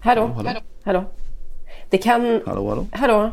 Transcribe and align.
Hallå? 0.00 0.26
Hallå? 0.26 0.50
Hallå? 0.84 1.04
Det 1.90 1.98
kan... 1.98 2.40
Hallå, 2.46 2.68
hallå? 2.68 2.86
Hallå? 2.92 3.30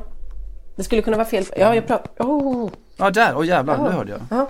Det 0.75 0.83
skulle 0.83 1.01
kunna 1.01 1.17
vara 1.17 1.27
fel. 1.27 1.45
Ja, 1.57 1.75
jag 1.75 1.87
pratar... 1.87 2.25
Oh. 2.25 2.69
Ja, 2.97 3.09
där! 3.09 3.37
Åh 3.37 3.45
jävlar, 3.47 3.75
Ja. 3.77 3.83
nu 3.83 3.89
hörde 3.89 4.11
jag. 4.11 4.21
Ja. 4.29 4.49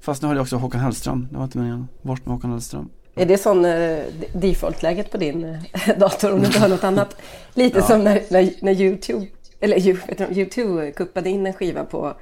Fast 0.00 0.22
nu 0.22 0.28
hörde 0.28 0.38
jag 0.38 0.42
också 0.42 0.56
Håkan 0.56 0.80
Hellström. 0.80 1.28
Det 1.30 1.36
var 1.36 1.44
inte 1.44 1.58
meningen. 1.58 1.88
Bort 2.02 2.26
med 2.26 2.34
Håkan 2.34 2.50
Hellström. 2.50 2.88
Är 3.14 3.26
det 3.26 3.38
sån 3.38 3.64
eh, 3.64 3.98
default-läget 4.34 5.10
på 5.10 5.16
din 5.18 5.44
eh, 5.44 5.98
dator 5.98 6.32
om 6.32 6.40
du 6.40 6.46
inte 6.46 6.58
har 6.60 6.68
något 6.68 6.84
annat? 6.84 7.16
Lite 7.54 7.78
Ja. 7.78 7.84
som 7.84 8.04
när, 8.04 8.22
när, 8.30 8.50
när 8.60 8.72
YouTube, 8.72 9.26
eller 9.60 9.80
du, 9.80 10.24
YouTube 10.40 10.90
kuppade 10.92 11.30
in 11.30 11.46
en 11.46 11.52
skiva 11.52 11.84
på 11.84 12.14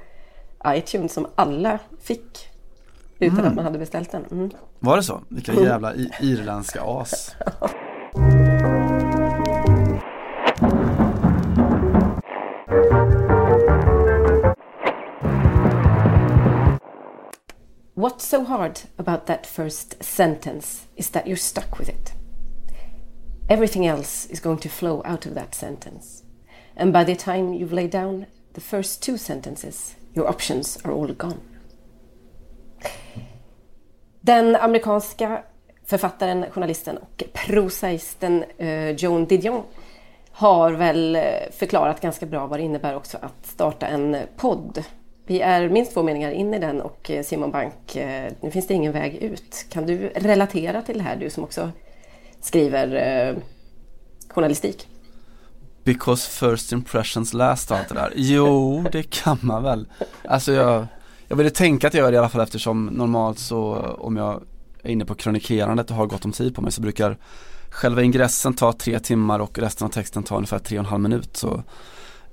iTunes 0.67 1.13
som 1.13 1.27
alla 1.35 1.79
fick 2.01 2.47
utan 3.19 3.45
att 3.45 3.55
man 3.55 3.65
hade 3.65 3.79
beställt 3.79 4.11
den. 4.11 4.25
Mm. 4.31 4.49
Var 4.79 4.97
det 4.97 5.03
så? 5.03 5.21
Vilka 5.29 5.53
jävla 5.53 5.95
i- 5.95 6.11
irländska 6.21 6.81
as. 6.83 7.35
What's 17.99 18.25
so 18.25 18.45
hard 18.45 18.79
about 18.97 19.25
that 19.25 19.45
first 19.45 20.01
sentence 20.01 20.87
is 20.95 21.09
that 21.09 21.27
you're 21.27 21.35
stuck 21.35 21.79
with 21.79 21.89
it. 21.89 22.13
Everything 23.49 23.85
else 23.85 24.25
is 24.29 24.39
going 24.39 24.59
to 24.59 24.69
flow 24.69 25.01
out 25.03 25.25
of 25.25 25.33
that 25.33 25.53
sentence. 25.53 26.23
And 26.77 26.93
by 26.93 27.03
the 27.03 27.15
time 27.15 27.53
you've 27.53 27.73
laid 27.73 27.91
down 27.91 28.27
the 28.53 28.61
first 28.61 29.03
two 29.03 29.17
sentences, 29.17 29.95
your 30.13 30.29
options 30.29 30.77
are 30.85 30.93
all 30.93 31.07
gone. 31.07 31.41
Den 34.21 34.55
amerikanska 34.55 35.43
författaren, 35.85 36.45
journalisten 36.51 36.97
och 36.97 37.23
prosaisten 37.33 38.43
eh, 38.57 38.89
Joan 38.89 39.25
Didion 39.25 39.63
har 40.31 40.71
väl 40.71 41.15
eh, 41.15 41.23
förklarat 41.51 42.01
ganska 42.01 42.25
bra 42.25 42.47
vad 42.47 42.59
det 42.59 42.63
innebär 42.63 42.95
också 42.95 43.17
att 43.21 43.45
starta 43.45 43.87
en 43.87 44.17
podd. 44.37 44.83
Vi 45.29 45.41
är 45.41 45.69
minst 45.69 45.93
två 45.93 46.03
meningar 46.03 46.31
in 46.31 46.53
i 46.53 46.59
den 46.59 46.81
och 46.81 47.09
eh, 47.11 47.23
Simon 47.23 47.51
Bank, 47.51 47.95
eh, 47.95 48.31
nu 48.41 48.51
finns 48.51 48.67
det 48.67 48.73
ingen 48.73 48.91
väg 48.91 49.15
ut. 49.15 49.65
Kan 49.69 49.85
du 49.85 50.11
relatera 50.15 50.81
till 50.81 50.97
det 50.97 51.03
här, 51.03 51.15
du 51.15 51.29
som 51.29 51.43
också 51.43 51.71
skriver 52.41 52.95
eh, 52.95 53.35
journalistik? 54.29 54.87
Because 55.83 56.29
first 56.29 56.71
impressions 56.71 57.33
last 57.33 57.71
och 57.71 57.77
allt 57.77 57.89
det 57.89 57.95
där. 57.95 58.13
Jo, 58.15 58.85
det 58.91 59.03
kan 59.03 59.37
man 59.41 59.63
väl. 59.63 59.87
Alltså 60.27 60.51
jag, 60.51 60.85
jag 61.27 61.35
ville 61.35 61.49
tänka 61.49 61.87
att 61.87 61.93
jag 61.93 62.03
gör 62.03 62.11
det 62.11 62.15
i 62.15 62.19
alla 62.19 62.29
fall 62.29 62.41
eftersom 62.41 62.85
normalt 62.85 63.39
så 63.39 63.75
om 63.99 64.17
jag 64.17 64.43
är 64.83 64.91
inne 64.91 65.05
på 65.05 65.15
kronikerandet 65.15 65.89
och 65.89 65.95
har 65.95 66.05
gott 66.05 66.25
om 66.25 66.31
tid 66.31 66.55
på 66.55 66.61
mig 66.61 66.71
så 66.71 66.81
brukar 66.81 67.17
själva 67.69 68.01
ingressen 68.03 68.53
ta 68.53 68.73
tre 68.73 68.99
timmar 68.99 69.39
och 69.39 69.59
resten 69.59 69.85
av 69.85 69.91
texten 69.91 70.23
ta 70.23 70.35
ungefär 70.35 70.59
tre 70.59 70.77
och 70.77 70.85
en 70.85 70.89
halv 70.89 71.01
minut. 71.01 71.37
Så 71.37 71.63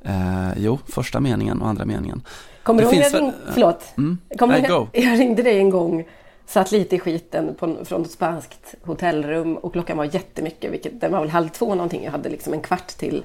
eh, 0.03 0.51
jo, 0.57 0.79
första 0.87 1.21
meningen 1.21 1.63
och 1.63 1.69
andra 1.69 1.85
meningen. 1.85 2.23
Kommer 2.67 2.83
Det 2.83 2.89
du 2.91 2.97
ihåg 2.97 3.03
finns 3.05 3.13
jag 3.15 3.21
väl- 3.21 3.31
ring... 3.31 3.53
Förlåt. 3.53 3.85
Mm. 3.97 4.19
Kommer 4.39 4.69
go. 4.69 4.89
Jag 4.93 5.21
ringde 5.21 5.43
dig 5.43 5.59
en 5.59 5.71
gång, 5.71 6.09
satt 6.47 6.73
lite 6.73 6.97
i 6.97 6.99
skiten 6.99 7.55
på, 7.55 7.85
från 7.85 8.03
ett 8.03 8.11
spanskt 8.11 8.75
hotellrum 8.83 9.57
och 9.57 9.73
klockan 9.73 9.97
var 9.97 10.05
jättemycket, 10.05 10.73
vilket, 10.73 11.01
den 11.01 11.13
var 11.13 11.21
väl 11.21 11.31
halv 11.31 11.49
två 11.49 11.75
någonting. 11.75 12.05
Jag 12.05 12.13
hade 12.13 12.29
liksom 12.29 12.53
en 12.53 12.61
kvart 12.61 12.89
till 12.89 13.25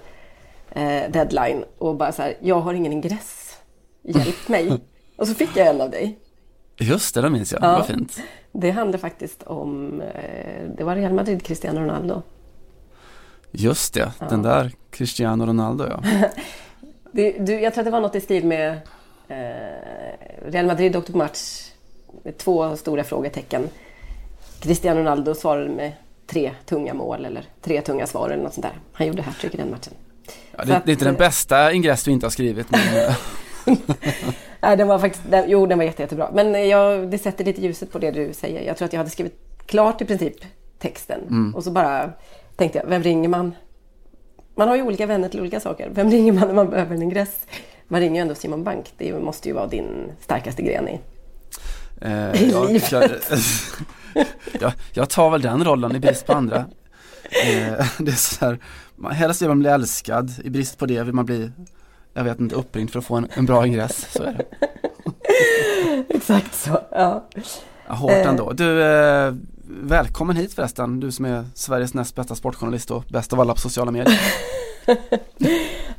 eh, 0.71 1.11
deadline 1.11 1.63
och 1.77 1.95
bara 1.95 2.11
så 2.11 2.21
här, 2.21 2.33
jag 2.39 2.59
har 2.59 2.73
ingen 2.73 2.91
ingress, 2.93 3.57
hjälp 4.01 4.47
mig. 4.47 4.79
och 5.17 5.27
så 5.27 5.33
fick 5.33 5.57
jag 5.57 5.67
en 5.67 5.81
av 5.81 5.89
dig. 5.89 6.19
Just 6.77 7.15
det, 7.15 7.21
det 7.21 7.29
minns 7.29 7.51
jag. 7.53 7.63
Ja. 7.63 7.71
Var 7.71 7.83
fint. 7.83 8.19
Det 8.51 8.71
handlade 8.71 8.97
faktiskt 8.97 9.43
om, 9.43 10.01
eh, 10.01 10.69
det 10.77 10.83
var 10.83 10.95
Real 10.95 11.13
Madrid, 11.13 11.45
Cristiano 11.45 11.79
Ronaldo. 11.79 12.21
Just 13.51 13.93
det, 13.93 14.11
den 14.29 14.41
där 14.41 14.71
Cristiano 14.91 15.45
Ronaldo 15.45 15.85
ja. 15.89 16.03
Det, 17.11 17.31
du, 17.31 17.53
jag 17.53 17.73
tror 17.73 17.81
att 17.81 17.85
det 17.85 17.91
var 17.91 18.01
något 18.01 18.15
i 18.15 18.21
stil 18.21 18.45
med 18.45 18.79
Real 20.45 20.65
Madrid 20.65 20.95
åkte 20.95 21.11
på 21.11 21.17
match 21.17 21.67
med 22.23 22.37
två 22.37 22.75
stora 22.75 23.03
frågetecken. 23.03 23.69
Cristiano 24.59 24.99
Ronaldo 24.99 25.35
svarade 25.35 25.69
med 25.69 25.91
tre 26.27 26.51
tunga 26.65 26.93
mål 26.93 27.25
eller 27.25 27.43
tre 27.61 27.81
tunga 27.81 28.07
svar 28.07 28.29
eller 28.29 28.43
något 28.43 28.53
sånt 28.53 28.65
där. 28.65 28.75
Han 28.93 29.07
gjorde 29.07 29.21
hattrick 29.21 29.53
i 29.53 29.57
den 29.57 29.69
matchen. 29.71 29.93
ja 30.57 30.63
det, 30.65 30.75
att- 30.77 30.85
det 30.85 30.91
är 30.91 30.93
inte 30.93 31.05
den 31.05 31.15
bästa 31.15 31.71
ingress 31.73 32.03
du 32.03 32.11
inte 32.11 32.25
har 32.25 32.31
skrivit 32.31 32.67
men 32.71 32.79
eh, 32.97 33.15
Nej, 34.61 34.77
den 34.77 34.87
var 34.87 34.99
faktiskt, 34.99 35.23
den, 35.29 35.49
jo, 35.49 35.65
den 35.65 35.77
var 35.77 35.85
jätte, 35.85 36.01
jättebra. 36.01 36.29
Men 36.33 36.69
jag, 36.69 37.11
det 37.11 37.17
sätter 37.17 37.45
lite 37.45 37.61
ljuset 37.61 37.91
på 37.91 37.99
det 37.99 38.11
du 38.11 38.33
säger. 38.33 38.61
Jag 38.61 38.77
tror 38.77 38.85
att 38.85 38.93
jag 38.93 38.97
hade 38.99 39.09
skrivit 39.09 39.39
klart 39.65 40.01
i 40.01 40.05
princip 40.05 40.35
texten 40.79 41.53
och 41.55 41.63
så 41.63 41.71
bara 41.71 42.11
tänkte 42.55 42.79
jag, 42.79 42.85
vem 42.85 43.03
ringer 43.03 43.29
man? 43.29 43.55
Man 44.55 44.67
har 44.67 44.75
ju 44.75 44.81
olika 44.81 45.05
vänner 45.05 45.29
till 45.29 45.39
olika 45.39 45.59
saker. 45.59 45.89
Vem 45.93 46.11
ringer 46.11 46.33
man 46.33 46.47
när 46.47 46.55
man 46.55 46.69
behöver 46.69 46.95
en 46.95 47.01
ingress? 47.01 47.45
Man 47.91 48.01
ringer 48.01 48.15
ju 48.15 48.21
ändå 48.21 48.35
Simon 48.35 48.63
Bank. 48.63 48.93
Det 48.97 49.13
måste 49.13 49.47
ju 49.47 49.53
vara 49.53 49.67
din 49.67 50.11
starkaste 50.19 50.61
gren 50.61 50.87
i 50.87 50.99
Eh, 52.01 52.49
jag, 52.51 52.81
jag, 52.91 53.11
jag, 54.59 54.73
jag 54.93 55.09
tar 55.09 55.29
väl 55.29 55.41
den 55.41 55.63
rollen 55.63 55.95
i 55.95 55.99
brist 55.99 56.25
på 56.25 56.33
andra. 56.33 56.57
Eh, 57.45 57.85
det 57.99 58.11
är 58.11 58.15
så 58.15 58.45
här, 58.45 58.59
man, 58.95 59.11
helst 59.11 59.41
vill 59.41 59.49
man 59.49 59.59
bli 59.59 59.69
älskad, 59.69 60.31
i 60.43 60.49
brist 60.49 60.77
på 60.77 60.85
det 60.85 61.03
vill 61.03 61.13
man 61.13 61.25
bli, 61.25 61.51
jag 62.13 62.23
vet 62.23 62.39
inte, 62.39 62.55
uppringd 62.55 62.91
för 62.91 62.99
att 62.99 63.05
få 63.05 63.15
en, 63.15 63.27
en 63.33 63.45
bra 63.45 63.67
ingress. 63.67 64.07
Så 64.11 64.23
är 64.23 64.33
det. 64.33 64.45
Exakt 66.15 66.55
så, 66.55 66.81
ja. 66.91 67.29
Ja, 67.87 67.93
hårt 67.93 68.11
ändå. 68.11 68.51
Du, 68.51 68.83
eh, 68.83 69.33
välkommen 69.67 70.35
hit 70.35 70.53
förresten, 70.53 70.99
du 70.99 71.11
som 71.11 71.25
är 71.25 71.45
Sveriges 71.53 71.93
näst 71.93 72.15
bästa 72.15 72.35
sportjournalist 72.35 72.91
och 72.91 73.03
bäst 73.09 73.33
av 73.33 73.39
alla 73.39 73.53
på 73.53 73.59
sociala 73.59 73.91
medier. 73.91 74.21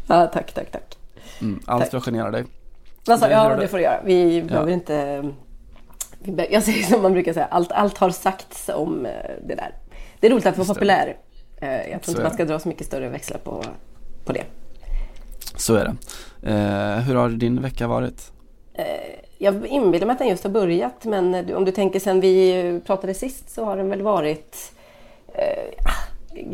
ja 0.06 0.26
tack, 0.26 0.54
tack, 0.54 0.70
tack. 0.72 1.01
Mm, 1.42 1.60
allt 1.66 1.88
för 1.91 1.98
att 1.98 2.04
genera 2.04 2.30
dig. 2.30 2.44
Alltså, 3.08 3.28
ja, 3.30 3.48
det. 3.48 3.56
det 3.56 3.69
får 3.69 3.76
du 3.76 3.82
göra. 3.84 4.00
Vi 4.04 4.42
behöver 4.42 4.72
inte... 4.72 5.25
Jag 6.50 6.62
säger 6.62 6.82
som 6.82 7.03
man 7.03 7.12
brukar 7.12 7.32
säga, 7.32 7.47
allt, 7.47 7.72
allt 7.72 7.98
har 7.98 8.10
sagts 8.10 8.69
om 8.75 9.06
eh, 9.06 9.12
det 9.47 9.54
där. 9.54 9.75
Det 10.20 10.26
är 10.26 10.31
roligt 10.31 10.47
att 10.47 10.58
vara 10.58 10.69
populär. 10.69 11.16
Eh, 11.56 11.69
Jag 11.72 11.84
tror 11.84 12.00
Så 12.02 12.10
inte 12.10 12.20
är 12.22 12.25
man 12.25 12.32
ska 12.34 12.44
dra 12.44 12.58
så 12.58 12.69
mycket 12.69 12.86
större 12.86 13.08
växlar 13.08 13.38
på, 13.38 13.64
på 14.25 14.32
det. 14.32 14.44
Så 15.56 15.75
är 15.75 15.84
det. 15.84 15.97
Eh, 16.50 16.98
hur 17.04 17.14
har 17.14 17.28
din 17.28 17.62
vecka 17.62 17.86
varit? 17.86 18.32
Jag 19.38 19.66
inbillar 19.66 20.06
mig 20.06 20.12
att 20.12 20.19
den 20.19 20.28
just 20.28 20.44
har 20.44 20.50
börjat, 20.50 21.04
men 21.04 21.54
om 21.54 21.64
du 21.64 21.72
tänker 21.72 22.00
sen 22.00 22.20
vi 22.20 22.81
pratade 22.86 23.14
sist 23.14 23.50
så 23.50 23.64
har 23.64 23.76
den 23.76 23.88
väl 23.88 24.02
varit 24.02 24.72
eh, 25.34 25.86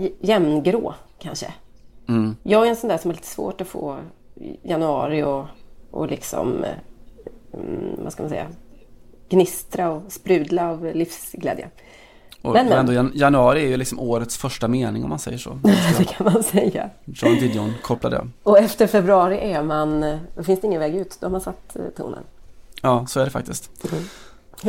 j- 0.03 0.15
jämngrå 0.21 0.95
kanske. 1.19 1.47
Mm. 2.09 2.37
Jag 2.43 2.67
är 2.67 2.71
en 2.71 2.77
sån 2.77 2.89
där 2.89 2.99
som 2.99 3.11
har 3.11 3.15
lite 3.15 3.27
svårt 3.27 3.61
att 3.61 3.67
få 3.69 3.97
januari 4.63 5.23
och, 5.23 5.45
och 5.91 6.07
liksom, 6.09 6.65
eh, 6.65 6.71
vad 7.99 8.13
ska 8.13 8.23
man 8.23 8.31
säga, 8.31 8.47
gnistra 9.29 9.91
och 9.91 10.03
sprudla 10.13 10.71
av 10.71 10.91
livsglädje. 10.95 11.69
Och 12.43 12.53
Men, 12.53 12.67
men. 12.69 12.79
ändå, 12.79 12.93
jan- 12.93 13.13
januari 13.15 13.65
är 13.65 13.69
ju 13.69 13.77
liksom 13.77 14.01
årets 14.01 14.37
första 14.39 14.69
mening 14.69 15.03
om 15.05 15.11
man 15.11 15.19
säger 15.19 15.39
så. 15.39 15.51
Det 15.99 16.05
kan 16.05 16.33
man 16.33 16.43
säga. 16.43 16.91
John 17.05 17.35
Didion 17.35 17.75
kopplade 17.83 18.17
det. 18.17 18.29
Och 18.43 18.59
efter 18.59 18.87
februari 18.87 19.53
är 19.53 19.63
man, 19.63 20.01
då 20.37 20.43
finns 20.43 20.61
det 20.61 20.67
ingen 20.67 20.81
väg 20.81 20.97
ut. 20.97 21.17
Då 21.21 21.27
har 21.27 21.31
man 21.31 21.41
satt 21.41 21.77
eh, 21.77 21.83
tonen. 21.97 22.23
Ja, 22.83 23.07
så 23.07 23.21
är 23.21 23.25
det 23.25 23.31
faktiskt. 23.31 23.71
Mm. 23.93 24.05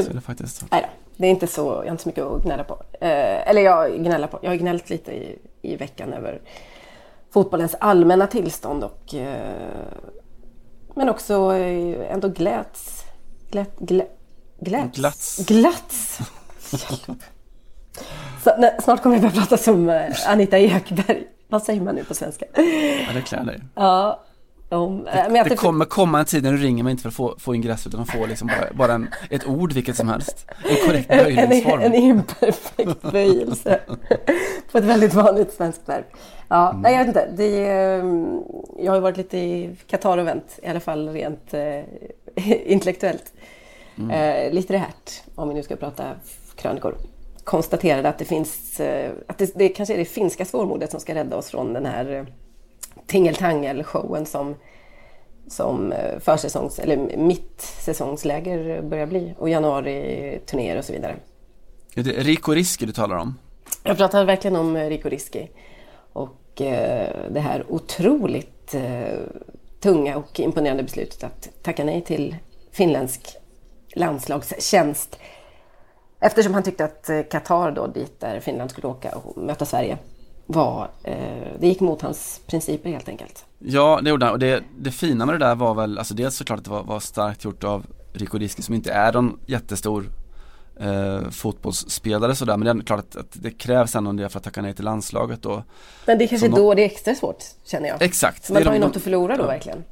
Så 0.06 0.12
är 0.12 0.13
det 0.13 0.22
faktiskt. 0.22 0.66
Nej 0.72 0.81
då, 0.81 0.88
det 1.18 1.28
är 1.28 1.31
inte 1.31 1.47
så, 1.47 1.62
jag 1.66 1.75
har 1.78 1.85
inte 1.91 2.03
så 2.03 2.09
mycket 2.09 2.24
att 2.24 2.44
gnälla 2.44 2.63
på. 2.63 2.74
Eh, 3.02 3.50
eller 3.50 3.62
jag 3.62 3.97
gnäller 3.97 4.28
på, 4.28 4.40
jag 4.41 4.50
har 4.52 4.56
gnällt 4.56 4.90
lite 4.90 5.12
i, 5.12 5.40
i 5.62 5.75
veckan 5.75 6.13
över 6.13 6.41
fotbollens 7.34 7.75
allmänna 7.79 8.28
tillstånd 8.28 8.84
och 8.84 9.16
eh, 9.16 9.88
men 10.95 11.09
också 11.09 11.53
eh, 11.53 12.13
ändå 12.13 12.28
gläts. 12.28 13.03
Glät, 13.51 13.79
glä, 13.79 14.06
gläts. 14.59 15.45
Glatts. 15.45 16.19
Hjälp. 16.72 17.19
Så, 18.44 18.56
nej, 18.57 18.78
snart 18.84 19.03
kommer 19.03 19.16
jag 19.16 19.22
börja 19.22 19.35
prata 19.35 19.57
som 19.57 19.90
eh, 19.90 20.06
Anita 20.28 20.57
Ekberg. 20.57 21.28
Vad 21.47 21.63
säger 21.63 21.81
man 21.81 21.96
nu 21.96 22.03
på 22.03 22.14
svenska? 22.14 22.46
Ja, 22.55 23.14
det 23.14 23.22
klär 23.26 23.43
dig. 23.43 23.61
Ja, 23.76 24.23
om, 24.69 25.07
eh, 25.07 25.13
men 25.27 25.35
jag 25.35 25.49
Det 25.49 25.55
kommer 25.55 25.85
komma 25.85 26.19
en 26.19 26.25
tid 26.25 26.43
när 26.43 26.51
du 26.51 26.57
ringer 26.57 26.83
mig 26.83 26.91
inte 26.91 27.01
för 27.01 27.09
att 27.09 27.16
få, 27.16 27.35
få 27.39 27.55
ingress 27.55 27.87
utan 27.87 27.99
att 27.99 28.11
få 28.11 28.25
liksom 28.25 28.47
bara, 28.47 28.73
bara 28.73 28.93
en, 28.93 29.07
ett 29.29 29.47
ord 29.47 29.73
vilket 29.73 29.95
som 29.95 30.09
helst. 30.09 30.45
En 30.69 30.87
korrekt 30.87 31.09
en, 31.11 31.19
en, 31.19 31.25
böjningsform. 31.25 31.81
en 31.81 31.93
imperfekt 31.93 33.01
böjelse 33.11 33.79
på 34.71 34.77
ett 34.77 34.83
väldigt 34.83 35.13
vanligt 35.13 35.53
svenskt 35.53 35.89
verb. 35.89 36.03
Ja, 36.47 36.69
Mm. 36.69 36.81
nej, 36.81 36.91
jag 36.93 36.99
vet 36.99 37.07
inte. 37.07 37.29
Det, 37.37 37.66
är, 37.66 37.99
mm, 37.99 38.41
jag 38.79 38.91
har 38.91 38.95
ju 38.95 39.01
varit 39.01 39.17
lite 39.17 39.37
i 39.37 39.75
Qatar 39.87 40.17
och 40.17 40.27
vänt, 40.27 40.59
i 40.63 40.67
alla 40.67 40.79
fall 40.79 41.09
rent 41.09 41.53
eh, 41.53 41.81
intellektuellt. 42.71 43.33
Mm. 43.97 44.11
Eh, 44.11 44.43
lite 44.43 44.55
litterärt, 44.55 45.23
om 45.35 45.47
vi 45.49 45.53
nu 45.55 45.63
ska 45.63 45.75
prata 45.75 46.03
krönikor. 46.55 46.95
Konstaterade 47.43 48.09
att 48.09 48.17
det 48.17 48.25
finns, 48.25 48.79
eh, 48.79 49.11
att 49.27 49.37
det, 49.37 49.51
det 49.55 49.69
kanske 49.69 49.93
är 49.93 49.97
det 49.97 50.05
finska 50.05 50.45
svårmodet 50.45 50.91
som 50.91 50.99
ska 50.99 51.16
rädda 51.16 51.37
oss 51.37 51.49
från 51.49 51.73
den 51.73 51.85
här 51.85 52.11
eh, 52.11 52.23
tingeltangel-showen 53.09 54.26
som 54.26 54.56
som 55.47 55.91
eh, 55.91 56.20
försäsongs 56.20 56.79
eller 56.79 57.17
mittsäsongsläger 57.17 58.82
börjar 58.82 59.06
bli 59.06 59.34
och 59.38 59.50
januari-turnéer 59.50 60.78
och 60.78 60.85
så 60.85 60.94
vidare. 60.94 61.16
Är 61.96 62.03
det 62.03 62.11
Rico 62.11 62.52
Riski 62.52 62.85
du 62.85 62.91
talar 62.91 63.16
om? 63.16 63.38
Jag 63.84 63.97
pratar 63.97 64.26
verkligen 64.26 64.56
om 64.56 64.76
eh, 64.76 64.90
Rico 64.90 65.09
Risky. 65.09 65.47
Och 66.14 66.61
eh, 66.61 67.09
det 67.32 67.40
här 67.40 67.66
otroligt 67.70 68.73
eh, 68.73 69.20
tunga 69.79 70.17
och 70.17 70.40
imponerande 70.40 70.84
beslutet 70.84 71.23
att 71.23 71.50
tacka 71.64 71.84
nej 71.84 72.02
till 72.02 72.35
finländsk 72.72 73.38
landslagstjänst. 73.96 75.20
Eftersom 76.20 76.53
han 76.53 76.64
tyckte 76.64 76.85
att 76.85 77.09
Qatar 77.29 77.72
då, 77.72 77.88
dit 77.88 78.20
där 78.20 78.40
Finland 78.40 78.72
skulle 78.72 78.88
åka 78.88 79.09
och 79.09 79.38
möta 79.38 79.66
Sverige, 79.66 79.97
var, 80.51 80.91
eh, 81.03 81.13
det 81.59 81.67
gick 81.67 81.79
mot 81.79 82.01
hans 82.01 82.41
principer 82.47 82.90
helt 82.90 83.09
enkelt. 83.09 83.46
Ja, 83.59 83.99
det 84.03 84.09
gjorde 84.09 84.25
han 84.25 84.34
och 84.34 84.40
det, 84.40 84.63
det 84.79 84.91
fina 84.91 85.25
med 85.25 85.35
det 85.35 85.46
där 85.46 85.55
var 85.55 85.73
väl, 85.73 85.97
alltså 85.97 86.13
dels 86.13 86.35
såklart 86.35 86.59
att 86.59 86.66
det 86.66 86.72
var, 86.72 86.84
var 86.84 86.99
starkt 86.99 87.43
gjort 87.43 87.63
av 87.63 87.85
Rico 88.13 88.37
Diski 88.37 88.61
som 88.61 88.75
inte 88.75 88.91
är 88.91 89.13
någon 89.13 89.40
jättestor 89.46 90.09
eh, 90.79 91.29
fotbollsspelare 91.29 92.35
sådär 92.35 92.57
men 92.57 92.78
det 92.78 92.84
är 92.84 92.85
klart 92.85 92.99
att, 92.99 93.16
att 93.16 93.31
det 93.31 93.51
krävs 93.51 93.96
ändå 93.96 94.11
del 94.11 94.29
för 94.29 94.37
att 94.37 94.43
tacka 94.43 94.61
nej 94.61 94.73
till 94.73 94.85
landslaget 94.85 95.41
då. 95.41 95.63
Men 96.05 96.17
det 96.17 96.23
är 96.23 96.28
kanske 96.28 96.47
då 96.47 96.73
det 96.73 96.81
är 96.81 96.85
extra 96.85 97.16
svårt 97.16 97.43
känner 97.66 97.90
jag. 97.90 98.02
Exakt. 98.02 98.49
Man 98.49 98.66
har 98.66 98.73
ju 98.73 98.79
något 98.79 98.95
att 98.95 99.03
förlora 99.03 99.37
då 99.37 99.43
ja. 99.43 99.47
verkligen. 99.47 99.84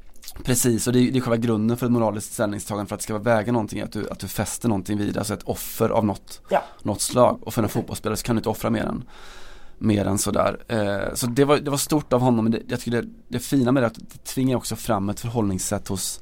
Precis, 0.44 0.88
och 0.88 0.94
det 0.94 1.00
är, 1.00 1.12
det 1.12 1.19
är 1.19 1.21
själva 1.21 1.38
grunden 1.38 1.77
för 1.77 1.86
ett 1.86 1.92
moraliskt 1.92 2.33
ställningstagande 2.33 2.88
för 2.89 2.95
att 2.95 3.00
det 3.00 3.03
ska 3.03 3.18
väga 3.18 3.51
någonting, 3.51 3.81
att 3.81 3.92
du, 3.92 4.10
att 4.10 4.19
du 4.19 4.27
fäster 4.27 4.69
någonting 4.69 4.98
vid, 4.98 5.18
alltså 5.18 5.33
ett 5.33 5.44
offer 5.44 5.89
av 5.89 6.06
något, 6.06 6.42
ja. 6.50 6.63
något 6.83 7.01
slag. 7.01 7.39
Och 7.42 7.53
för 7.53 7.63
en 7.63 7.69
fotbollsspelare 7.69 8.18
så 8.18 8.24
kan 8.24 8.36
du 8.36 8.39
inte 8.39 8.50
offra 8.50 8.69
mer 8.69 8.83
än, 8.83 9.03
mer 9.77 10.06
än 10.06 10.18
sådär. 10.18 10.63
Eh, 10.68 11.13
så 11.13 11.27
det 11.27 11.45
var, 11.45 11.57
det 11.57 11.71
var 11.71 11.77
stort 11.77 12.13
av 12.13 12.21
honom, 12.21 12.45
men 12.45 12.51
det, 12.51 12.62
jag 12.68 12.79
tycker 12.79 13.01
det, 13.01 13.07
det 13.27 13.39
fina 13.39 13.71
med 13.71 13.83
det 13.83 13.88
är 13.88 13.88
att 13.88 14.09
det 14.09 14.24
tvingar 14.24 14.57
också 14.57 14.75
fram 14.75 15.09
ett 15.09 15.19
förhållningssätt 15.19 15.88
hos 15.88 16.19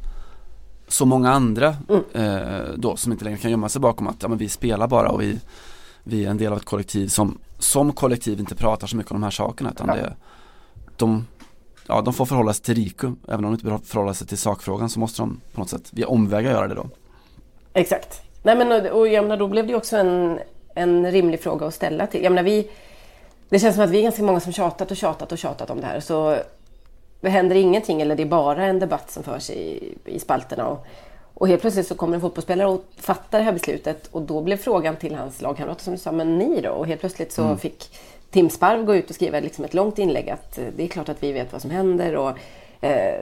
så 0.87 1.05
många 1.05 1.31
andra 1.31 1.75
mm. 1.89 2.03
eh, 2.13 2.73
då 2.77 2.95
som 2.95 3.11
inte 3.11 3.25
längre 3.25 3.37
kan 3.37 3.51
gömma 3.51 3.69
sig 3.69 3.81
bakom 3.81 4.07
att 4.07 4.15
ja, 4.21 4.27
men 4.27 4.37
vi 4.37 4.49
spelar 4.49 4.87
bara 4.87 5.09
och 5.09 5.21
vi, 5.21 5.39
vi 6.03 6.25
är 6.25 6.29
en 6.29 6.37
del 6.37 6.51
av 6.51 6.57
ett 6.57 6.65
kollektiv 6.65 7.07
som 7.07 7.37
som 7.59 7.91
kollektiv 7.93 8.39
inte 8.39 8.55
pratar 8.55 8.87
så 8.87 8.97
mycket 8.97 9.11
om 9.11 9.15
de 9.15 9.23
här 9.23 9.31
sakerna 9.31 9.71
utan 9.71 9.87
ja. 9.87 9.95
det, 9.95 10.15
de, 10.97 11.27
ja, 11.87 12.01
de 12.01 12.13
får 12.13 12.25
förhålla 12.25 12.53
sig 12.53 12.63
till 12.63 12.75
Riku 12.75 13.11
även 13.27 13.35
om 13.37 13.43
de 13.43 13.51
inte 13.51 13.65
behöver 13.65 13.85
förhålla 13.85 14.13
sig 14.13 14.27
till 14.27 14.37
sakfrågan 14.37 14.89
så 14.89 14.99
måste 14.99 15.21
de 15.21 15.41
på 15.53 15.59
något 15.59 15.69
sätt 15.69 15.89
via 15.91 16.07
omvägar 16.07 16.51
göra 16.51 16.67
det 16.67 16.75
då. 16.75 16.89
Exakt. 17.73 18.21
Nej 18.43 18.57
men 18.57 18.71
och, 18.71 18.99
och 18.99 19.07
jag 19.07 19.23
menar, 19.23 19.37
då 19.37 19.47
blev 19.47 19.67
det 19.67 19.75
också 19.75 19.97
en, 19.97 20.39
en 20.75 21.11
rimlig 21.11 21.39
fråga 21.39 21.67
att 21.67 21.73
ställa 21.73 22.07
till. 22.07 22.23
Jag 22.23 22.31
menar, 22.31 22.43
vi, 22.43 22.69
det 23.49 23.59
känns 23.59 23.75
som 23.75 23.83
att 23.83 23.89
vi 23.89 23.97
är 23.97 24.03
ganska 24.03 24.23
många 24.23 24.39
som 24.39 24.53
tjatat 24.53 24.91
och 24.91 24.97
tjatat 24.97 25.31
och 25.31 25.37
tjatat 25.37 25.69
om 25.69 25.81
det 25.81 25.87
här. 25.87 25.99
Så 25.99 26.37
det 27.21 27.29
händer 27.29 27.55
ingenting 27.55 28.01
eller 28.01 28.15
det 28.15 28.23
är 28.23 28.27
bara 28.27 28.65
en 28.65 28.79
debatt 28.79 29.11
som 29.11 29.23
förs 29.23 29.49
i, 29.49 29.93
i 30.05 30.19
spalterna. 30.19 30.67
Och, 30.67 30.85
och 31.33 31.47
helt 31.47 31.61
plötsligt 31.61 31.87
så 31.87 31.95
kommer 31.95 32.15
en 32.15 32.21
fotbollsspelare 32.21 32.67
och 32.67 32.83
fattar 32.97 33.39
det 33.39 33.45
här 33.45 33.51
beslutet 33.51 34.07
och 34.11 34.21
då 34.21 34.41
blev 34.41 34.57
frågan 34.57 34.95
till 34.95 35.15
hans 35.15 35.41
lagkamrater 35.41 35.83
som 35.83 35.97
sa, 35.97 36.11
men 36.11 36.37
ni 36.37 36.61
då? 36.61 36.69
Och 36.69 36.87
helt 36.87 36.99
plötsligt 36.99 37.31
så 37.31 37.43
mm. 37.43 37.57
fick 37.57 37.89
Tim 38.31 38.49
Sparv 38.49 38.85
gå 38.85 38.95
ut 38.95 39.09
och 39.09 39.15
skriva 39.15 39.39
liksom 39.39 39.65
ett 39.65 39.73
långt 39.73 39.99
inlägg 39.99 40.29
att 40.29 40.57
eh, 40.57 40.65
det 40.75 40.83
är 40.83 40.87
klart 40.87 41.09
att 41.09 41.23
vi 41.23 41.31
vet 41.31 41.51
vad 41.51 41.61
som 41.61 41.71
händer 41.71 42.15
och 42.15 42.29
eh, 42.81 43.21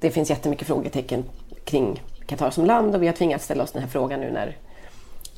det 0.00 0.10
finns 0.10 0.30
jättemycket 0.30 0.66
frågetecken 0.66 1.24
kring 1.64 2.02
Qatar 2.26 2.50
som 2.50 2.64
land 2.64 2.94
och 2.94 3.02
vi 3.02 3.06
har 3.06 3.14
tvingats 3.14 3.44
ställa 3.44 3.62
oss 3.62 3.72
den 3.72 3.82
här 3.82 3.88
frågan 3.88 4.20
nu 4.20 4.30
när, 4.30 4.56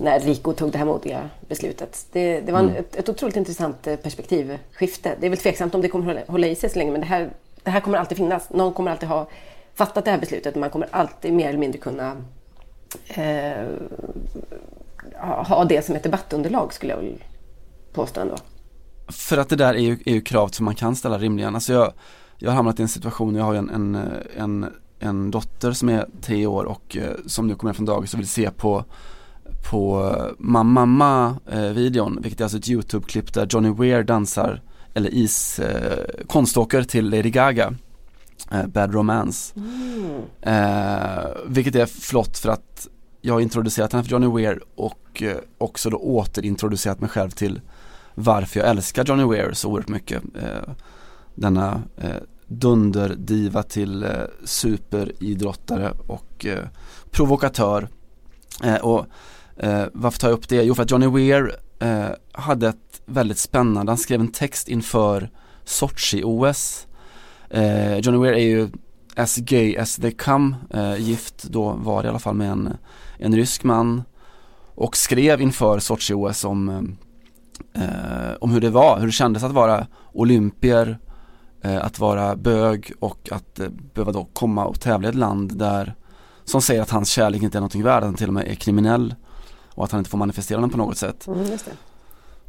när 0.03 0.21
Rico 0.21 0.53
tog 0.53 0.73
det 0.73 0.79
här 0.79 0.85
modiga 0.85 1.31
beslutet. 1.49 2.07
Det, 2.13 2.41
det 2.41 2.53
var 2.53 2.59
en, 2.59 2.69
mm. 2.69 2.81
ett, 2.81 2.97
ett 2.97 3.09
otroligt 3.09 3.37
intressant 3.37 3.87
eh, 3.87 3.97
perspektivskifte. 3.97 5.17
Det 5.21 5.27
är 5.27 5.31
väl 5.31 5.39
tveksamt 5.39 5.75
om 5.75 5.81
det 5.81 5.89
kommer 5.89 6.05
hålla, 6.05 6.21
hålla 6.27 6.47
i 6.47 6.55
sig 6.55 6.71
så 6.71 6.79
länge 6.79 6.93
men 6.93 7.01
det 7.01 7.07
här 7.07 7.31
det 7.63 7.71
här 7.71 7.81
kommer 7.81 7.99
alltid 7.99 8.19
finnas. 8.19 8.51
Någon 8.51 8.73
kommer 8.73 8.91
alltid 8.91 9.09
ha 9.09 9.29
fattat 9.75 10.05
det 10.05 10.11
här 10.11 10.19
beslutet. 10.19 10.55
Man 10.55 10.71
kommer 10.71 10.89
alltid 10.91 11.33
mer 11.33 11.49
eller 11.49 11.59
mindre 11.59 11.79
kunna 11.79 12.17
eh, 13.09 13.67
ha 15.21 15.65
det 15.65 15.85
som 15.85 15.97
ett 15.97 16.03
debattunderlag 16.03 16.75
skulle 16.75 16.93
jag 16.93 17.01
vilja 17.01 17.19
påstå 17.93 18.21
ändå. 18.21 18.37
För 19.09 19.39
att 19.39 19.49
det 19.49 19.57
där 19.57 19.75
är 19.75 19.79
ju, 19.79 19.99
är 20.07 20.13
ju 20.13 20.21
krav 20.21 20.49
som 20.49 20.65
man 20.65 20.75
kan 20.75 20.97
ställa 20.97 21.19
rimligen. 21.19 21.55
Alltså 21.55 21.73
jag, 21.73 21.93
jag 22.39 22.51
har 22.51 22.57
hamnat 22.57 22.79
i 22.79 22.83
en 22.83 22.89
situation, 22.89 23.35
jag 23.35 23.45
har 23.45 23.55
en, 23.55 23.71
en, 23.71 23.99
en, 24.37 24.67
en 24.99 25.31
dotter 25.31 25.73
som 25.73 25.89
är 25.89 26.07
tre 26.21 26.47
år 26.47 26.65
och 26.65 26.97
eh, 26.97 27.17
som 27.27 27.47
nu 27.47 27.55
kommer 27.55 27.73
från 27.73 27.87
dagis 27.87 28.15
och 28.15 28.21
vill 28.21 28.29
se 28.29 28.51
på 28.51 28.85
på 29.71 30.15
Mamma 30.39 30.87
Mamma 30.87 31.37
eh, 31.51 31.61
videon, 31.61 32.19
vilket 32.23 32.41
är 32.41 32.45
alltså 32.45 32.59
ett 32.59 32.69
YouTube-klipp 32.69 33.33
där 33.35 33.47
Johnny 33.51 33.71
Weir 33.71 34.03
dansar 34.03 34.63
eller 34.95 35.11
is 35.15 35.59
eh, 35.59 36.27
konståker 36.27 36.83
till 36.83 37.11
Lady 37.11 37.31
Gaga 37.31 37.75
eh, 38.51 38.67
Bad 38.67 38.95
Romance. 38.95 39.55
Mm. 39.57 40.23
eh, 40.41 41.25
Vilket 41.47 41.75
är 41.75 41.87
flott 41.87 42.39
för 42.39 42.49
att 42.49 42.89
jag 43.21 43.35
har 43.35 43.41
introducerat 43.41 43.93
henne 43.93 44.05
för 44.05 44.11
Johnny 44.11 44.27
Weir 44.27 44.61
och 44.75 45.23
eh, 45.23 45.37
också 45.59 45.91
då 45.91 45.97
återintroducerat 45.97 47.01
mig 47.01 47.11
själv 47.11 47.31
till 47.31 47.61
varför 48.15 48.61
jag 48.61 48.69
älskar 48.69 49.05
Johnny 49.05 49.25
Weir 49.25 49.53
så 49.53 49.71
oerhört 49.71 49.89
mycket. 49.89 50.23
Eh, 50.43 50.73
Denna 51.35 51.83
eh, 51.97 52.11
dunderdiva 52.47 53.63
till 53.63 54.03
eh, 54.03 54.11
superidrottare 54.45 55.93
och 56.07 56.47
eh, 56.47 56.65
provokatör. 57.11 57.89
Och 58.83 59.07
Eh, 59.57 59.85
varför 59.93 60.19
tar 60.19 60.29
jag 60.29 60.39
upp 60.39 60.49
det? 60.49 60.63
Jo 60.63 60.75
för 60.75 60.83
att 60.83 60.91
Johnny 60.91 61.07
Weir 61.07 61.57
eh, 61.79 62.09
hade 62.33 62.69
ett 62.69 63.03
väldigt 63.07 63.39
spännande. 63.39 63.91
Han 63.91 63.99
skrev 63.99 64.21
en 64.21 64.33
text 64.33 64.69
inför 64.69 65.31
Sochi-OS. 65.65 66.87
Eh, 67.51 67.99
Johnny 67.99 68.19
Weir 68.19 68.33
är 68.33 68.47
ju 68.47 68.69
as 69.17 69.37
gay 69.37 69.77
as 69.77 69.97
they 69.97 70.13
come, 70.13 70.57
eh, 70.71 70.97
gift 70.97 71.43
då 71.43 71.73
var 71.73 72.03
det 72.03 72.07
i 72.07 72.11
alla 72.11 72.19
fall 72.19 72.35
med 72.35 72.51
en, 72.51 72.77
en 73.19 73.37
rysk 73.37 73.65
man. 73.65 74.03
Och 74.75 74.97
skrev 74.97 75.41
inför 75.41 75.79
Sochi-OS 75.79 76.45
om, 76.45 76.69
eh, 77.75 78.33
om 78.41 78.51
hur 78.51 78.61
det 78.61 78.71
var, 78.71 78.99
hur 78.99 79.07
det 79.07 79.13
kändes 79.13 79.43
att 79.43 79.53
vara 79.53 79.87
olympier, 80.13 80.99
eh, 81.63 81.85
att 81.85 81.99
vara 81.99 82.37
bög 82.37 82.93
och 83.01 83.29
att 83.33 83.61
eh, 83.61 83.69
behöva 83.95 84.13
då 84.13 84.29
komma 84.33 84.65
och 84.65 84.81
tävla 84.81 85.09
i 85.09 85.11
ett 85.11 85.15
land 85.15 85.59
där 85.59 85.95
som 86.45 86.63
säger 86.63 86.83
att 86.83 86.91
hans 86.91 87.09
kärlek 87.09 87.43
inte 87.43 87.59
är 87.59 87.61
någonting 87.61 87.83
värd, 87.83 87.99
att 87.99 88.05
han 88.05 88.15
till 88.15 88.29
och 88.29 88.35
med 88.35 88.49
är 88.49 88.55
kriminell 88.55 89.15
och 89.75 89.85
att 89.85 89.93
han 89.93 89.99
inte 89.99 90.11
får 90.11 90.19
manifestera 90.19 90.61
den 90.61 90.71
på 90.71 90.79
något 90.79 90.99
sätt. 90.99 91.27
Mm, 91.27 91.59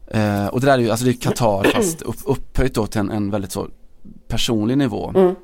Eh, 0.08 0.48
och 0.48 0.62
det 0.62 0.68
där 0.68 0.74
är 0.74 0.78
ju, 0.78 0.90
alltså 0.90 1.06
det 1.06 1.12
är 1.12 1.22
Qatar 1.22 1.64
fast 1.75 2.02
upp, 2.02 2.16
upphöjt 2.25 2.74
då 2.74 2.88
till 2.88 3.00
en, 3.00 3.12
en 3.12 3.31
väldigt 3.31 3.52
så 3.52 3.68
personlig 4.28 4.78
nivå. 4.78 5.12
Mm. 5.16 5.36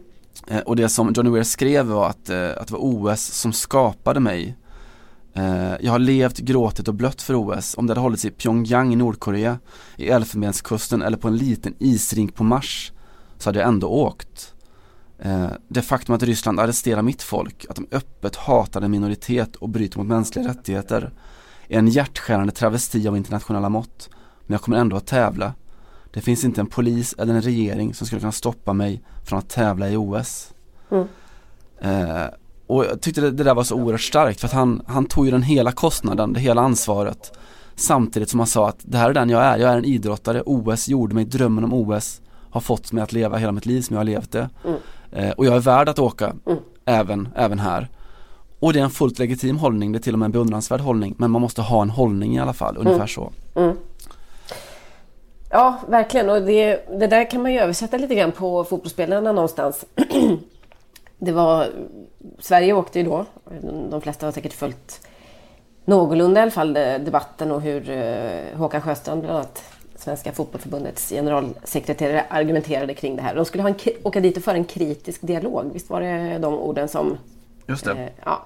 Eh, 0.48 0.60
och 0.60 0.76
det 0.76 0.90
som 0.90 1.14
Johnny 1.14 1.30
Weir 1.30 1.44
skrev 1.44 1.86
var 1.86 2.10
att, 2.10 2.30
eh, 2.30 2.50
att 2.58 2.68
det 2.68 2.74
var 2.74 2.80
OS 2.80 3.22
som 3.22 3.54
skapade 3.54 4.20
mig. 4.20 4.58
Eh, 5.34 5.74
jag 5.80 5.92
har 5.92 6.00
levt, 6.00 6.38
gråtit 6.38 6.88
och 6.88 6.94
blött 6.94 7.22
för 7.22 7.36
OS. 7.36 7.78
Om 7.78 7.88
det 7.88 7.92
hade 7.92 8.02
hållits 8.02 8.26
i 8.26 8.32
Pyongyang 8.32 8.94
i 8.94 8.96
Nordkorea, 8.96 9.60
i 9.98 10.10
Elfenbenskusten 10.10 11.02
eller 11.02 11.18
på 11.18 11.28
en 11.28 11.38
liten 11.38 11.76
isrink 11.80 12.36
på 12.36 12.44
Mars 12.44 12.92
så 13.38 13.50
hade 13.50 13.60
jag 13.60 13.68
ändå 13.68 13.88
åkt. 13.88 14.54
Eh, 15.20 15.48
det 15.68 15.82
faktum 15.82 16.16
att 16.16 16.24
Ryssland 16.24 16.60
arresterar 16.60 17.02
mitt 17.02 17.22
folk, 17.22 17.66
att 17.70 17.76
de 17.76 17.88
öppet 17.92 18.36
hatar 18.36 18.82
en 18.82 18.92
minoritet 18.92 19.56
och 19.56 19.70
bryter 19.70 19.98
mot 19.98 20.08
mänskliga 20.08 20.48
rättigheter 20.48 21.12
är 21.70 21.80
en 21.80 21.88
hjärtskärande 21.88 22.52
travesti 22.52 23.08
av 23.08 23.18
internationella 23.18 23.70
mått 23.70 24.10
men 24.50 24.54
jag 24.54 24.62
kommer 24.62 24.78
ändå 24.78 24.96
att 24.96 25.08
tävla. 25.08 25.54
Det 26.14 26.22
finns 26.22 26.44
inte 26.44 26.62
en 26.62 26.68
polis 26.68 27.16
eller 27.18 27.34
en 27.34 27.42
regering 27.42 27.94
som 27.94 28.08
skulle 28.08 28.20
kunna 28.20 28.32
stoppa 28.32 28.74
mig 28.74 29.02
från 29.24 29.40
att 29.40 29.50
tävla 29.50 29.90
i 29.90 29.98
OS. 29.98 30.54
Mm. 30.92 31.08
Eh, 31.82 32.26
och 32.68 32.86
jag 32.86 33.02
tyckte 33.02 33.22
det, 33.22 33.32
det, 33.32 33.44
där 33.44 33.56
var 33.56 33.64
så 33.64 33.76
oerhört 33.76 34.02
starkt 34.02 34.40
för 34.40 34.48
att 34.48 34.54
han, 34.54 34.82
han 34.88 35.06
tog 35.06 35.26
ju 35.26 35.32
den 35.32 35.44
hela 35.44 35.72
kostnaden, 35.72 36.34
det 36.34 36.40
hela 36.40 36.62
ansvaret. 36.62 37.38
Samtidigt 37.76 38.30
som 38.30 38.40
han 38.40 38.48
sa 38.48 38.70
att 38.70 38.80
det 38.82 38.98
här 38.98 39.10
är 39.10 39.14
den 39.14 39.30
jag 39.30 39.44
är, 39.44 39.58
jag 39.58 39.72
är 39.72 39.78
en 39.78 39.86
idrottare, 39.86 40.42
OS 40.46 40.88
gjorde 40.88 41.16
mig, 41.16 41.26
drömmen 41.26 41.64
om 41.64 41.74
OS 41.74 42.22
har 42.50 42.62
fått 42.62 42.92
mig 42.92 43.04
att 43.04 43.14
leva 43.14 43.38
hela 43.38 43.52
mitt 43.52 43.66
liv 43.66 43.82
som 43.82 43.94
jag 43.94 44.00
har 44.00 44.06
levt 44.06 44.32
det. 44.32 44.50
Mm. 44.66 44.78
Eh, 45.12 45.32
och 45.32 45.46
jag 45.46 45.56
är 45.56 45.60
värd 45.60 45.90
att 45.90 46.00
åka, 46.00 46.34
mm. 46.46 46.60
även, 46.86 47.30
även 47.36 47.60
här. 47.60 47.90
Och 48.60 48.74
det 48.74 48.80
är 48.80 48.84
en 48.84 48.90
fullt 48.90 49.20
legitim 49.20 49.58
hållning, 49.58 49.92
det 49.92 49.98
är 49.98 50.02
till 50.02 50.14
och 50.14 50.20
med 50.20 50.26
en 50.26 50.32
beundransvärd 50.32 50.82
hållning, 50.82 51.16
men 51.18 51.32
man 51.32 51.42
måste 51.42 51.62
ha 51.62 51.82
en 51.82 51.90
hållning 51.90 52.36
i 52.36 52.40
alla 52.40 52.54
fall, 52.54 52.78
ungefär 52.78 52.96
mm. 52.96 53.08
så. 53.08 53.32
Mm. 53.56 53.78
Ja, 55.50 55.80
verkligen. 55.88 56.30
Och 56.30 56.42
det, 56.42 56.86
det 57.00 57.08
där 57.08 57.32
kan 57.32 57.42
man 57.42 57.54
ju 57.54 57.60
översätta 57.60 57.98
lite 57.98 58.16
grann 58.16 58.32
på 58.32 58.64
fotbollsspelarna 58.64 59.32
någonstans. 59.32 59.86
det 61.18 61.32
var, 61.32 61.68
Sverige 62.40 62.74
åkte 62.74 63.00
ju 63.00 63.06
då, 63.06 63.26
de 63.90 64.02
flesta 64.02 64.28
har 64.28 64.32
säkert 64.32 64.54
följt 64.54 65.08
någorlunda 65.86 66.40
i 66.40 66.42
alla 66.42 66.52
fall 66.52 66.74
debatten 66.74 67.52
och 67.52 67.62
hur 67.62 67.90
uh, 67.90 68.58
Håkan 68.58 68.82
Sjöstrand, 68.82 69.22
bland 69.22 69.36
annat 69.36 69.64
Svenska 69.96 70.32
fotbollförbundets 70.32 71.10
generalsekreterare, 71.10 72.26
argumenterade 72.30 72.94
kring 72.94 73.16
det 73.16 73.22
här. 73.22 73.36
De 73.36 73.46
skulle 73.46 73.64
ha 73.64 73.70
en, 73.70 73.76
åka 74.04 74.20
dit 74.20 74.38
och 74.38 74.44
föra 74.44 74.56
en 74.56 74.66
kritisk 74.66 75.22
dialog. 75.22 75.70
Visst 75.74 75.90
var 75.90 76.02
det 76.02 76.38
de 76.38 76.54
orden 76.54 76.88
som... 76.88 77.18
Just 77.70 77.86
det. 77.86 77.92
Eh, 77.92 78.10
ja. 78.26 78.46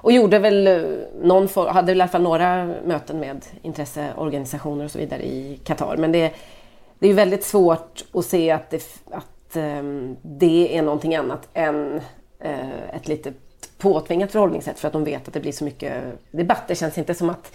Och 0.00 0.12
gjorde 0.12 0.38
väl 0.38 0.66
eh, 0.66 0.82
någon 1.22 1.48
form, 1.48 1.74
hade 1.74 1.86
väl 1.86 1.98
i 1.98 2.00
alla 2.00 2.08
fall 2.08 2.22
några 2.22 2.66
möten 2.84 3.20
med 3.20 3.44
intresseorganisationer 3.62 4.84
och 4.84 4.90
så 4.90 4.98
vidare 4.98 5.22
i 5.22 5.60
Qatar. 5.64 5.96
Men 5.96 6.12
det, 6.12 6.32
det 6.98 7.06
är 7.06 7.08
ju 7.08 7.14
väldigt 7.14 7.44
svårt 7.44 8.04
att 8.12 8.24
se 8.24 8.50
att 8.50 8.70
det, 8.70 8.82
att, 9.10 9.56
ehm, 9.56 10.16
det 10.22 10.78
är 10.78 10.82
någonting 10.82 11.16
annat 11.16 11.48
än 11.54 12.00
eh, 12.40 12.94
ett 12.94 13.08
litet 13.08 13.34
påtvingat 13.78 14.32
förhållningssätt 14.32 14.78
för 14.78 14.86
att 14.86 14.92
de 14.92 15.04
vet 15.04 15.28
att 15.28 15.34
det 15.34 15.40
blir 15.40 15.52
så 15.52 15.64
mycket 15.64 16.04
debatt. 16.30 16.62
Det 16.68 16.74
känns 16.74 16.98
inte 16.98 17.14
som 17.14 17.30
att 17.30 17.52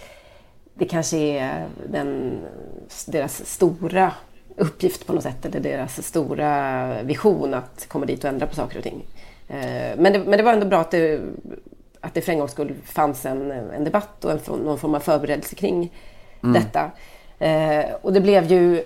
det 0.74 0.84
kanske 0.84 1.16
är 1.16 1.66
den, 1.90 2.38
deras 3.06 3.46
stora 3.46 4.12
uppgift 4.56 5.06
på 5.06 5.12
något 5.12 5.22
sätt 5.22 5.44
eller 5.44 5.60
deras 5.60 6.06
stora 6.06 7.02
vision 7.02 7.54
att 7.54 7.86
komma 7.88 8.06
dit 8.06 8.24
och 8.24 8.30
ändra 8.30 8.46
på 8.46 8.54
saker 8.54 8.78
och 8.78 8.84
ting. 8.84 9.04
Eh, 9.54 9.96
men, 9.98 10.12
det, 10.12 10.18
men 10.18 10.30
det 10.30 10.42
var 10.42 10.52
ändå 10.52 10.66
bra 10.66 10.80
att 10.80 10.90
det, 10.90 11.20
att 12.00 12.14
det 12.14 12.20
för 12.20 12.32
en 12.32 12.38
gångs 12.38 12.50
skull 12.50 12.74
fanns 12.84 13.26
en, 13.26 13.50
en 13.50 13.84
debatt 13.84 14.24
och 14.24 14.30
en, 14.30 14.38
någon 14.64 14.78
form 14.78 14.94
av 14.94 15.00
förberedelse 15.00 15.54
kring 15.54 15.92
mm. 16.42 16.52
detta. 16.52 16.90
Eh, 17.38 17.94
och 18.02 18.12
det 18.12 18.20
blev 18.20 18.52
ju, 18.52 18.82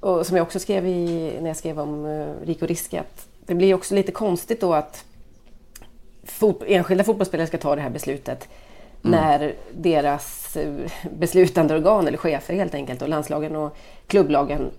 och 0.00 0.26
som 0.26 0.36
jag 0.36 0.44
också 0.44 0.58
skrev 0.58 0.86
i, 0.86 1.32
när 1.40 1.48
jag 1.48 1.56
skrev 1.56 1.80
om 1.80 2.06
eh, 2.06 2.46
Rico 2.46 2.66
Riske, 2.66 3.00
att 3.00 3.28
det 3.46 3.54
blir 3.54 3.74
också 3.74 3.94
lite 3.94 4.12
konstigt 4.12 4.60
då 4.60 4.74
att 4.74 5.04
fot, 6.24 6.62
enskilda 6.66 7.04
fotbollsspelare 7.04 7.46
ska 7.46 7.58
ta 7.58 7.74
det 7.74 7.82
här 7.82 7.90
beslutet 7.90 8.48
mm. 9.04 9.20
när 9.20 9.54
deras 9.72 10.56
eh, 10.56 10.74
beslutande 11.18 11.74
organ 11.74 12.06
eller 12.06 12.18
chefer 12.18 12.54
helt 12.54 12.74
enkelt 12.74 13.02
och 13.02 13.08
landslagen 13.08 13.56
och 13.56 13.76
klubblagen 14.06 14.70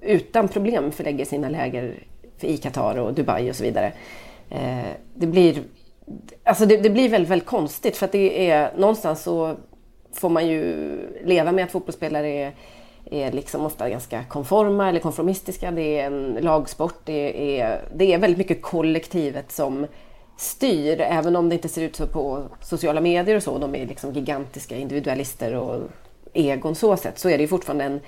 utan 0.00 0.48
problem 0.48 0.92
förlägger 0.92 1.24
sina 1.24 1.48
läger 1.48 1.94
i 2.40 2.56
Qatar 2.56 2.98
och 2.98 3.14
Dubai 3.14 3.50
och 3.50 3.56
så 3.56 3.62
vidare. 3.62 3.92
Eh, 4.50 4.92
det 5.14 5.26
blir 5.26 5.62
Alltså 6.44 6.66
det, 6.66 6.76
det, 6.76 6.90
blir 6.90 7.08
väldigt, 7.08 7.30
väldigt 7.30 7.48
konstigt 7.48 7.96
för 7.96 8.06
att 8.06 8.12
det 8.12 8.50
är 8.50 8.76
någonstans 8.76 9.22
så 9.22 9.56
får 10.12 10.28
man 10.28 10.46
ju 10.46 10.96
leva 11.24 11.52
med 11.52 11.64
att 11.64 11.72
fotbollsspelare 11.72 12.28
är, 12.28 12.54
är 13.10 13.32
liksom 13.32 13.66
ofta 13.66 13.88
ganska 13.88 14.24
konforma 14.24 14.88
eller 14.88 15.00
konformistiska. 15.00 15.70
Det 15.70 16.00
är 16.00 16.06
en 16.06 16.38
lagsport. 16.40 16.94
Det 17.04 17.60
är, 17.60 17.88
det 17.94 18.12
är 18.12 18.18
väldigt 18.18 18.38
mycket 18.38 18.62
kollektivet 18.62 19.52
som 19.52 19.86
styr, 20.36 21.00
även 21.00 21.36
om 21.36 21.48
det 21.48 21.54
inte 21.54 21.68
ser 21.68 21.82
ut 21.82 21.96
så 21.96 22.06
på 22.06 22.42
sociala 22.60 23.00
medier 23.00 23.36
och 23.36 23.42
så. 23.42 23.58
De 23.58 23.74
är 23.74 23.86
liksom 23.86 24.12
gigantiska 24.12 24.76
individualister 24.76 25.54
och 25.54 25.80
egon 26.32 26.74
så 26.74 26.96
sett. 26.96 27.18
Så 27.18 27.28
är 27.28 27.38
det 27.38 27.42
ju 27.42 27.48
fortfarande 27.48 27.84
en 27.84 28.00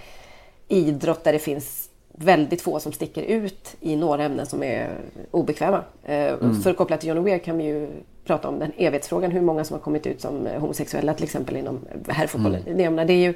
idrott 0.68 1.24
där 1.24 1.32
det 1.32 1.38
finns 1.38 1.85
väldigt 2.16 2.62
få 2.62 2.80
som 2.80 2.92
sticker 2.92 3.22
ut 3.22 3.76
i 3.80 3.96
några 3.96 4.24
ämnen 4.24 4.46
som 4.46 4.62
är 4.62 4.90
obekväma. 5.30 5.84
Eh, 6.04 6.32
mm. 6.32 6.60
För 6.62 6.70
att 6.70 6.76
koppla 6.76 6.96
till 6.96 7.08
John 7.08 7.24
Weir 7.24 7.38
kan 7.38 7.58
vi 7.58 7.64
ju 7.64 7.88
prata 8.24 8.48
om 8.48 8.58
den 8.58 8.72
evighetsfrågan, 8.76 9.30
hur 9.30 9.40
många 9.40 9.64
som 9.64 9.74
har 9.74 9.80
kommit 9.80 10.06
ut 10.06 10.20
som 10.20 10.46
homosexuella 10.58 11.14
till 11.14 11.24
exempel 11.24 11.56
inom 11.56 11.80
herrfotbollen. 12.08 12.62
Mm. 12.66 13.06
Det, 13.06 13.12
är 13.12 13.16
ju, 13.16 13.34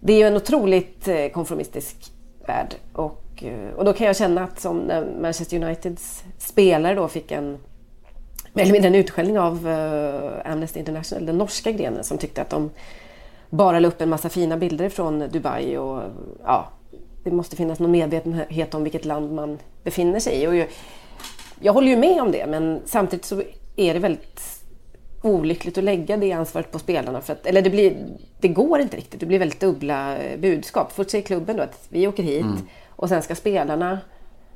det 0.00 0.12
är 0.12 0.16
ju 0.16 0.24
en 0.24 0.36
otroligt 0.36 1.08
eh, 1.08 1.28
konformistisk 1.28 2.12
värld. 2.46 2.74
Och, 2.92 3.44
eh, 3.44 3.74
och 3.76 3.84
då 3.84 3.92
kan 3.92 4.06
jag 4.06 4.16
känna 4.16 4.44
att 4.44 4.60
som 4.60 4.78
när 4.78 5.06
Manchester 5.20 5.64
Uniteds 5.64 6.24
spelare 6.38 6.94
då 6.94 7.08
fick 7.08 7.32
en 7.32 7.58
mer 8.52 8.62
eller 8.62 8.72
mindre 8.72 8.88
en 8.88 8.94
utskällning 8.94 9.38
av 9.38 9.68
Amnesty 10.44 10.78
International, 10.78 11.26
den 11.26 11.38
norska 11.38 11.72
grenen 11.72 12.04
som 12.04 12.18
tyckte 12.18 12.42
att 12.42 12.50
de 12.50 12.70
bara 13.50 13.80
la 13.80 13.88
upp 13.88 14.00
en 14.00 14.08
massa 14.08 14.28
fina 14.28 14.56
bilder 14.56 14.88
från 14.88 15.18
Dubai 15.18 15.76
och 15.76 16.02
ja, 16.44 16.68
det 17.24 17.30
måste 17.30 17.56
finnas 17.56 17.78
någon 17.78 17.90
medvetenhet 17.90 18.74
om 18.74 18.82
vilket 18.82 19.04
land 19.04 19.32
man 19.32 19.58
befinner 19.84 20.20
sig 20.20 20.42
i. 20.42 20.46
Och 20.46 20.56
jag, 20.56 20.68
jag 21.60 21.72
håller 21.72 21.88
ju 21.88 21.96
med 21.96 22.22
om 22.22 22.32
det 22.32 22.46
men 22.46 22.80
samtidigt 22.84 23.24
så 23.24 23.42
är 23.76 23.94
det 23.94 24.00
väldigt 24.00 24.60
olyckligt 25.22 25.78
att 25.78 25.84
lägga 25.84 26.16
det 26.16 26.32
ansvaret 26.32 26.72
på 26.72 26.78
spelarna. 26.78 27.20
För 27.20 27.32
att, 27.32 27.46
eller 27.46 27.62
det, 27.62 27.70
blir, 27.70 28.06
det 28.40 28.48
går 28.48 28.80
inte 28.80 28.96
riktigt. 28.96 29.20
Det 29.20 29.26
blir 29.26 29.38
väldigt 29.38 29.60
dubbla 29.60 30.16
budskap. 30.38 30.92
Först 30.92 31.10
säger 31.10 31.24
klubben 31.24 31.56
då 31.56 31.62
att 31.62 31.86
vi 31.88 32.06
åker 32.08 32.22
hit 32.22 32.42
mm. 32.42 32.68
och 32.88 33.08
sen 33.08 33.22
ska 33.22 33.34
spelarna 33.34 33.98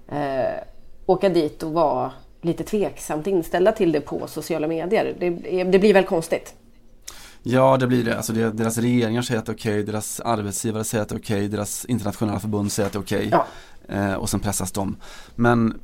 eh, 0.08 0.62
åka 1.06 1.28
dit 1.28 1.62
och 1.62 1.72
vara 1.72 2.12
lite 2.42 2.64
tveksamt 2.64 3.26
inställda 3.26 3.72
till 3.72 3.92
det 3.92 4.00
på 4.00 4.26
sociala 4.26 4.66
medier. 4.68 5.14
Det, 5.18 5.30
det 5.64 5.78
blir 5.78 5.94
väl 5.94 6.04
konstigt. 6.04 6.54
Ja, 7.46 7.76
det 7.76 7.86
blir 7.86 8.04
det. 8.04 8.16
Alltså 8.16 8.32
det, 8.32 8.50
deras 8.50 8.78
regeringar 8.78 9.22
säger 9.22 9.38
att 9.38 9.46
det 9.46 9.52
är 9.52 9.56
okej, 9.56 9.72
okay, 9.72 9.82
deras 9.82 10.20
arbetsgivare 10.20 10.84
säger 10.84 11.02
att 11.02 11.08
det 11.08 11.14
är 11.14 11.18
okej, 11.18 11.36
okay, 11.36 11.48
deras 11.48 11.84
internationella 11.84 12.40
förbund 12.40 12.72
säger 12.72 12.86
att 12.86 12.92
det 12.92 12.98
är 12.98 13.02
okej. 13.02 13.26
Okay, 13.26 13.40
ja. 13.88 13.94
eh, 13.94 14.14
och 14.14 14.30
sen 14.30 14.40
pressas 14.40 14.72
de. 14.72 14.96
Men 15.34 15.74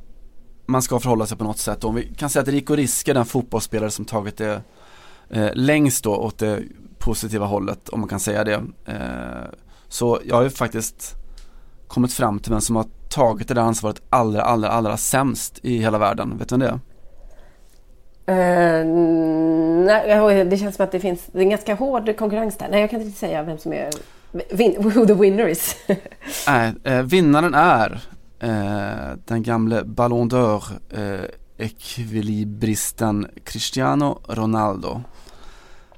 man 0.65 0.81
ska 0.81 0.99
förhålla 0.99 1.25
sig 1.25 1.37
på 1.37 1.43
något 1.43 1.57
sätt. 1.57 1.83
Om 1.83 1.95
vi 1.95 2.13
kan 2.15 2.29
säga 2.29 2.43
att 2.43 2.49
Rico 2.49 2.75
Risk 2.75 3.07
är 3.07 3.13
den 3.13 3.25
fotbollsspelare 3.25 3.91
som 3.91 4.05
tagit 4.05 4.37
det 4.37 4.61
eh, 5.29 5.49
längst 5.53 6.03
då 6.03 6.15
åt 6.15 6.37
det 6.37 6.63
positiva 6.99 7.45
hållet, 7.45 7.89
om 7.89 7.99
man 7.99 8.09
kan 8.09 8.19
säga 8.19 8.43
det. 8.43 8.63
Eh, 8.85 9.49
så 9.87 10.19
jag 10.25 10.35
har 10.35 10.43
ju 10.43 10.49
faktiskt 10.49 11.15
kommit 11.87 12.13
fram 12.13 12.39
till 12.39 12.51
vem 12.51 12.61
som 12.61 12.75
har 12.75 12.85
tagit 13.09 13.47
det 13.47 13.53
där 13.53 13.61
ansvaret 13.61 14.01
allra, 14.09 14.41
allra, 14.41 14.69
allra 14.69 14.97
sämst 14.97 15.59
i 15.63 15.77
hela 15.77 15.97
världen. 15.97 16.37
Vet 16.37 16.49
du 16.49 16.53
vem 16.53 16.59
det 16.59 16.67
är? 16.67 16.79
Uh, 18.29 18.85
nej, 19.85 20.45
det 20.45 20.57
känns 20.57 20.75
som 20.75 20.83
att 20.83 20.91
det 20.91 20.99
finns 20.99 21.25
det 21.31 21.39
är 21.39 21.43
en 21.43 21.49
ganska 21.49 21.75
hård 21.75 22.17
konkurrens 22.17 22.57
där. 22.57 22.67
Nej, 22.71 22.81
jag 22.81 22.89
kan 22.89 23.01
inte 23.01 23.19
säga 23.19 23.43
vem 23.43 23.57
som 23.57 23.73
är 23.73 23.89
vin, 24.31 24.75
who 24.79 25.05
the 25.05 25.13
winner 25.13 25.47
is. 25.47 25.75
nej, 26.47 26.73
eh, 26.83 27.01
vinnaren 27.01 27.53
är 27.53 28.01
eh, 28.39 29.17
den 29.25 29.43
gamle 29.43 29.83
Ballon 29.83 30.29
d'Or 30.29 30.63
eh, 30.89 31.25
ekvilibristen 31.57 33.27
Cristiano 33.43 34.19
Ronaldo. 34.27 35.01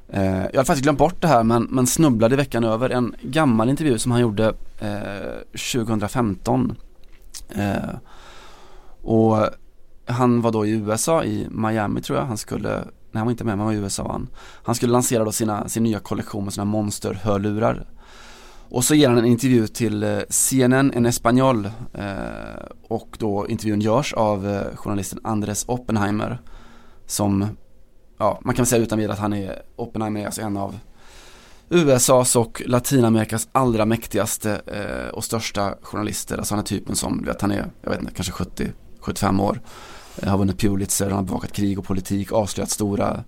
Eh, 0.09 0.25
jag 0.25 0.55
hade 0.55 0.65
faktiskt 0.65 0.83
glömt 0.83 0.99
bort 0.99 1.21
det 1.21 1.27
här 1.27 1.43
men, 1.43 1.63
men 1.63 1.87
snubblade 1.87 2.35
i 2.35 2.37
veckan 2.37 2.63
över 2.63 2.89
en 2.89 3.15
gammal 3.21 3.69
intervju 3.69 3.97
som 3.97 4.11
han 4.11 4.21
gjorde 4.21 4.53
eh, 4.79 5.61
2015. 5.73 6.75
Eh, 7.55 7.95
och 9.01 9.37
han 10.05 10.41
var 10.41 10.51
då 10.51 10.65
i 10.65 10.69
USA, 10.69 11.23
i 11.23 11.47
Miami 11.51 12.01
tror 12.01 12.19
jag, 12.19 12.25
han 12.25 12.37
skulle, 12.37 12.69
nej 12.69 12.85
han 13.13 13.25
var 13.25 13.31
inte 13.31 13.43
med, 13.43 13.57
men 13.57 13.59
han 13.59 13.75
var 13.75 13.81
i 13.81 13.83
USA 13.83 14.11
han. 14.11 14.27
Han 14.63 14.75
skulle 14.75 14.91
lansera 14.91 15.23
då 15.23 15.31
sina, 15.31 15.69
sin 15.69 15.83
nya 15.83 15.99
kollektion 15.99 16.43
med 16.43 16.53
sina 16.53 16.65
monsterhörlurar. 16.65 17.87
Och 18.69 18.83
så 18.83 18.95
ger 18.95 19.09
han 19.09 19.17
en 19.17 19.25
intervju 19.25 19.67
till 19.67 20.03
eh, 20.03 20.19
CNN 20.29 20.91
en 20.93 21.05
Espanol 21.05 21.65
eh, 21.93 22.03
och 22.87 23.17
då 23.19 23.47
intervjun 23.47 23.81
görs 23.81 24.13
av 24.13 24.47
eh, 24.47 24.75
journalisten 24.75 25.19
Andres 25.23 25.65
Oppenheimer 25.67 26.41
som, 27.05 27.47
ja 28.17 28.39
man 28.43 28.55
kan 28.55 28.65
säga 28.65 28.83
utan 28.83 28.97
vidare 28.97 29.13
att 29.13 29.19
han 29.19 29.33
är, 29.33 29.61
Oppenheimer 29.75 30.21
är 30.21 30.25
alltså 30.25 30.41
en 30.41 30.57
av 30.57 30.79
USAs 31.69 32.35
och 32.35 32.61
Latinamerikas 32.65 33.47
allra 33.51 33.85
mäktigaste 33.85 34.61
eh, 34.67 35.07
och 35.13 35.23
största 35.23 35.75
journalister. 35.81 36.37
Alltså 36.37 36.53
han 36.53 36.59
är 36.59 36.65
typen 36.65 36.95
som, 36.95 37.17
du 37.21 37.25
vet 37.25 37.41
han 37.41 37.51
är, 37.51 37.71
jag 37.81 37.89
vet 37.89 37.99
inte, 37.99 38.13
kanske 38.13 38.31
70, 38.31 38.71
75 38.99 39.39
år. 39.39 39.61
Har 40.21 40.37
vunnit 40.37 40.59
Pulitzer, 40.59 41.05
han 41.05 41.15
har 41.15 41.23
bevakat 41.23 41.51
krig 41.51 41.79
och 41.79 41.85
politik, 41.85 42.31
avslöjat 42.31 42.69
stora 42.69 43.23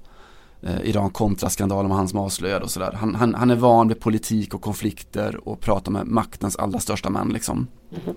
eh, 0.62 0.82
Iran-kontra-skandalen 0.84 1.88
med 1.88 1.98
han 1.98 2.08
som 2.08 2.20
avslöjade 2.20 2.66
och 2.66 2.72
sådär. 2.72 2.92
Han, 2.92 3.16
han, 3.16 3.36
han, 3.36 3.52
är 3.52 3.56
van 3.56 3.88
vid 3.88 4.00
politik 4.00 4.54
och 4.54 4.62
konflikter 4.62 5.48
och 5.48 5.60
pratar 5.60 5.92
med 5.92 6.08
maktens 6.08 6.56
allra 6.56 6.80
största 6.80 7.10
män 7.10 7.30
liksom. 7.30 7.68
Mm. 7.92 8.16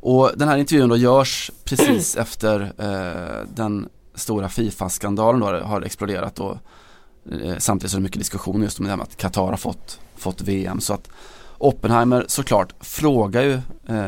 Och 0.00 0.30
den 0.36 0.48
här 0.48 0.56
intervjun 0.56 0.88
då 0.88 0.96
görs 0.96 1.50
precis 1.64 2.16
efter 2.16 2.72
eh, 2.78 3.46
den 3.54 3.88
stora 4.14 4.48
Fifa-skandalen 4.48 5.40
då 5.40 5.46
har 5.46 5.82
exploderat 5.82 6.40
och 6.40 6.56
eh, 7.42 7.56
samtidigt 7.58 7.90
så 7.90 7.96
är 7.96 8.00
det 8.00 8.04
mycket 8.04 8.18
diskussion 8.18 8.62
just 8.62 8.78
om 8.78 8.84
det 8.84 8.90
här 8.90 8.96
med 8.96 9.04
att 9.04 9.16
Qatar 9.16 9.50
har 9.50 9.56
fått, 9.56 10.00
fått 10.16 10.40
VM. 10.40 10.80
Så 10.80 10.94
att 10.94 11.10
Oppenheimer 11.58 12.24
såklart 12.28 12.74
frågar 12.80 13.42
ju 13.42 13.52
eh, 13.88 14.04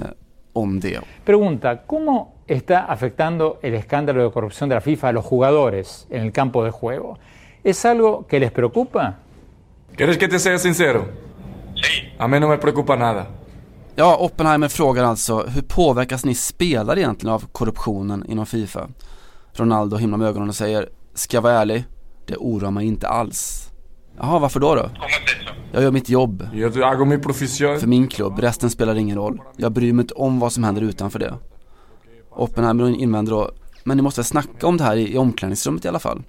om 0.53 0.81
det. 0.81 1.01
Pregunta, 1.25 1.77
¿cómo 1.77 2.38
está 2.49 2.85
afectando 2.85 3.59
el 3.63 3.75
escándalo 3.75 4.23
de 4.25 4.31
corrupción 4.31 4.69
de 4.69 4.75
la 4.75 4.81
FIFA 4.81 5.09
a 5.09 5.13
los 5.13 5.25
jugadores 5.25 6.07
en 6.11 6.23
el 6.23 6.33
campo 6.33 6.65
de 6.65 6.71
juego. 6.71 7.19
¿Es 7.63 7.85
algo 7.85 8.27
que 8.27 8.41
les 8.41 8.51
preocupa? 8.51 9.19
¿Quieres 9.97 10.19
que 10.19 10.29
te 10.29 10.39
sea 10.39 10.59
sincero? 10.59 11.09
Sí. 11.75 12.09
A 12.19 12.27
mí 12.27 12.41
no 12.41 12.49
me 12.49 12.59
preocupa 12.59 12.97
nada. 12.97 13.29
Ja, 13.97 14.17
Oppenheimer 14.17 14.69
frågar 14.69 15.05
alltså, 15.05 15.47
hur 15.47 15.63
påverkas 15.63 16.25
ni 16.25 16.35
spelare 16.35 17.01
egentligen 17.01 17.35
av 17.35 17.47
korruptionen 17.53 18.25
inom 18.29 18.47
Fifa? 18.47 18.89
Ronaldo 19.53 19.97
himlar 19.97 20.19
med 20.19 20.29
ögonen 20.29 20.49
och 20.49 20.55
säger, 20.55 20.89
ska 21.15 21.37
jag 21.37 21.43
vara 21.43 21.55
ärlig, 21.55 21.85
det 22.27 22.37
oroar 22.37 22.71
mig 22.71 22.87
inte 22.87 23.09
alls. 23.09 23.71
Jaha, 24.21 24.39
varför 24.39 24.61
då 24.61 24.75
då? 24.75 24.91
Jag 25.73 25.83
gör 25.83 25.91
mitt 25.91 26.09
jobb. 26.09 26.49
För 27.81 27.87
min 27.87 28.09
klubb, 28.09 28.39
resten 28.39 28.71
spelar 28.71 28.95
ingen 28.95 29.17
roll. 29.17 29.41
Jag 29.57 29.73
bryr 29.73 29.93
mig 29.93 30.03
inte 30.03 30.15
om 30.15 30.41
vad 30.41 30.53
som 30.53 30.65
händer 30.65 30.83
utanför 30.83 31.19
det. 31.19 31.35
Oppenheimer 32.39 32.89
invänder 32.91 33.33
då, 33.33 33.51
men 33.85 33.97
ni 33.97 34.03
måste 34.03 34.21
väl 34.21 34.25
snacka 34.25 34.67
om 34.67 34.77
det 34.77 34.85
här 34.85 34.97
i, 34.97 35.13
i 35.13 35.19
omklädningsrummet 35.19 35.85
i 35.85 35.89
alla 35.89 35.99
fall? 35.99 36.23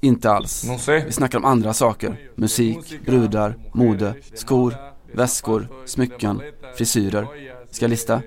Inte 0.00 0.30
alls. 0.30 0.66
Vi 1.06 1.12
snackar 1.12 1.38
om 1.38 1.44
andra 1.44 1.72
saker. 1.74 2.16
Musik, 2.34 3.04
brudar, 3.06 3.56
mode, 3.72 4.14
skor, 4.34 4.74
väskor, 5.12 5.68
smycken, 5.84 6.42
frisyrer. 6.76 7.26
Ska 7.70 7.84
jag 7.84 7.90
lista? 7.90 8.22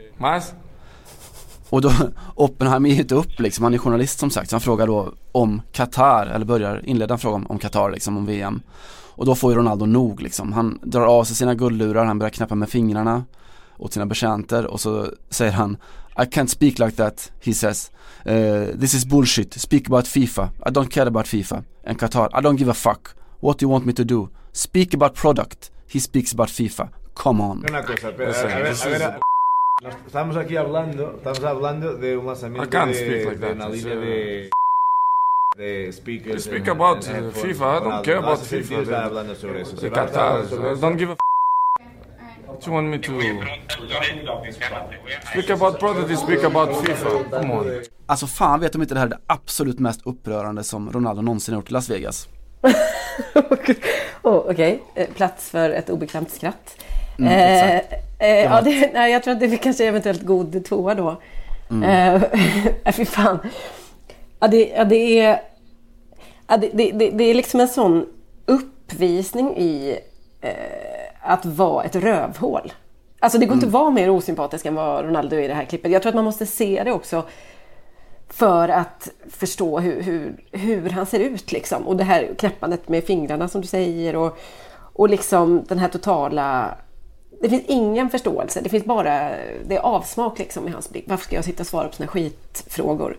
Och 1.69 1.81
då, 1.81 1.91
Oppenheimer 2.35 2.89
ger 2.89 2.99
inte 2.99 3.15
upp 3.15 3.39
liksom, 3.39 3.63
han 3.63 3.73
är 3.73 3.77
journalist 3.77 4.19
som 4.19 4.29
sagt, 4.29 4.49
så 4.49 4.55
han 4.55 4.61
frågar 4.61 4.87
då 4.87 5.13
om 5.31 5.61
Qatar, 5.71 6.25
eller 6.25 6.45
börjar 6.45 6.81
inleda 6.85 7.13
en 7.13 7.19
fråga 7.19 7.35
om, 7.35 7.47
om 7.47 7.59
Qatar 7.59 7.91
liksom, 7.91 8.17
om 8.17 8.25
VM. 8.25 8.61
Och 9.15 9.25
då 9.25 9.35
får 9.35 9.51
ju 9.51 9.57
Ronaldo 9.57 9.85
nog 9.85 10.21
liksom, 10.21 10.53
han 10.53 10.79
drar 10.81 11.05
av 11.05 11.23
sig 11.23 11.35
sina 11.35 11.55
guldlurar, 11.55 12.05
han 12.05 12.19
börjar 12.19 12.29
knäppa 12.29 12.55
med 12.55 12.69
fingrarna 12.69 13.23
åt 13.77 13.93
sina 13.93 14.05
betjänter 14.05 14.65
och 14.65 14.81
så 14.81 15.07
säger 15.29 15.51
han 15.51 15.77
I 16.15 16.25
can't 16.25 16.49
speak 16.49 16.79
like 16.79 16.95
that, 16.97 17.31
he 17.39 17.53
says. 17.53 17.89
Uh, 18.25 18.71
this 18.75 18.93
is 18.93 19.03
bullshit. 19.05 19.53
Speak 19.53 19.87
about 19.87 20.05
FIFA. 20.05 20.51
I 20.63 20.69
don't 20.71 20.89
care 20.89 21.07
about 21.07 21.25
FIFA. 21.25 21.63
And 21.85 21.97
Qatar, 21.97 22.29
I 22.33 22.41
don't 22.41 22.55
give 22.57 22.67
a 22.69 22.73
fuck. 22.73 23.15
What 23.41 23.57
do 23.57 23.65
you 23.65 23.69
want 23.69 23.85
me 23.85 23.93
to 23.93 24.05
do? 24.05 24.29
Speak 24.53 24.93
about 24.93 25.15
product. 25.15 25.71
He 25.87 25.99
speaks 25.99 26.31
about 26.31 26.49
FIFA. 26.49 26.89
come 27.15 27.41
on. 27.41 27.63
Una 27.69 27.83
cosa, 27.83 28.09
espera, 28.09 28.29
a 28.31 28.45
ver, 28.45 28.73
a 28.73 28.87
ver, 28.89 29.03
a- 29.03 29.19
nos- 29.83 29.95
estamos 30.07 30.35
aquí 30.37 30.55
hablando, 30.55 31.15
estamos 31.17 31.43
hablando 31.43 31.95
de 31.95 32.17
un 32.17 32.25
lanzamiento 32.25 32.63
I 32.67 32.69
can't 32.69 32.91
de, 32.91 32.97
speak 32.97 33.25
like 33.25 33.39
de 33.39 33.47
that, 33.47 33.55
una 33.55 33.69
línea 33.69 33.95
uh, 33.95 33.99
de 34.01 34.49
de 35.57 35.91
speakers. 35.91 36.43
Speak 36.45 36.63
en- 36.67 36.69
about, 36.71 37.07
en 37.07 37.25
uh. 37.27 37.31
FIFA, 37.31 37.77
I 37.77 37.83
don't 37.83 38.03
care 38.05 38.17
about 38.17 38.39
FIFA, 38.39 38.81
estar 38.81 39.03
hablando 39.03 39.35
sobre 39.35 39.61
eso. 39.61 39.75
de 39.75 39.81
Se 39.81 39.89
va 39.89 40.01
a 40.01 40.05
Qatar. 40.07 40.47
sobre 40.49 40.73
I 40.75 40.79
don't 40.79 40.97
give 40.97 41.11
a 41.11 41.13
f- 41.13 41.19
What 42.53 42.67
you 42.67 42.73
want 42.73 42.87
me 42.87 42.99
to 42.99 43.11
speak 45.31 45.49
about 45.49 45.79
product? 45.79 46.19
Speak 46.19 46.43
about 46.43 46.85
FIFA. 46.85 47.23
Come 47.31 47.53
on. 47.53 47.81
Alltså 48.05 48.27
fan 48.27 48.59
vet 48.59 48.75
om 48.75 48.81
inte 48.81 48.93
det 48.93 48.99
här 48.99 49.07
är 49.07 49.11
det 49.11 49.19
absolut 49.27 49.79
mest 49.79 50.01
upprörande 50.03 50.63
som 50.63 50.91
Ronaldo 50.91 51.21
någonsin 51.21 51.53
har 51.53 51.61
gjort 51.61 51.69
i 51.69 51.73
Las 51.73 51.89
Vegas. 51.89 52.27
oh, 54.21 54.35
Okej, 54.49 54.83
eh, 54.95 55.07
plats 55.09 55.49
för 55.49 55.69
ett 55.69 55.89
obekvämt 55.89 56.31
skratt. 56.31 56.77
Mm, 57.19 57.31
eh, 57.31 57.81
eh, 58.19 58.43
ja, 58.43 58.61
det, 58.61 58.93
nej, 58.93 59.11
jag 59.11 59.23
tror 59.23 59.33
att 59.33 59.39
det 59.39 59.45
är 59.45 59.57
kanske 59.57 59.85
eventuellt 59.85 60.21
god 60.21 60.65
tvåa 60.65 60.95
då. 60.95 61.21
Mm. 61.71 61.83
Eh, 62.85 62.91
fy 62.93 63.05
fan. 63.05 63.39
Ja, 64.39 64.47
det, 64.47 64.67
ja, 64.67 64.85
det 64.85 65.19
är... 65.19 65.41
Ja, 66.47 66.57
det, 66.57 66.69
det, 66.73 66.91
det, 66.91 67.09
det 67.09 67.23
är 67.23 67.33
liksom 67.33 67.59
en 67.59 67.67
sån 67.67 68.05
uppvisning 68.45 69.57
i 69.57 69.99
eh, 70.41 70.92
att 71.23 71.45
vara 71.45 71.83
ett 71.83 71.95
rövhål. 71.95 72.73
Alltså 73.19 73.37
det 73.37 73.45
går 73.45 73.53
inte 73.53 73.65
att 73.65 73.71
vara 73.71 73.89
mer 73.89 74.09
osympatisk 74.09 74.65
än 74.65 74.75
vad 74.75 75.05
Ronaldo 75.05 75.35
är 75.35 75.41
i 75.41 75.47
det 75.47 75.53
här 75.53 75.65
klippet. 75.65 75.91
Jag 75.91 76.01
tror 76.01 76.09
att 76.09 76.15
man 76.15 76.25
måste 76.25 76.45
se 76.45 76.81
det 76.85 76.91
också 76.91 77.23
för 78.29 78.69
att 78.69 79.09
förstå 79.29 79.79
hur, 79.79 80.01
hur, 80.01 80.35
hur 80.51 80.89
han 80.89 81.05
ser 81.05 81.19
ut. 81.19 81.51
Liksom. 81.51 81.87
Och 81.87 81.97
det 81.97 82.03
här 82.03 82.35
knäppandet 82.37 82.89
med 82.89 83.03
fingrarna 83.03 83.47
som 83.47 83.61
du 83.61 83.67
säger. 83.67 84.15
Och, 84.15 84.37
och 84.93 85.09
liksom 85.09 85.63
den 85.67 85.79
här 85.79 85.89
totala... 85.89 86.77
Det 87.41 87.49
finns 87.49 87.63
ingen 87.67 88.09
förståelse. 88.09 88.61
Det 88.63 88.69
finns 88.69 88.85
bara 88.85 89.31
det 89.65 89.75
är 89.75 89.79
avsmak 89.79 90.39
liksom 90.39 90.67
i 90.67 90.71
hans 90.71 90.89
blick. 90.89 91.05
Varför 91.07 91.25
ska 91.25 91.35
jag 91.35 91.45
sitta 91.45 91.63
och 91.63 91.67
svara 91.67 91.87
på 91.87 91.95
såna 91.95 92.07
skitfrågor? 92.07 93.17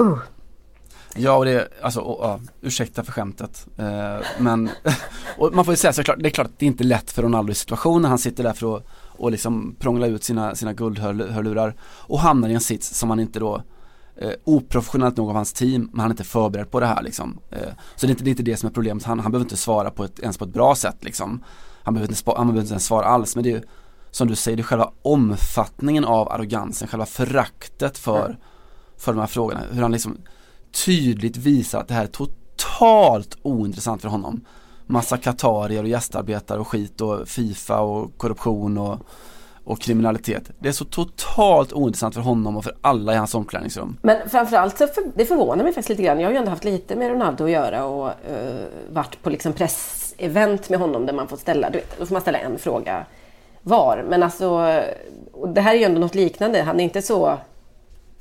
Uh. 0.00 0.18
Ja 1.16 1.36
och 1.36 1.44
det, 1.44 1.68
alltså, 1.82 2.00
och, 2.00 2.24
ja, 2.24 2.40
ursäkta 2.60 3.04
för 3.04 3.12
skämtet. 3.12 3.66
Eh, 3.76 4.26
men, 4.38 4.70
och 5.38 5.54
man 5.54 5.64
får 5.64 5.72
ju 5.72 5.76
säga 5.76 5.92
såklart, 5.92 6.16
det 6.20 6.28
är 6.28 6.30
klart 6.30 6.46
att 6.46 6.58
det 6.58 6.66
är 6.66 6.68
inte 6.68 6.84
lätt 6.84 7.10
för 7.10 7.22
Ronaldo 7.22 7.52
i 7.52 7.54
situationen. 7.54 8.04
Han 8.04 8.18
sitter 8.18 8.42
där 8.44 8.52
för 8.52 8.76
att 8.76 8.86
och 9.22 9.30
liksom 9.30 9.76
prångla 9.78 10.06
ut 10.06 10.24
sina, 10.24 10.54
sina 10.54 10.72
guldhörlurar 10.72 11.74
och 11.82 12.20
hamnar 12.20 12.48
i 12.48 12.54
en 12.54 12.60
sits 12.60 12.98
som 12.98 13.10
han 13.10 13.20
inte 13.20 13.38
då 13.38 13.62
eh, 14.16 14.32
oprofessionellt 14.44 15.16
nog 15.16 15.28
av 15.28 15.34
hans 15.34 15.52
team, 15.52 15.90
men 15.92 16.00
han 16.00 16.10
är 16.10 16.12
inte 16.12 16.24
förberedd 16.24 16.70
på 16.70 16.80
det 16.80 16.86
här 16.86 17.02
liksom. 17.02 17.38
Eh, 17.50 17.68
så 17.96 18.06
det 18.06 18.10
är, 18.10 18.10
inte, 18.10 18.24
det 18.24 18.28
är 18.28 18.32
inte 18.32 18.42
det 18.42 18.56
som 18.56 18.68
är 18.68 18.72
problemet, 18.72 19.04
han, 19.04 19.20
han 19.20 19.32
behöver 19.32 19.44
inte 19.44 19.56
svara 19.56 19.90
på 19.90 20.04
ett, 20.04 20.20
ens 20.20 20.38
på 20.38 20.44
ett 20.44 20.52
bra 20.52 20.74
sätt 20.74 20.96
liksom. 21.00 21.44
Han 21.82 21.94
behöver 21.94 22.08
inte, 22.08 22.18
spa, 22.18 22.34
han 22.36 22.46
behöver 22.46 22.60
inte 22.60 22.72
ens 22.72 22.84
svara 22.84 23.06
alls, 23.06 23.36
men 23.36 23.44
det 23.44 23.50
är 23.50 23.54
ju 23.54 23.62
som 24.10 24.28
du 24.28 24.36
säger, 24.36 24.56
det 24.56 24.60
är 24.60 24.64
själva 24.64 24.90
omfattningen 25.02 26.04
av 26.04 26.32
arrogansen, 26.32 26.88
själva 26.88 27.06
föraktet 27.06 27.98
för, 27.98 28.38
för 28.96 29.12
de 29.12 29.18
här 29.18 29.26
frågorna. 29.26 29.60
Hur 29.70 29.82
han 29.82 29.92
liksom 29.92 30.18
tydligt 30.72 31.36
visar 31.36 31.80
att 31.80 31.88
det 31.88 31.94
här 31.94 32.02
är 32.02 32.06
totalt 32.06 33.38
ointressant 33.42 34.02
för 34.02 34.08
honom. 34.08 34.44
Massa 34.86 35.16
katarier 35.16 35.82
och 35.82 35.88
gästarbetare 35.88 36.60
och 36.60 36.68
skit 36.68 37.00
och 37.00 37.28
Fifa 37.28 37.80
och 37.80 38.18
korruption 38.18 38.78
och, 38.78 38.98
och 39.64 39.80
kriminalitet. 39.80 40.50
Det 40.58 40.68
är 40.68 40.72
så 40.72 40.84
totalt 40.84 41.72
ointressant 41.72 42.14
för 42.14 42.20
honom 42.20 42.56
och 42.56 42.64
för 42.64 42.76
alla 42.80 43.14
i 43.14 43.16
hans 43.16 43.34
omklädningsrum. 43.34 43.98
Men 44.02 44.28
framförallt 44.28 44.78
så 44.78 44.86
för, 44.86 45.04
det 45.14 45.24
förvånar 45.24 45.64
mig 45.64 45.72
faktiskt 45.72 45.88
lite 45.88 46.02
grann. 46.02 46.20
Jag 46.20 46.26
har 46.26 46.32
ju 46.32 46.38
ändå 46.38 46.50
haft 46.50 46.64
lite 46.64 46.96
med 46.96 47.10
Ronaldo 47.10 47.44
att 47.44 47.50
göra 47.50 47.84
och 47.84 48.06
uh, 48.06 48.66
varit 48.92 49.22
på 49.22 49.30
liksom 49.30 49.52
pressevent 49.52 50.68
med 50.68 50.78
honom 50.78 51.06
där 51.06 51.12
man 51.12 51.28
får 51.28 51.36
ställa, 51.36 51.70
du 51.70 51.78
vet, 51.78 51.98
då 51.98 52.06
får 52.06 52.14
man 52.14 52.22
ställa 52.22 52.38
en 52.38 52.58
fråga 52.58 53.06
var. 53.62 54.04
Men 54.08 54.22
alltså, 54.22 54.80
och 55.32 55.48
det 55.48 55.60
här 55.60 55.74
är 55.74 55.78
ju 55.78 55.84
ändå 55.84 56.00
något 56.00 56.14
liknande. 56.14 56.62
Han 56.62 56.80
är 56.80 56.84
inte 56.84 57.02
så 57.02 57.38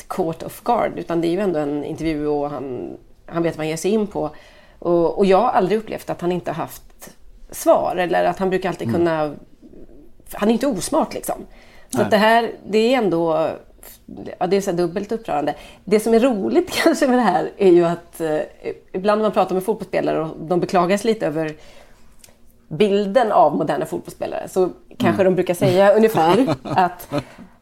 caught 0.08 0.44
off 0.44 0.62
guard 0.64 0.92
utan 1.00 1.22
det 1.22 1.28
är 1.28 1.32
ju 1.32 1.40
ändå 1.40 1.60
en 1.60 1.84
intervju 1.84 2.28
och 2.28 2.50
han, 2.50 2.98
han 3.26 3.44
vet 3.44 3.58
vad 3.58 3.66
han 3.66 3.70
ger 3.70 3.78
sig 3.78 3.92
in 3.92 4.08
på. 4.08 4.30
Och, 4.80 5.18
och 5.18 5.26
jag 5.26 5.38
har 5.42 5.50
aldrig 5.50 5.80
upplevt 5.80 6.10
att 6.10 6.22
han 6.22 6.32
inte 6.32 6.52
haft 6.52 7.14
svar 7.52 7.96
eller 7.96 8.26
att 8.26 8.40
han 8.40 8.50
brukar 8.50 8.70
alltid 8.70 8.88
Mm. 8.88 9.00
kunna... 9.00 9.36
Han 10.34 10.50
är 10.50 10.54
inte 10.54 10.68
osmart 10.68 11.14
liksom. 11.14 11.36
Så 11.90 11.98
Nej. 11.98 12.06
att 12.06 12.12
det 12.12 12.18
här, 12.18 12.52
det 12.70 12.94
är 12.94 12.98
ändå... 12.98 13.50
Ja, 14.40 14.48
det 14.48 14.58
är 14.58 14.62
så 14.62 14.72
dubbelt 14.72 15.12
upprörande. 15.12 15.56
Det 15.86 16.00
som 16.00 16.14
är 16.14 16.20
roligt 16.20 16.72
kanske 16.84 17.08
med 17.08 17.18
det 17.18 17.22
här 17.24 17.50
är 17.58 17.72
ju 17.72 17.86
att 17.86 18.22
eh, 18.22 18.40
ibland 18.94 19.20
när 19.22 19.26
man 19.26 19.32
pratar 19.32 19.54
med 19.56 19.64
fotbollsspelare 19.64 20.20
och 20.22 20.38
de 20.40 20.60
beklagar 20.60 20.98
sig 20.98 21.14
lite 21.14 21.28
över 21.28 21.54
bilden 22.68 23.32
av 23.32 23.56
moderna 23.56 23.86
fotbollsspelare 23.86 24.48
så 24.50 24.70
kanske 24.98 25.24
de 25.24 25.36
brukar 25.36 25.54
säga 25.54 25.94
ungefär 25.94 26.56
att 26.64 27.10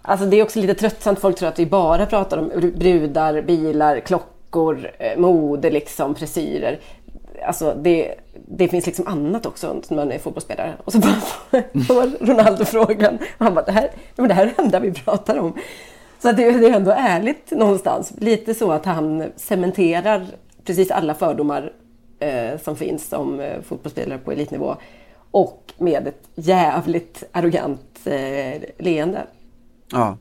alltså 0.02 0.26
det 0.26 0.40
är 0.40 0.44
också 0.44 0.60
lite 0.60 0.74
tröttsamt. 0.74 1.20
Folk 1.20 1.38
tror 1.38 1.50
att 1.50 1.60
vi 1.60 1.66
bara 1.66 2.06
pratar 2.06 2.38
om 2.38 2.72
brudar, 2.76 3.42
bilar, 3.42 4.00
klockor, 4.00 4.92
eh, 5.00 5.20
mode, 5.20 5.70
liksom, 5.70 6.16
frisyrer. 6.16 6.80
Alltså 7.46 7.76
det, 7.82 8.16
det 8.48 8.68
finns 8.68 8.86
liksom 8.86 9.08
annat 9.08 9.46
också 9.46 9.82
när 9.90 9.98
man 9.98 10.12
är 10.12 10.20
fotbollsspelare. 10.20 10.74
Och 10.84 10.92
så 10.92 11.00
bara 11.00 11.14
får 11.88 12.26
Ronaldo 12.26 12.66
frågan 12.66 13.16
och 13.38 13.46
han 13.46 13.54
bara, 13.54 13.66
det 13.66 13.72
här, 13.72 13.92
men 14.16 14.28
det 14.28 14.34
här 14.34 14.44
är 14.44 14.54
det 14.56 14.62
enda 14.62 14.80
vi 14.80 14.94
pratar 14.94 15.38
om. 15.38 15.54
Så 16.20 16.30
att 16.30 16.38
det, 16.38 16.52
det 16.52 16.68
är 16.68 16.76
ändå 16.76 16.92
ärligt 16.92 17.52
någonstans. 17.52 18.14
Lite 18.18 18.54
så 18.54 18.72
att 18.72 18.86
han 18.86 19.24
cementerar 19.36 20.26
precis 20.64 20.92
alla 20.92 21.14
fördomar 21.14 21.72
eh, 22.20 22.60
som 22.64 22.76
finns 22.76 23.14
om 23.14 23.40
eh, 23.40 23.62
fotbollsspelare 23.62 24.20
på 24.20 24.32
elitnivå. 24.32 24.76
Och 25.32 25.74
med 25.78 26.08
ett 26.08 26.30
jävligt 26.36 27.24
arrogant 27.32 28.00
eh, 28.06 28.62
leende. 28.78 29.24
Ja. 29.92 30.18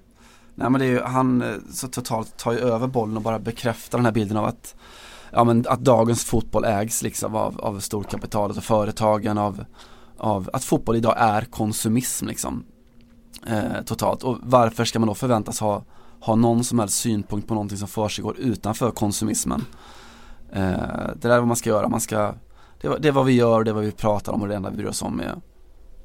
Nej 0.54 0.70
men 0.70 0.80
det 0.80 0.86
är 0.86 0.90
ju, 0.90 1.00
han 1.02 1.42
eh, 1.42 1.54
så 1.72 1.88
totalt 1.88 2.36
tar 2.36 2.52
ju 2.52 2.58
över 2.58 2.86
bollen 2.86 3.16
och 3.16 3.22
bara 3.22 3.38
bekräftar 3.38 3.98
den 3.98 4.04
här 4.04 4.12
bilden 4.12 4.36
av 4.36 4.44
att 4.44 4.74
Ja 5.32 5.44
men 5.44 5.64
att 5.68 5.80
dagens 5.80 6.24
fotboll 6.24 6.64
ägs 6.64 7.02
liksom 7.02 7.34
av, 7.34 7.60
av 7.60 7.80
storkapitalet 7.80 8.56
och 8.56 8.64
företagen 8.64 9.38
av, 9.38 9.64
av 10.18 10.50
att 10.52 10.64
fotboll 10.64 10.96
idag 10.96 11.14
är 11.18 11.42
konsumism 11.42 12.26
liksom 12.26 12.64
eh, 13.46 13.82
Totalt. 13.86 14.22
Och 14.22 14.38
varför 14.42 14.84
ska 14.84 14.98
man 14.98 15.08
då 15.08 15.14
förväntas 15.14 15.60
ha, 15.60 15.82
ha 16.20 16.34
någon 16.34 16.64
som 16.64 16.78
helst 16.78 16.94
synpunkt 17.00 17.48
på 17.48 17.54
någonting 17.54 17.78
som 17.78 17.88
försiggår 17.88 18.36
utanför 18.38 18.90
konsumismen? 18.90 19.64
Eh, 20.52 20.72
Det 21.16 21.28
där 21.28 21.30
är 21.30 21.38
vad 21.38 21.48
man 21.48 21.56
ska 21.56 21.70
göra, 21.70 21.88
man 21.88 22.00
ska 22.00 22.34
det, 22.80 22.88
är- 22.88 22.98
det 22.98 23.08
är 23.08 23.12
vad 23.12 23.26
vi 23.26 23.32
gör, 23.32 23.64
det 23.64 23.70
är 23.70 23.74
vad 23.74 23.84
vi 23.84 23.92
pratar 23.92 24.32
om 24.32 24.42
och 24.42 24.48
det 24.48 24.56
enda 24.56 24.70
vi 24.70 24.76
bryr 24.76 24.86
oss 24.88 25.02
om 25.02 25.20
är, 25.20 25.34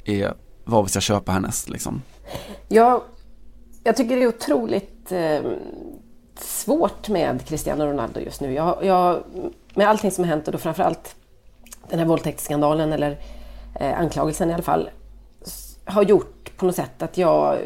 är 0.05 0.33
vad 0.65 0.83
vi 0.83 0.89
ska 0.89 0.99
köpa 0.99 1.31
härnäst 1.31 1.69
liksom. 1.69 2.01
Ja, 2.67 3.03
jag 3.83 3.95
tycker 3.95 4.15
det 4.15 4.23
är 4.23 4.27
otroligt 4.27 5.11
eh, 5.11 5.41
svårt 6.35 7.09
med 7.09 7.45
Cristiano 7.45 7.85
Ronaldo 7.85 8.19
just 8.19 8.41
nu. 8.41 8.53
Jag, 8.53 8.85
jag, 8.85 9.23
med 9.75 9.89
allting 9.89 10.11
som 10.11 10.23
har 10.23 10.29
hänt 10.29 10.47
och 10.47 10.51
då 10.51 10.57
framförallt 10.57 11.15
den 11.89 11.99
här 11.99 12.05
våldtäktsskandalen 12.05 12.93
eller 12.93 13.17
eh, 13.79 13.99
anklagelsen 13.99 14.49
i 14.49 14.53
alla 14.53 14.63
fall 14.63 14.89
har 15.85 16.03
gjort 16.03 16.57
på 16.57 16.65
något 16.65 16.75
sätt 16.75 17.01
att 17.01 17.17
jag 17.17 17.57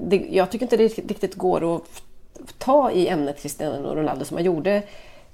det, 0.00 0.26
jag 0.30 0.50
tycker 0.50 0.64
inte 0.64 0.76
det 0.76 0.88
riktigt 0.88 1.34
går 1.34 1.76
att 1.76 2.02
ta 2.58 2.90
i 2.90 3.08
ämnet 3.08 3.42
Cristiano 3.42 3.94
Ronaldo 3.94 4.24
som 4.24 4.36
jag 4.36 4.46
gjorde 4.46 4.82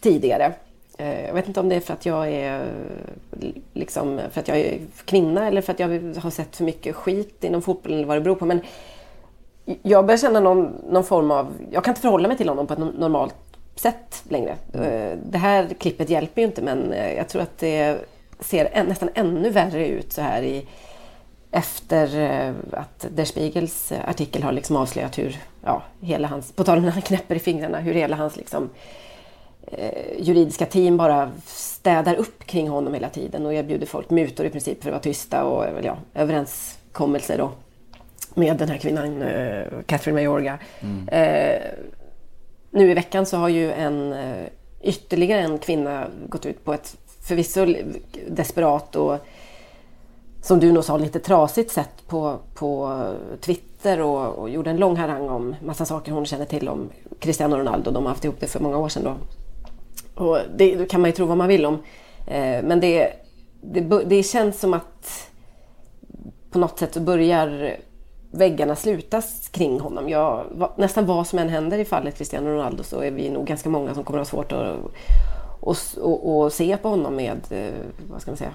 tidigare. 0.00 0.52
Eh, 0.98 1.26
jag 1.26 1.34
vet 1.34 1.48
inte 1.48 1.60
om 1.60 1.68
det 1.68 1.76
är 1.76 1.80
för 1.80 1.92
att 1.92 2.06
jag 2.06 2.28
är 2.28 2.72
liksom, 3.72 4.20
för 4.30 4.40
att 4.40 4.48
jag 4.48 4.58
är 4.58 4.78
kvinna 5.04 5.46
eller 5.46 5.62
för 5.62 5.72
att 5.72 5.80
jag 5.80 5.88
har 6.16 6.30
sett 6.30 6.56
för 6.56 6.64
mycket 6.64 6.96
skit 6.96 7.44
inom 7.44 7.62
fotbollen 7.62 7.98
eller 7.98 8.08
vad 8.08 8.16
det 8.16 8.20
beror 8.20 8.34
på. 8.34 8.46
Men 8.46 8.60
jag 9.82 10.06
börjar 10.06 10.18
känna 10.18 10.40
någon, 10.40 10.76
någon 10.90 11.04
form 11.04 11.30
av... 11.30 11.54
Jag 11.70 11.84
kan 11.84 11.92
inte 11.92 12.00
förhålla 12.00 12.28
mig 12.28 12.36
till 12.36 12.48
honom 12.48 12.66
på 12.66 12.72
ett 12.72 12.78
no- 12.78 12.98
normalt 12.98 13.34
sätt 13.76 14.22
längre. 14.28 14.56
Eh, 14.72 15.18
Det 15.30 15.38
här 15.38 15.68
klippet 15.78 16.10
hjälper 16.10 16.40
ju 16.42 16.46
inte 16.46 16.62
men 16.62 16.92
eh, 16.92 17.12
jag 17.12 17.28
tror 17.28 17.42
att 17.42 17.58
det 17.58 17.98
ser 18.40 18.84
nästan 18.84 19.08
ännu 19.14 19.50
värre 19.50 19.86
ut 19.88 20.12
så 20.12 20.20
här 20.22 20.42
i 20.42 20.66
efter 21.50 22.18
eh, 22.18 22.54
att 22.72 23.06
Der 23.10 23.24
Spiegels 23.24 23.92
artikel 24.06 24.42
har 24.42 24.52
liksom 24.52 24.76
avslöjat 24.76 25.18
hur, 25.18 25.36
ja, 25.64 25.82
hela 26.00 26.28
hans, 26.28 26.52
på 26.52 26.64
tal 26.64 26.78
om 26.78 26.84
när 26.84 26.90
han 26.90 27.02
knäpper 27.02 27.34
i 27.34 27.38
fingrarna, 27.38 27.78
hur 27.78 27.94
hela 27.94 28.16
hans 28.16 28.36
liksom, 28.36 28.70
eh, 29.66 30.20
juridiska 30.20 30.66
team 30.66 30.96
bara 30.96 31.30
städar 31.46 32.14
upp 32.14 32.44
kring 32.46 32.68
honom 32.68 32.94
hela 32.94 33.08
tiden 33.08 33.46
och 33.46 33.54
erbjuder 33.54 33.86
folk 33.86 34.10
mutor 34.10 34.46
i 34.46 34.50
princip 34.50 34.82
för 34.82 34.90
att 34.90 34.92
vara 34.92 35.02
tysta 35.02 35.44
och 35.44 35.64
ja, 35.82 35.96
överenskommelser 36.14 37.38
då 37.38 37.50
med 38.40 38.56
den 38.56 38.68
här 38.68 38.78
kvinnan, 38.78 39.22
eh, 39.22 39.64
Catherine 39.86 40.20
Mayorga. 40.20 40.58
Eh, 41.06 41.62
nu 42.70 42.90
i 42.90 42.94
veckan 42.94 43.26
så 43.26 43.36
har 43.36 43.48
ju 43.48 43.72
en, 43.72 44.12
eh, 44.12 44.46
ytterligare 44.82 45.40
en 45.40 45.58
kvinna 45.58 46.06
gått 46.28 46.46
ut 46.46 46.64
på 46.64 46.74
ett 46.74 46.96
förvisso 47.22 47.66
desperat 48.28 48.96
och 48.96 49.18
som 50.42 50.60
du 50.60 50.72
nog 50.72 50.84
sa, 50.84 50.96
lite 50.96 51.20
trasigt 51.20 51.70
sätt 51.70 52.06
på, 52.08 52.38
på 52.54 53.02
Twitter 53.40 54.00
och, 54.00 54.38
och 54.38 54.50
gjorde 54.50 54.70
en 54.70 54.76
lång 54.76 54.96
harang 54.96 55.28
om 55.28 55.56
massa 55.64 55.84
saker 55.84 56.12
hon 56.12 56.26
känner 56.26 56.44
till 56.44 56.68
om 56.68 56.90
Cristiano 57.18 57.56
Ronaldo. 57.56 57.90
De 57.90 58.02
har 58.02 58.10
haft 58.10 58.24
ihop 58.24 58.40
det 58.40 58.46
för 58.46 58.60
många 58.60 58.78
år 58.78 58.88
sedan 58.88 59.04
då. 59.04 59.16
Och 60.24 60.38
det, 60.56 60.90
kan 60.90 61.00
man 61.00 61.10
ju 61.10 61.16
tro 61.16 61.26
vad 61.26 61.36
man 61.36 61.48
vill 61.48 61.66
om. 61.66 61.74
Eh, 62.26 62.62
men 62.62 62.80
det, 62.80 63.12
det, 63.60 64.04
det 64.04 64.22
känns 64.22 64.60
som 64.60 64.74
att 64.74 65.30
på 66.50 66.58
något 66.58 66.78
sätt 66.78 66.94
så 66.94 67.00
börjar 67.00 67.76
väggarna 68.30 68.76
slutas 68.76 69.48
kring 69.48 69.80
honom. 69.80 70.08
Jag, 70.08 70.44
nästan 70.76 71.06
vad 71.06 71.26
som 71.26 71.38
än 71.38 71.48
händer 71.48 71.78
i 71.78 71.84
fallet 71.84 72.18
Cristiano 72.18 72.50
Ronaldo 72.50 72.82
så 72.82 73.00
är 73.00 73.10
vi 73.10 73.30
nog 73.30 73.46
ganska 73.46 73.68
många 73.68 73.94
som 73.94 74.04
kommer 74.04 74.20
att 74.20 74.30
ha 74.30 74.36
svårt 74.36 74.52
att 74.52 74.76
och, 75.60 75.76
och, 75.96 76.42
och 76.42 76.52
se 76.52 76.76
på 76.76 76.88
honom 76.88 77.16
med, 77.16 77.40
eh, 77.50 77.72
vad 78.10 78.22
ska 78.22 78.30
man 78.30 78.38
säga, 78.38 78.52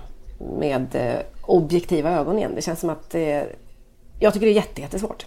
med 0.59 0.95
eh, 0.95 1.19
objektiva 1.41 2.11
ögon 2.11 2.37
igen. 2.37 2.51
Det 2.55 2.61
känns 2.61 2.79
som 2.79 2.89
att 2.89 3.09
det, 3.09 3.55
jag 4.19 4.33
tycker 4.33 4.45
det 4.45 4.51
är 4.51 4.55
jätte, 4.55 4.81
jättesvårt. 4.81 5.25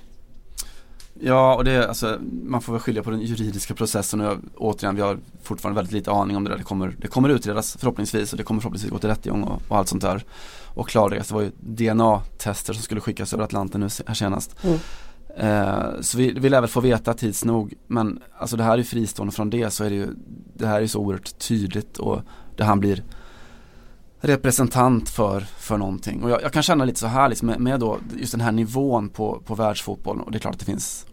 Ja, 1.21 1.55
och 1.55 1.65
det 1.65 1.73
är 1.73 1.89
alltså, 1.89 2.19
man 2.45 2.63
får 2.63 2.73
väl 2.73 2.83
skilja 2.83 3.03
på 3.03 3.11
den 3.11 3.21
juridiska 3.21 3.75
processen 3.75 4.21
och 4.21 4.27
jag, 4.27 4.39
återigen, 4.57 4.97
vi 4.97 5.03
har 5.03 5.19
fortfarande 5.43 5.79
väldigt 5.79 5.93
lite 5.93 6.11
aning 6.11 6.37
om 6.37 6.45
det 6.45 6.51
där. 6.51 6.59
Det 6.59 6.65
kommer, 6.65 6.97
det 6.99 7.09
kommer 7.09 7.29
utredas 7.29 7.77
förhoppningsvis 7.81 8.33
och 8.33 8.39
det 8.39 8.45
kommer 8.45 8.61
förhoppningsvis 8.61 8.93
gå 8.93 8.99
till 8.99 9.09
rättegång 9.09 9.43
och, 9.43 9.63
och 9.69 9.77
allt 9.77 9.89
sånt 9.89 10.03
där. 10.03 10.25
Och 10.75 10.89
klarläggas, 10.89 11.29
det 11.29 11.35
var 11.35 11.43
ju 11.43 11.51
DNA-tester 11.61 12.73
som 12.73 12.83
skulle 12.83 13.01
skickas 13.01 13.33
över 13.33 13.45
Atlanten 13.45 13.81
nu 13.81 13.89
här 14.07 14.15
senast. 14.15 14.57
Mm. 14.65 14.79
Eh, 15.37 16.01
så 16.01 16.19
vi, 16.19 16.33
vi 16.33 16.49
lär 16.49 16.61
väl 16.61 16.71
få 16.71 16.81
veta 16.81 17.15
tids 17.15 17.45
nog, 17.45 17.75
men 17.87 18.23
alltså 18.39 18.57
det 18.57 18.63
här 18.63 18.79
är 18.79 18.83
fristående 18.83 19.35
från 19.35 19.51
det 19.51 19.71
så 19.71 19.85
är 19.85 19.91
det 19.91 19.97
ju, 19.97 20.09
det 20.55 20.67
här 20.67 20.83
är 20.83 20.87
så 20.87 21.01
oerhört 21.01 21.39
tydligt 21.39 21.99
och 21.99 22.21
det 22.57 22.65
han 22.65 22.81
blir 22.81 23.05
representant 24.21 25.09
för, 25.09 25.41
för 25.41 25.77
någonting. 25.77 26.23
Och 26.23 26.31
jag, 26.31 26.43
jag 26.43 26.53
kan 26.53 26.63
känna 26.63 26.85
lite 26.85 27.01
så 27.01 27.07
här 27.07 27.29
liksom 27.29 27.47
med, 27.47 27.61
med 27.61 27.81
då 27.81 27.99
just 28.17 28.33
den 28.33 28.41
här 28.41 28.53
nivån 28.53 29.09
på, 29.09 29.43
på 29.45 29.55
världsfotbollen 29.55 30.23
och 30.23 30.31
det 30.31 30.39
är 30.39 30.41
klart 30.41 30.55
att 30.55 30.61
det 30.61 30.67
finns 30.67 31.07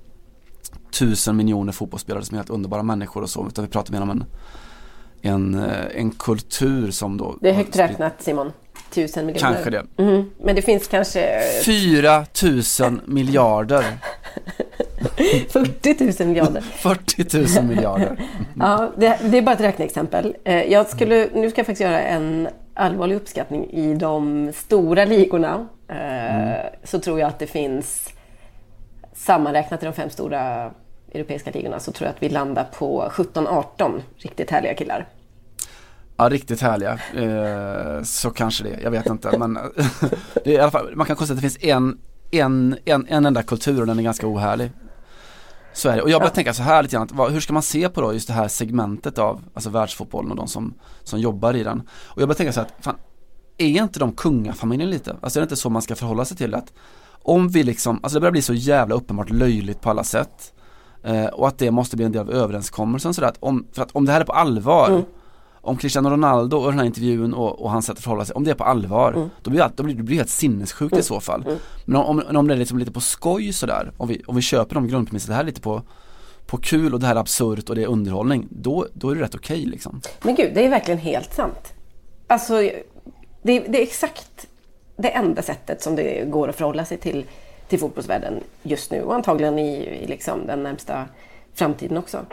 tusen 0.91 1.35
miljoner 1.35 1.71
fotbollsspelare 1.71 2.25
som 2.25 2.35
är 2.35 2.39
helt 2.39 2.49
underbara 2.49 2.83
människor 2.83 3.21
och 3.21 3.29
så. 3.29 3.47
Utan 3.47 3.65
vi 3.65 3.71
pratar 3.71 3.93
mer 3.93 4.01
om 4.01 4.09
en, 4.09 4.25
en, 5.21 5.55
eh, 5.55 6.01
en 6.01 6.11
kultur 6.11 6.91
som 6.91 7.17
då 7.17 7.37
Det 7.41 7.49
är 7.49 7.53
högt 7.53 7.75
räknat 7.75 8.21
Simon. 8.21 8.51
Tusen 8.95 9.25
miljoner. 9.25 9.53
Kanske 9.53 9.69
det. 9.69 9.85
Mm. 9.97 10.31
Men 10.37 10.55
det 10.55 10.61
finns 10.61 10.87
kanske... 10.87 11.41
Fyra 11.65 12.25
tusen 12.25 13.01
miljarder. 13.05 13.85
40 15.49 16.23
000 16.23 16.27
miljarder. 16.27 16.61
40 16.77 17.59
000 17.59 17.65
miljarder. 17.65 18.17
ja, 18.59 18.91
det, 18.97 19.19
det, 19.23 19.37
är 19.37 19.41
bara 19.41 19.55
ett 19.55 19.61
räkneexempel. 19.61 20.35
Eh, 20.43 20.63
jag 20.63 20.87
skulle, 20.87 21.29
nu 21.33 21.49
ska 21.49 21.59
jag 21.59 21.65
faktiskt 21.65 21.81
göra 21.81 22.01
en 22.01 22.47
allvarlig 22.73 23.15
uppskattning. 23.15 23.69
I 23.69 23.95
de 23.95 24.51
stora 24.55 25.05
ligorna 25.05 25.67
mm. 25.87 26.59
så 26.83 26.99
tror 26.99 27.19
jag 27.19 27.27
att 27.27 27.39
det 27.39 27.47
finns 27.47 28.09
sammanräknat 29.13 29.83
i 29.83 29.85
de 29.85 29.93
fem 29.93 30.09
stora 30.09 30.71
europeiska 31.13 31.51
ligorna 31.51 31.79
så 31.79 31.91
tror 31.91 32.07
jag 32.07 32.15
att 32.15 32.23
vi 32.23 32.29
landar 32.29 32.63
på 32.63 33.09
17-18 33.11 34.01
riktigt 34.17 34.51
härliga 34.51 34.73
killar. 34.73 35.07
Ja, 36.17 36.29
riktigt 36.29 36.61
härliga. 36.61 36.99
Eh, 37.13 38.03
så 38.03 38.29
kanske 38.29 38.63
det, 38.63 38.79
jag 38.83 38.91
vet 38.91 39.05
inte. 39.05 39.37
Men 39.37 39.53
det 40.43 40.51
i 40.51 40.59
alla 40.59 40.71
fall, 40.71 40.95
man 40.95 41.07
kan 41.07 41.15
konstatera 41.15 41.37
att 41.37 41.43
det 41.43 41.49
finns 41.49 41.63
en, 41.63 41.97
en, 42.31 42.77
en, 42.85 43.07
en 43.07 43.25
enda 43.25 43.43
kultur 43.43 43.81
och 43.81 43.87
den 43.87 43.99
är 43.99 44.03
ganska 44.03 44.27
ohärlig. 44.27 44.71
Så 45.73 45.89
är 45.89 45.95
det. 45.95 46.01
Och 46.01 46.09
jag 46.09 46.21
börjar 46.21 46.31
ja. 46.31 46.35
tänka 46.35 46.53
så 46.53 46.63
här 46.63 46.83
lite 46.83 46.95
grann, 46.95 47.09
vad, 47.11 47.31
hur 47.31 47.39
ska 47.39 47.53
man 47.53 47.63
se 47.63 47.89
på 47.89 48.01
då 48.01 48.13
just 48.13 48.27
det 48.27 48.33
här 48.33 48.47
segmentet 48.47 49.17
av 49.17 49.43
alltså 49.53 49.69
världsfotbollen 49.69 50.31
och 50.31 50.37
de 50.37 50.47
som, 50.47 50.73
som 51.03 51.19
jobbar 51.19 51.53
i 51.53 51.63
den. 51.63 51.79
Och 51.89 52.21
jag 52.21 52.27
börjar 52.27 52.37
tänka 52.37 52.53
så 52.53 52.59
här, 52.59 52.69
fan, 52.81 52.95
är 53.57 53.67
inte 53.83 53.99
de 53.99 54.11
kungafamiljen 54.11 54.89
lite? 54.89 55.15
Alltså 55.21 55.39
är 55.39 55.41
det 55.41 55.45
inte 55.45 55.55
så 55.55 55.69
man 55.69 55.81
ska 55.81 55.95
förhålla 55.95 56.25
sig 56.25 56.37
till 56.37 56.55
att 56.55 56.73
om 57.23 57.49
vi 57.49 57.63
liksom, 57.63 57.99
alltså 58.03 58.15
det 58.15 58.19
börjar 58.19 58.31
bli 58.31 58.41
så 58.41 58.53
jävla 58.53 58.95
uppenbart 58.95 59.29
löjligt 59.29 59.81
på 59.81 59.89
alla 59.89 60.03
sätt. 60.03 60.53
Eh, 61.03 61.25
och 61.25 61.47
att 61.47 61.57
det 61.57 61.71
måste 61.71 61.95
bli 61.95 62.05
en 62.05 62.11
del 62.11 62.21
av 62.21 62.31
överenskommelsen 62.31 63.13
sådär 63.13 63.27
att 63.27 63.37
om, 63.39 63.67
för 63.71 63.81
att 63.81 63.91
om 63.91 64.05
det 64.05 64.11
här 64.11 64.21
är 64.21 64.25
på 64.25 64.33
allvar 64.33 64.89
mm. 64.89 65.03
Om 65.65 65.77
Cristiano 65.77 66.09
Ronaldo 66.09 66.57
och 66.57 66.69
den 66.69 66.79
här 66.79 66.85
intervjun 66.85 67.33
och, 67.33 67.61
och 67.61 67.71
hans 67.71 67.85
sätt 67.85 67.97
att 67.97 68.03
förhålla 68.03 68.25
sig, 68.25 68.33
om 68.33 68.43
det 68.43 68.51
är 68.51 68.55
på 68.55 68.63
allvar 68.63 69.13
mm. 69.13 69.29
Då 69.41 69.49
blir 69.49 69.71
det, 69.75 69.83
blir, 69.83 69.95
blir 69.95 70.17
helt 70.17 70.29
sinnessjukt 70.29 70.93
mm. 70.93 70.99
i 70.99 71.03
så 71.03 71.19
fall 71.19 71.43
mm. 71.43 71.57
Men 71.85 71.95
om, 71.95 72.23
om, 72.29 72.37
om 72.37 72.47
det 72.47 72.53
är 72.53 72.57
liksom 72.57 72.77
lite 72.77 72.91
på 72.91 73.01
skoj 73.01 73.53
sådär, 73.53 73.91
om 73.97 74.07
vi, 74.07 74.21
om 74.27 74.35
vi 74.35 74.41
köper 74.41 74.75
de 74.75 74.87
grundpremisserna, 74.87 75.31
det 75.31 75.35
här 75.35 75.43
är 75.43 75.47
lite 75.47 75.61
på 75.61 75.81
på 76.45 76.57
kul 76.57 76.93
och 76.93 76.99
det 76.99 77.07
här 77.07 77.15
är 77.15 77.19
absurt 77.19 77.69
och 77.69 77.75
det 77.75 77.83
är 77.83 77.87
underhållning, 77.87 78.47
då, 78.49 78.87
då 78.93 79.09
är 79.09 79.15
det 79.15 79.21
rätt 79.21 79.35
okej 79.35 79.59
okay, 79.59 79.71
liksom. 79.71 80.01
Men 80.21 80.35
gud, 80.35 80.51
det 80.53 80.65
är 80.65 80.69
verkligen 80.69 80.99
helt 80.99 81.33
sant. 81.33 81.73
Alltså, 82.27 82.53
det, 83.41 83.59
det 83.59 83.79
är 83.79 83.83
exakt 83.83 84.47
det 84.97 85.09
enda 85.09 85.41
sättet 85.41 85.81
som 85.81 85.95
det 85.95 86.25
går 86.25 86.49
att 86.49 86.55
förhålla 86.55 86.85
sig 86.85 86.97
till, 86.97 87.25
till 87.67 87.79
fotbollsvärlden 87.79 88.33
just 88.63 88.91
nu 88.91 89.01
och 89.01 89.15
antagligen 89.15 89.59
i, 89.59 89.75
i 90.03 90.07
liksom 90.07 90.47
den 90.47 90.63
närmsta 90.63 91.05
framtiden 91.53 91.97
också. 91.97 92.25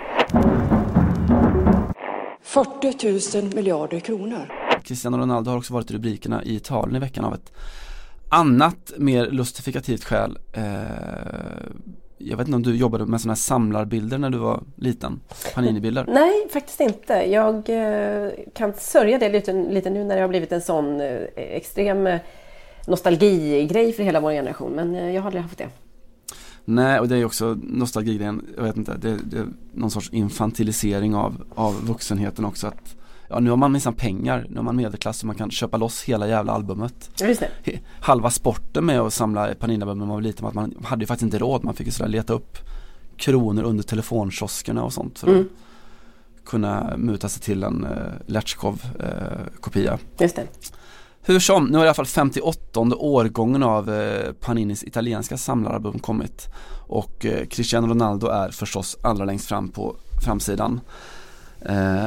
40 2.43 3.41
000 3.43 3.55
miljarder 3.55 4.01
kronor. 4.01 4.53
Cristiano 4.85 5.17
Ronaldo 5.17 5.51
har 5.51 5.59
också 5.59 5.75
varit 5.75 5.91
i 5.91 5.95
rubrikerna 5.95 6.45
i 6.45 6.57
Italien 6.57 6.97
i 6.97 6.99
veckan 6.99 7.25
av 7.25 7.35
ett 7.35 7.53
annat 8.29 8.93
mer 8.97 9.27
lustifikativt 9.27 10.05
skäl. 10.05 10.39
Eh, 10.53 10.63
jag 12.19 12.37
vet 12.37 12.47
inte 12.47 12.57
om 12.57 12.63
du 12.63 12.77
jobbade 12.77 13.07
med 13.07 13.21
sådana 13.21 13.33
här 13.33 13.37
samlarbilder 13.37 14.19
när 14.19 14.31
du 14.31 14.39
var 14.39 14.63
liten? 14.77 15.21
Panini-bilder? 15.55 16.05
Nej, 16.09 16.49
faktiskt 16.53 16.81
inte. 16.81 17.13
Jag 17.15 17.55
eh, 17.69 18.31
kan 18.55 18.73
sörja 18.75 19.19
det 19.19 19.29
lite, 19.29 19.53
lite 19.53 19.91
nu 19.91 20.05
när 20.05 20.17
det 20.17 20.23
har 20.23 20.29
blivit 20.29 20.53
en 20.53 20.63
sån 20.63 21.01
eh, 21.01 21.23
extrem 21.37 22.07
eh, 22.07 22.21
nostalgigrej 22.87 23.93
för 23.93 24.03
hela 24.03 24.21
vår 24.21 24.31
generation. 24.31 24.73
Men 24.73 24.95
eh, 24.95 25.15
jag 25.15 25.23
har 25.23 25.27
aldrig 25.27 25.43
haft 25.43 25.59
det. 25.59 25.69
Nej, 26.65 27.01
och 27.01 27.09
det 27.09 27.17
är 27.17 27.25
också 27.25 27.59
nostalgigrejen, 27.63 28.47
jag 28.57 28.63
vet 28.63 28.77
inte, 28.77 28.97
det, 28.97 29.19
det, 29.25 29.39
är 29.39 29.47
någon 29.73 29.91
sorts 29.91 30.11
infantilisering 30.13 31.15
av, 31.15 31.45
av 31.55 31.87
vuxenheten 31.87 32.45
också. 32.45 32.67
Att, 32.67 32.97
ja, 33.29 33.41
nu 33.41 33.51
har 33.51 33.57
man 33.57 33.73
minsann 33.73 33.95
pengar, 33.95 34.47
nu 34.49 34.57
har 34.57 34.63
man 34.63 34.77
medelklass 34.77 35.19
så 35.19 35.27
man 35.27 35.37
kan 35.37 35.51
köpa 35.51 35.77
loss 35.77 36.03
hela 36.03 36.29
jävla 36.29 36.53
albumet. 36.53 37.11
Just 37.21 37.43
det. 37.65 37.81
Halva 38.01 38.31
sporten 38.31 38.87
med 38.87 39.01
att 39.01 39.13
samla 39.13 39.55
Panini-album 39.55 39.99
när 39.99 40.07
man 40.07 40.15
var 40.15 40.23
liten, 40.23 40.47
att 40.47 40.55
man 40.55 40.75
hade 40.85 41.03
ju 41.03 41.07
faktiskt 41.07 41.25
inte 41.25 41.39
råd, 41.39 41.65
man 41.65 41.75
fick 41.75 41.87
ju 41.87 41.93
sådär 41.93 42.11
leta 42.11 42.33
upp 42.33 42.59
kronor 43.17 43.63
under 43.63 43.83
telefonkioskerna 43.83 44.85
och 44.85 44.93
sånt 44.93 45.19
för 45.19 45.29
mm. 45.29 45.41
att 45.41 46.45
kunna 46.45 46.97
muta 46.97 47.29
sig 47.29 47.43
till 47.43 47.63
en 47.63 47.85
uh, 47.85 47.91
eh, 47.91 47.99
Letchkov-kopia. 48.27 49.93
Uh, 49.93 49.99
Just 50.19 50.37
det. 50.37 50.47
Hur 51.25 51.39
som, 51.39 51.65
nu 51.65 51.79
har 51.79 51.85
i 51.85 51.89
alla 51.89 51.95
fall 51.95 52.07
58 52.07 52.81
årgången 52.97 53.63
av 53.63 53.95
eh, 53.95 54.33
Paninis 54.33 54.85
italienska 54.85 55.37
samlaralbum 55.37 55.99
kommit 55.99 56.49
och 56.89 57.27
eh, 57.27 57.47
Cristiano 57.47 57.87
Ronaldo 57.87 58.27
är 58.27 58.51
förstås 58.51 58.99
allra 59.03 59.25
längst 59.25 59.49
fram 59.49 59.69
på 59.69 59.97
framsidan. 60.25 60.81
Eh, 61.61 62.07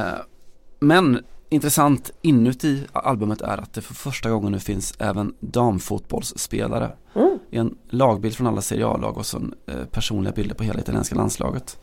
men 0.80 1.20
intressant 1.48 2.10
inuti 2.22 2.82
albumet 2.92 3.40
är 3.40 3.58
att 3.58 3.72
det 3.72 3.80
för 3.80 3.94
första 3.94 4.30
gången 4.30 4.52
nu 4.52 4.58
finns 4.60 4.94
även 4.98 5.34
damfotbollsspelare. 5.40 6.92
Mm. 7.14 7.38
En 7.50 7.78
lagbild 7.90 8.36
från 8.36 8.46
alla 8.46 8.60
Serie 8.60 8.86
A-lag 8.86 9.18
och 9.18 9.26
så 9.26 9.40
personliga 9.90 10.32
bilder 10.32 10.54
på 10.54 10.64
hela 10.64 10.80
italienska 10.80 11.14
landslaget. 11.14 11.78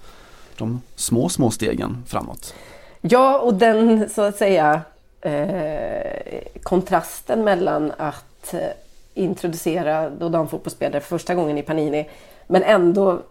De 0.58 0.82
små, 0.96 1.30
små 1.30 1.52
stegen 1.52 2.04
framåt. 2.08 2.54
Ja, 3.02 3.40
och 3.40 3.54
den 3.54 4.10
så 4.10 4.22
att 4.22 4.38
säga 4.38 4.82
eh, 5.24 6.42
kontrasten 6.64 7.44
mellan 7.44 7.92
att 7.98 8.54
eh, 8.54 8.60
introducera 9.14 10.10
då 10.10 10.30
damfotbollsspelare 10.30 11.02
för 11.02 11.18
första 11.18 11.36
gången 11.36 11.58
i 11.58 11.62
Panini 11.62 12.10
men 12.48 12.64
ändå 12.64 13.22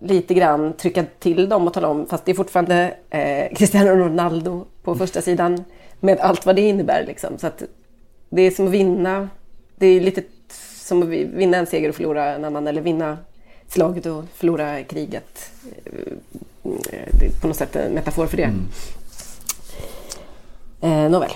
lite 0.00 0.34
grann 0.34 0.72
trycka 0.72 1.04
till 1.18 1.48
dem 1.48 1.66
och 1.66 1.74
tala 1.74 1.88
om, 1.88 2.06
fast 2.06 2.24
det 2.24 2.32
är 2.32 2.34
fortfarande 2.34 2.94
eh, 3.10 3.56
Cristiano 3.56 3.90
Ronaldo 3.90 4.64
på 4.82 4.94
första 4.94 5.22
sidan 5.22 5.64
med 6.00 6.18
allt 6.20 6.46
vad 6.46 6.56
det 6.56 6.62
innebär. 6.62 7.04
Liksom. 7.06 7.38
Så 7.38 7.46
att 7.46 7.62
det 8.28 8.42
är 8.42 8.50
som 8.50 8.66
att 8.66 8.72
vinna, 8.72 9.28
det 9.76 9.86
är 9.86 10.00
lite 10.00 10.22
som 10.74 11.02
att 11.02 11.08
vinna 11.08 11.56
en 11.56 11.66
seger 11.66 11.88
och 11.88 11.94
förlora 11.94 12.34
en 12.34 12.44
annan 12.44 12.66
eller 12.66 12.80
vinna 12.82 13.18
slaget 13.68 14.06
och 14.06 14.24
förlora 14.34 14.82
kriget. 14.82 15.50
Eh, 15.84 17.08
det 17.20 17.26
är 17.26 17.40
på 17.40 17.48
något 17.48 17.56
sätt 17.56 17.76
en 17.76 17.92
metafor 17.92 18.26
för 18.26 18.36
det. 18.36 18.42
Mm. 18.42 18.68
Eh, 20.80 21.10
nåväl. 21.10 21.30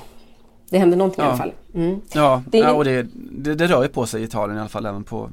Det 0.70 0.78
händer 0.78 0.96
någonting 0.96 1.24
ja. 1.24 1.26
i 1.26 1.28
alla 1.28 1.38
fall. 1.38 1.52
Mm. 1.74 2.00
Ja, 2.12 2.42
det, 2.46 2.58
ja, 2.58 2.72
och 2.72 2.84
det, 2.84 3.06
det, 3.14 3.54
det, 3.54 3.66
rör 3.66 3.82
ju 3.82 3.88
på 3.88 4.06
sig 4.06 4.20
i 4.20 4.24
Italien 4.24 4.56
i 4.56 4.60
alla 4.60 4.68
fall 4.68 4.86
även 4.86 5.04
på 5.04 5.30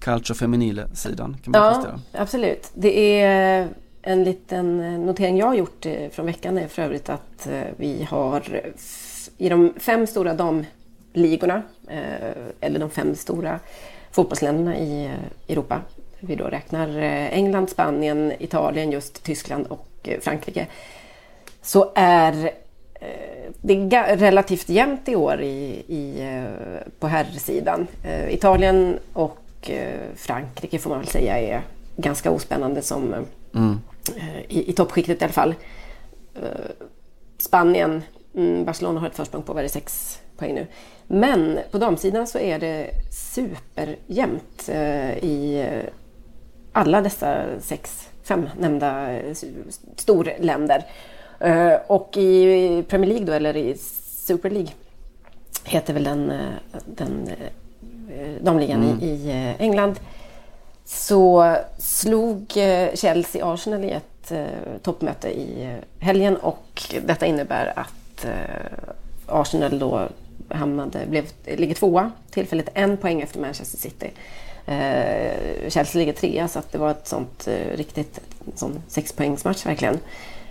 Calcio 0.00 0.34
Femminile-sidan. 0.34 1.36
Kan 1.42 1.50
man 1.50 1.84
ja, 1.84 2.20
absolut. 2.20 2.70
Det 2.74 3.22
är 3.22 3.68
en 4.02 4.24
liten 4.24 4.96
notering 5.06 5.38
jag 5.38 5.46
har 5.46 5.54
gjort 5.54 5.86
eh, 5.86 6.10
från 6.10 6.26
veckan 6.26 6.58
är 6.58 6.68
för 6.68 6.82
övrigt 6.82 7.08
att 7.08 7.46
eh, 7.46 7.62
vi 7.76 8.06
har 8.10 8.62
i 9.38 9.48
de 9.48 9.74
fem 9.80 10.06
stora 10.06 10.34
damligorna, 10.34 11.62
eh, 11.88 12.32
eller 12.60 12.80
de 12.80 12.90
fem 12.90 13.14
stora 13.14 13.60
fotbollsländerna 14.10 14.78
i 14.78 15.10
Europa, 15.48 15.80
vi 16.20 16.34
då 16.34 16.44
räknar 16.44 16.98
England, 16.98 17.70
Spanien, 17.70 18.32
Italien, 18.38 18.92
just 18.92 19.22
Tyskland 19.22 19.66
och 19.66 20.08
Frankrike, 20.20 20.66
så 21.62 21.92
är 21.94 22.50
det 23.60 23.74
är 23.74 24.16
relativt 24.16 24.68
jämnt 24.68 25.08
i 25.08 25.16
år 25.16 25.40
i, 25.40 25.84
i, 25.88 26.20
eh, 26.20 26.90
på 26.98 27.06
herrsidan. 27.06 27.86
Eh, 28.04 28.34
Italien 28.34 28.98
och 29.12 29.70
Frankrike 30.14 30.78
får 30.78 30.90
man 30.90 30.98
väl 30.98 31.08
säga 31.08 31.38
är 31.38 31.62
ganska 31.96 32.30
ospännande 32.30 32.82
som 32.82 33.14
mm. 33.54 33.80
i, 34.48 34.70
i 34.70 34.72
toppskiktet 34.72 35.20
i 35.20 35.24
alla 35.24 35.32
fall. 35.32 35.54
Spanien 37.38 38.02
Mm, 38.38 38.64
Barcelona 38.64 39.00
har 39.00 39.06
ett 39.06 39.16
försprång 39.16 39.42
på, 39.42 39.52
vad 39.52 39.64
det, 39.64 39.68
sex 39.68 40.18
poäng 40.36 40.54
nu. 40.54 40.66
Men 41.06 41.58
på 41.70 41.78
damsidan 41.78 42.26
så 42.26 42.38
är 42.38 42.58
det 42.58 42.90
superjämnt 43.10 44.68
eh, 44.68 45.18
i 45.18 45.66
eh, 45.68 45.92
alla 46.72 47.00
dessa 47.00 47.44
sex, 47.60 48.08
fem 48.22 48.48
nämnda 48.58 49.12
eh, 49.12 49.36
storländer. 49.96 50.84
Eh, 51.40 51.74
och 51.86 52.16
i 52.16 52.84
Premier 52.88 53.08
League 53.08 53.26
då, 53.26 53.32
eller 53.32 53.56
i 53.56 53.76
Super 54.26 54.50
League, 54.50 54.70
heter 55.64 55.94
väl 55.94 56.04
den, 56.04 56.30
eh, 56.30 56.80
den 56.86 57.28
eh, 58.10 58.42
damligan 58.42 58.82
Mm. 58.84 59.02
i, 59.02 59.54
England, 59.58 60.00
så 60.84 61.56
slog 61.78 62.52
Chelsea 62.94 63.46
Arsenal 63.52 63.84
i 63.84 63.90
ett 63.90 64.32
toppmöte 64.82 65.28
i 65.28 65.76
helgen 65.98 66.36
och 66.36 66.94
detta 67.06 67.26
innebär 67.26 67.72
att 67.76 68.26
Arsenal 69.26 69.78
då 69.78 70.08
hamnade, 70.48 71.06
blev, 71.06 71.24
ligger 71.44 71.74
tvåa 71.74 72.10
tillfälligt, 72.30 72.68
en 72.74 72.96
poäng 72.96 73.20
efter 73.20 73.40
Manchester 73.40 73.78
City. 73.78 74.10
Eh, 74.68 75.68
Chelsea 75.68 75.98
ligger 75.98 76.12
trea 76.12 76.48
så 76.48 76.58
att 76.58 76.72
det 76.72 76.78
var 76.78 76.90
ett 76.90 77.06
sånt 77.06 77.48
eh, 77.48 77.76
riktigt 77.76 78.20
sån 78.54 78.82
sexpoängsmatch 78.88 79.66
verkligen. 79.66 79.98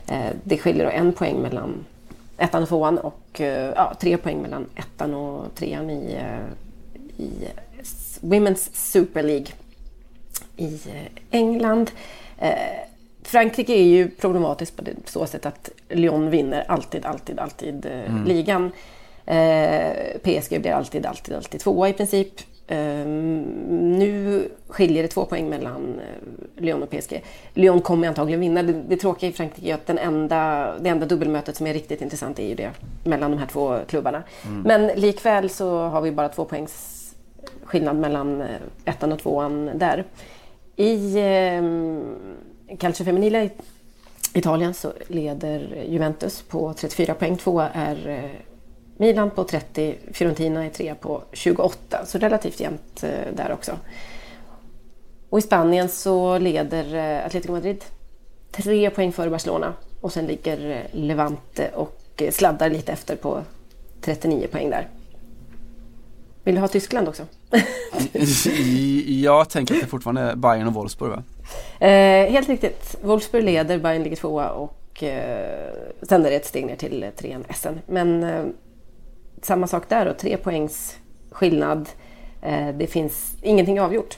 Eh, 0.08 0.32
det 0.44 0.58
skiljer 0.58 0.86
då 0.86 0.92
en 0.92 1.14
poäng 1.14 1.42
mellan 1.42 1.86
ettan 2.38 2.64
och 2.64 2.70
tvåan 2.70 2.98
och 2.98 3.42
eh, 3.42 3.74
ja, 3.76 3.94
tre 4.00 4.18
poäng 4.18 4.42
mellan 4.42 4.66
ettan 4.76 5.14
och 5.14 5.56
trean 5.56 5.90
i, 5.90 6.16
eh, 6.16 7.24
i 7.24 7.32
Women's 8.22 8.70
Super 8.74 9.24
League 9.24 9.48
i 10.58 10.80
England. 11.32 11.92
Frankrike 13.24 13.74
är 13.74 13.84
ju 13.84 14.10
problematiskt 14.10 14.78
på 14.78 14.84
så 15.06 15.26
sätt 15.26 15.46
att 15.46 15.70
Lyon 15.90 16.30
vinner 16.30 16.66
alltid, 16.68 17.06
alltid, 17.06 17.40
alltid 17.40 17.86
eh, 17.86 18.26
ligan. 18.26 18.72
PSG 20.24 20.62
blir 20.62 20.72
alltid, 20.72 21.06
alltid, 21.06 21.36
alltid 21.36 21.62
tvåa 21.62 21.90
i 21.90 21.94
princip. 21.94 22.42
Eh, 22.68 23.06
nu 23.08 24.50
skiljer 24.68 25.04
det 25.04 25.10
två 25.10 25.26
poäng 25.26 25.50
mellan 25.50 26.00
eh, 26.00 26.62
Lyon 26.64 26.84
och 26.84 26.90
PSG. 26.90 27.24
Lyon 27.54 27.82
kommer 27.82 28.08
antagligen 28.08 28.40
vinna. 28.40 28.64
Det, 28.64 28.74
det 28.74 28.98
tråkiga 28.98 29.30
i 29.30 29.34
Frankrike 29.34 29.70
är 29.70 29.76
att 29.76 29.88
den 29.88 29.98
enda, 29.98 30.74
det 30.80 30.90
enda 30.90 31.06
dubbelmötet 31.06 31.58
som 31.58 31.68
är 31.68 31.74
riktigt 31.74 32.02
intressant 32.02 32.40
är 32.40 32.48
ju 32.48 32.56
det 32.56 32.72
mellan 33.04 33.32
de 33.32 33.38
här 33.38 33.48
två 33.48 33.78
klubbarna. 33.88 34.24
Men 34.64 34.88
likväl 34.88 35.50
så 35.50 35.80
har 35.80 36.02
vi 36.02 36.12
bara 36.12 36.30
två 36.30 36.46
poängs 36.46 36.98
skillnad 37.64 37.96
mellan 37.96 38.42
eh, 38.42 38.48
ettan 38.86 39.12
och 39.12 39.20
tvåan 39.20 39.72
där. 39.76 40.04
I 40.76 41.18
eh, 41.18 41.64
Calcio 42.78 43.06
Femminile 43.06 43.44
i 43.44 43.52
Italien 44.34 44.74
så 44.74 44.94
leder 45.08 45.84
Juventus 45.88 46.42
på 46.42 46.74
34 46.74 47.14
poäng. 47.14 47.38
Tvåa 47.38 47.70
är 47.70 48.08
eh, 48.08 48.47
Milan 48.98 49.30
på 49.30 49.44
30, 49.44 49.96
Fiorentina 50.14 50.66
är 50.66 50.70
trea 50.70 50.96
på 50.96 51.24
28. 51.32 52.06
Så 52.06 52.18
relativt 52.18 52.60
jämnt 52.60 53.04
eh, 53.04 53.36
där 53.36 53.52
också. 53.52 53.72
Och 55.30 55.40
i 55.40 55.42
Spanien 55.42 55.90
så 55.90 56.38
leder 56.38 56.96
eh, 56.96 57.26
Atletico 57.26 57.54
Madrid 57.54 57.86
tre 58.52 58.90
poäng 58.90 59.12
före 59.12 59.30
Barcelona. 59.30 59.74
Och 60.02 60.14
sen 60.14 60.26
ligger 60.26 60.70
eh, 60.70 61.00
Levante 61.00 61.72
och 61.76 62.24
sladdar 62.32 62.70
lite 62.70 62.92
efter 62.92 63.16
på 63.16 63.44
39 64.02 64.48
poäng 64.52 64.70
där. 64.70 64.88
Vill 66.44 66.56
du 66.56 66.62
ha 66.62 66.68
Tyskland 66.68 67.08
också? 67.08 67.24
Jag 69.08 69.50
tänker 69.50 69.76
att 69.76 69.82
det 69.82 69.88
fortfarande 69.88 70.22
är 70.22 70.36
Bayern 70.36 70.68
och 70.68 70.74
Wolfsburg 70.74 71.12
va? 71.12 71.24
Eh, 71.88 72.32
helt 72.32 72.50
riktigt. 72.50 72.96
Wolfsburg 73.02 73.44
leder, 73.44 73.78
Bayern 73.78 74.04
ligger 74.04 74.16
tvåa 74.16 74.50
och 74.50 75.04
eh, 75.04 75.74
sen 76.02 76.26
är 76.26 76.30
det 76.30 76.36
ett 76.36 76.46
steg 76.46 76.66
ner 76.66 76.76
till 76.76 77.12
trean 77.18 77.44
Essen. 77.50 77.80
Men 77.88 78.24
eh, 78.24 78.46
samma 79.42 79.68
sak 79.68 79.90
där 79.90 80.06
då, 80.06 80.14
tre 80.14 80.38
poängs 80.38 80.98
skillnad. 81.32 81.90
Eh, 82.42 82.70
det 82.76 82.88
finns 82.88 83.36
ingenting 83.42 83.82
avgjort. 83.82 84.18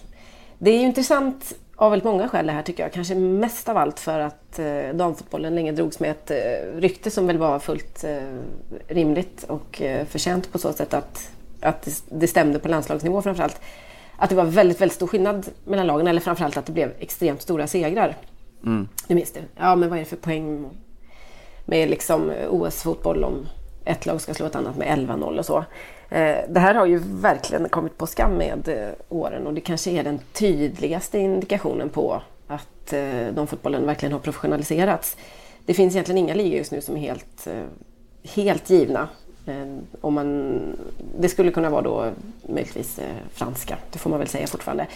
Det 0.58 0.72
är 0.72 0.80
ju 0.80 0.86
intressant 0.86 1.54
av 1.76 1.92
väldigt 1.92 2.06
många 2.06 2.30
skäl 2.30 2.46
det 2.46 2.52
här 2.52 2.62
tycker 2.62 2.84
jag. 2.84 2.94
Kanske 2.94 3.16
mest 3.16 3.70
av 3.70 3.78
allt 3.78 4.00
för 4.00 4.20
att 4.20 4.60
eh, 4.60 4.94
damfotbollen 4.94 5.56
länge 5.56 5.72
drogs 5.72 6.00
med 6.00 6.12
ett 6.12 6.32
eh, 6.32 6.80
rykte 6.80 7.12
som 7.12 7.28
väl 7.28 7.38
var 7.38 7.60
fullt 7.60 8.04
eh, 8.04 8.18
rimligt 8.88 9.44
och 9.44 9.82
eh, 9.82 10.06
förtjänt 10.06 10.52
på 10.52 10.58
så 10.58 10.74
sätt 10.74 10.94
att, 10.94 11.32
att 11.62 11.82
det, 11.82 11.92
det 12.10 12.28
stämde 12.28 12.60
på 12.60 12.68
landslagsnivå 12.68 13.22
framförallt. 13.22 13.62
Att 14.18 14.30
det 14.30 14.36
var 14.36 14.46
väldigt, 14.46 14.82
väldigt 14.82 14.96
stor 14.96 15.08
skillnad 15.08 15.48
mellan 15.66 15.88
lagen 15.88 16.08
eller 16.08 16.22
framförallt 16.22 16.58
att 16.58 16.66
det 16.66 16.72
blev 16.72 16.94
extremt 17.00 17.42
stora 17.42 17.68
segrar. 17.68 18.16
Mm. 18.66 18.88
Du 19.08 19.16
minns 19.16 19.32
det? 19.32 19.42
Ja, 19.56 19.76
men 19.76 19.90
vad 19.90 19.98
är 19.98 20.04
det 20.04 20.10
för 20.10 20.16
poäng 20.16 20.70
med 21.66 21.90
liksom 21.90 22.32
OS-fotboll 22.50 23.24
om 23.24 23.48
ett 23.90 24.06
lag 24.06 24.22
ska 24.22 24.34
slå 24.34 24.46
ett 24.46 24.56
annat 24.56 24.78
med 24.78 24.88
11-0 24.88 25.40
och 25.40 25.46
så. 25.46 25.58
Eh, 26.10 26.38
det 26.50 26.60
här 26.60 26.76
har 26.76 26.86
ju 26.86 27.02
verkligen 27.04 27.70
kommit 27.70 27.98
på 27.98 28.08
skam 28.08 28.34
med 28.34 28.68
eh, 28.68 28.90
åren 29.10 29.48
och 29.48 29.54
det 29.54 29.62
kanske 29.62 29.92
är 29.92 30.04
den 30.04 30.20
tydligaste 30.34 31.20
indikationen 31.20 31.90
på 31.90 32.22
att 32.48 32.94
eh, 32.94 33.28
de 33.34 33.48
fotbollen 33.48 33.86
verkligen 33.86 34.14
har 34.14 34.20
professionaliserats. 34.20 35.18
Det 35.66 35.74
finns 35.74 35.94
egentligen 35.94 36.18
inga 36.18 36.34
ligor 36.34 36.58
just 36.58 36.72
nu 36.72 36.82
som 36.82 36.98
är 36.98 37.00
helt, 37.00 37.48
helt 38.36 38.70
givna. 38.70 39.08
Om 40.02 40.14
man, 40.14 40.60
det 41.20 41.30
skulle 41.30 41.52
kunna 41.52 41.70
vara 41.70 41.82
då 41.82 42.12
möjligtvis 42.42 43.00
franska, 43.34 43.78
det 43.92 44.00
får 44.00 44.10
man 44.10 44.20
väl 44.20 44.28
säga 44.28 44.48
fortfarande. 44.48 44.88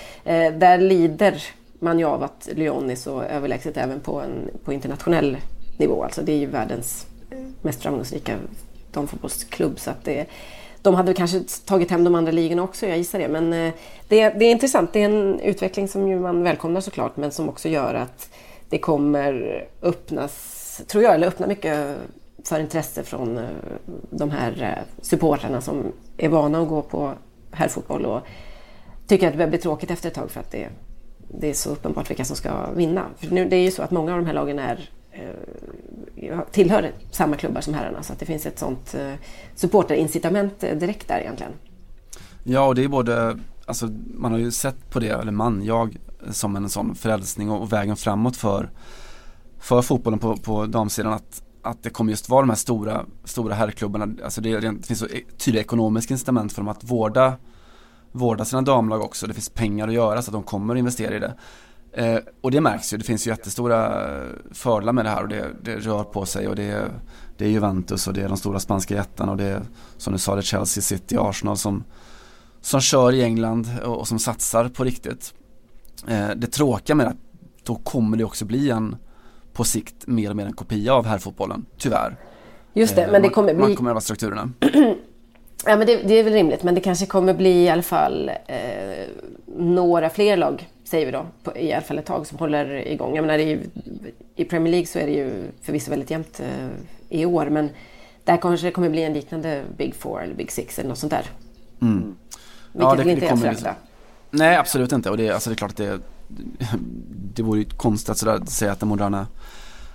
Där 0.58 0.77
lider 0.77 1.43
man 1.79 1.99
ju 1.99 2.06
av 2.06 2.23
att 2.23 2.49
Lyon 2.51 2.89
är 2.89 2.95
så 2.95 3.21
överlägset 3.21 3.77
även 3.77 3.99
på, 3.99 4.21
en, 4.21 4.49
på 4.63 4.73
internationell 4.73 5.38
nivå. 5.77 6.03
Alltså 6.03 6.21
det 6.21 6.32
är 6.32 6.38
ju 6.38 6.45
världens 6.45 7.08
mest 7.62 7.82
framgångsrika 7.82 8.38
damfotbollsklubb. 8.93 9.79
Så 9.79 9.91
att 9.91 10.03
det, 10.03 10.25
de 10.82 10.95
hade 10.95 11.13
kanske 11.13 11.39
tagit 11.65 11.91
hem 11.91 12.03
de 12.03 12.15
andra 12.15 12.32
ligorna 12.32 12.63
också, 12.63 12.88
jag 12.88 12.97
gissar 12.97 13.19
det. 13.19 13.27
Men 13.27 13.53
eh, 13.53 13.73
det, 14.08 14.29
det 14.29 14.45
är 14.45 14.51
intressant. 14.51 14.93
Det 14.93 15.01
är 15.01 15.06
en 15.06 15.39
utveckling 15.39 15.88
som 15.88 16.08
ju 16.08 16.19
man 16.19 16.43
välkomnar 16.43 16.82
såklart, 16.82 17.17
men 17.17 17.32
som 17.32 17.49
också 17.49 17.69
gör 17.69 17.93
att 17.93 18.29
det 18.69 18.77
kommer 18.77 19.63
öppnas, 19.82 20.82
tror 20.88 21.03
jag, 21.03 21.15
eller 21.15 21.27
öppna 21.27 21.47
mycket 21.47 21.97
för 22.43 22.60
intresse 22.60 23.03
från 23.03 23.38
eh, 23.38 23.43
de 24.10 24.32
här 24.32 24.62
eh, 24.62 25.01
supportrarna 25.01 25.62
som 25.62 25.91
är 26.17 26.29
vana 26.29 26.62
att 26.62 26.69
gå 26.69 26.82
på 26.82 27.13
herrfotboll 27.51 28.06
och 28.06 28.21
tycker 29.08 29.27
att 29.27 29.34
det 29.34 29.38
börjar 29.38 29.49
bli 29.49 29.60
tråkigt 29.60 29.91
efter 29.91 30.08
ett 30.08 30.15
tag 30.15 30.32
för 30.32 30.39
att 30.39 30.51
det, 30.51 30.69
det 31.39 31.49
är 31.49 31.53
så 31.53 31.69
uppenbart 31.69 32.10
vilka 32.10 32.25
som 32.25 32.36
ska 32.36 32.71
vinna. 32.75 33.06
För 33.17 33.27
nu, 33.27 33.49
det 33.49 33.56
är 33.56 33.62
ju 33.62 33.71
så 33.71 33.82
att 33.82 33.91
många 33.91 34.12
av 34.12 34.19
de 34.19 34.25
här 34.25 34.34
lagen 34.34 34.60
är 34.60 34.89
Eh, 35.13 36.39
tillhör 36.52 36.91
samma 37.12 37.36
klubbar 37.36 37.62
som 37.62 37.73
herrarna 37.73 38.04
så 38.04 38.13
att 38.13 38.19
det 38.19 38.26
finns 38.26 38.45
ett 38.45 38.60
sånt 38.60 38.95
eh, 38.95 39.13
supporterincitament 39.56 40.63
eh, 40.63 40.78
direkt 40.78 41.08
där 41.08 41.19
egentligen. 41.19 41.52
Ja 42.43 42.67
och 42.67 42.76
det 42.76 42.84
är 42.84 42.88
både, 42.88 43.39
alltså 43.65 43.89
man 44.13 44.32
har 44.32 44.39
ju 44.39 44.52
sett 44.52 44.89
på 44.89 44.99
det, 44.99 45.10
eller 45.10 45.32
man, 45.32 45.63
jag 45.63 45.97
som 46.32 46.56
en 46.56 46.69
sån 46.69 46.95
frälsning 46.95 47.52
och, 47.52 47.73
vägen 47.73 47.95
framåt 47.95 48.38
för, 48.38 48.69
för 49.60 49.82
fotbollen 49.82 50.19
på, 50.19 50.38
på 50.38 50.65
damsidan 50.65 51.13
att, 51.13 51.43
att 51.62 51.84
det 51.84 51.89
kommer 51.89 52.12
just 52.12 52.30
vara 52.30 52.41
de 52.41 52.49
här 52.49 52.58
stora, 52.58 53.06
stora 53.23 53.56
herrklubbarna, 53.56 54.23
alltså 54.23 54.41
det, 54.41 54.60
det 54.60 54.88
finns 54.88 54.99
så 54.99 55.06
e, 55.06 55.21
tydliga 55.38 55.63
ekonomiska 55.63 56.13
incitament 56.13 56.54
för 56.54 56.62
dem 56.62 56.67
att 56.67 56.84
vårda, 56.84 57.34
vårda 58.12 58.45
sina 58.45 58.62
damlag 58.62 59.02
också, 59.02 59.28
det 59.28 59.34
finns 59.34 59.49
pengar 59.49 59.88
att 59.88 59.93
göra 59.93 60.21
så 60.21 60.30
att 60.30 60.34
de 60.34 60.43
kommer 60.43 60.76
att 60.76 60.80
investera 60.80 61.15
i 61.15 61.19
det. 61.19 61.34
Eh, 61.93 62.17
och 62.41 62.51
det 62.51 62.62
märks 62.62 62.93
ju, 62.93 62.97
det 62.97 63.03
finns 63.03 63.27
ju 63.27 63.32
jättestora 63.32 64.06
eh, 64.17 64.27
fördelar 64.51 64.93
med 64.93 65.06
det 65.06 65.10
här 65.10 65.21
och 65.23 65.29
det, 65.29 65.45
det 65.62 65.75
rör 65.75 66.03
på 66.03 66.25
sig 66.25 66.47
och 66.47 66.56
det 66.56 66.63
är, 66.63 66.89
det 67.38 67.45
är 67.45 67.49
Juventus 67.49 68.08
och 68.08 68.13
det 68.13 68.21
är 68.21 68.27
de 68.27 68.38
stora 68.38 68.60
spanska 68.60 68.95
jättarna 68.95 69.32
och 69.32 69.38
det 69.38 69.43
är 69.43 69.62
som 69.97 70.13
du 70.13 70.19
sa 70.19 70.36
det 70.36 70.39
är 70.39 70.43
Chelsea, 70.43 70.82
City, 70.82 71.15
Arsenal 71.19 71.58
som, 71.58 71.84
som 72.62 72.82
kör 72.82 73.13
i 73.13 73.23
England 73.23 73.67
och, 73.86 73.99
och 73.99 74.08
som 74.08 74.19
satsar 74.19 74.69
på 74.69 74.84
riktigt. 74.84 75.34
Eh, 76.08 76.29
det 76.36 76.47
tråkiga 76.47 76.95
med 76.95 77.06
det 77.08 77.15
då 77.63 77.75
kommer 77.75 78.17
det 78.17 78.23
också 78.23 78.45
bli 78.45 78.69
en 78.69 78.95
på 79.53 79.63
sikt 79.63 80.08
mer 80.08 80.29
och 80.29 80.36
mer 80.36 80.45
en 80.45 80.53
kopia 80.53 80.93
av 80.93 81.06
herrfotbollen, 81.06 81.65
tyvärr. 81.77 82.15
Just 82.73 82.95
det, 82.95 83.01
Eh, 83.06 83.12
men 83.12 83.21
det 83.21 83.27
man- 83.27 83.34
kommer 83.34 83.53
Man 83.53 83.65
bli... 83.67 83.75
kommer 83.75 83.89
att 83.89 83.95
vara 83.95 84.01
strukturerna. 84.01 84.49
Ja, 85.65 85.77
men 85.77 85.88
det, 85.88 85.95
det 86.03 86.13
är 86.13 86.23
väl 86.23 86.34
rimligt, 86.34 86.63
men 86.63 86.75
det 86.75 86.82
kanske 86.82 87.06
kommer 87.06 87.34
bli 87.34 87.63
i 87.63 87.69
alla 87.69 87.82
fall 87.82 88.29
eh, 88.47 89.08
några 89.58 90.10
fler 90.10 90.38
lag, 90.38 90.69
säger 90.84 91.06
vi 91.06 91.12
då, 91.12 91.26
på, 91.43 91.58
i 91.58 91.74
alla 91.74 91.82
fall 91.82 91.98
ett 92.00 92.06
tag 92.06 92.28
som 92.28 92.38
håller 92.38 92.88
igång. 92.88 93.15
Jag 93.15 93.22
menar, 93.26 93.38
ju, 93.38 93.63
I 94.36 94.46
Premier 94.46 94.72
League 94.72 94.88
så 94.88 95.00
är 95.00 95.06
det 95.06 95.12
ju 95.13 95.52
förvisso 95.62 95.89
väldigt 95.89 96.12
jämnt 96.12 96.39
eh, 96.39 96.67
i 97.10 97.26
år, 97.26 97.50
men 97.50 97.69
där 98.24 98.38
kanske 98.38 98.67
det 98.67 98.72
kommer 98.72 98.89
bli 98.89 99.04
en 99.04 99.13
liknande 99.13 99.63
Big 99.78 99.96
Four 99.96 100.24
eller 100.24 100.36
Big 100.36 100.52
Six 100.52 100.80
eller 100.80 100.89
något 100.89 100.98
sånt 100.98 101.12
där. 101.12 101.26
Mm. 101.82 101.98
Vilket 102.04 102.15
Ja, 102.74 102.91
det- 102.91 102.98
väl 102.98 103.06
det 103.08 103.12
inte 103.13 103.26
är 103.26 103.34
att 103.34 103.58
kommer. 103.60 103.74
Nej 104.32 104.58
absolut 104.58 104.91
inte 104.91 105.10
och 105.10 105.17
det, 105.17 105.30
alltså 105.30 105.50
det 105.50 105.54
är 105.54 105.58
klart 105.58 105.72
att 105.72 105.78
det 105.78 106.00
Det 107.36 107.43
vore 107.43 107.60
ju 107.60 107.65
konstigt 107.65 108.10
att 108.10 108.17
sådär 108.17 108.41
säga 108.46 108.72
att 108.72 108.80
den 108.80 108.89
moderna 108.89 109.28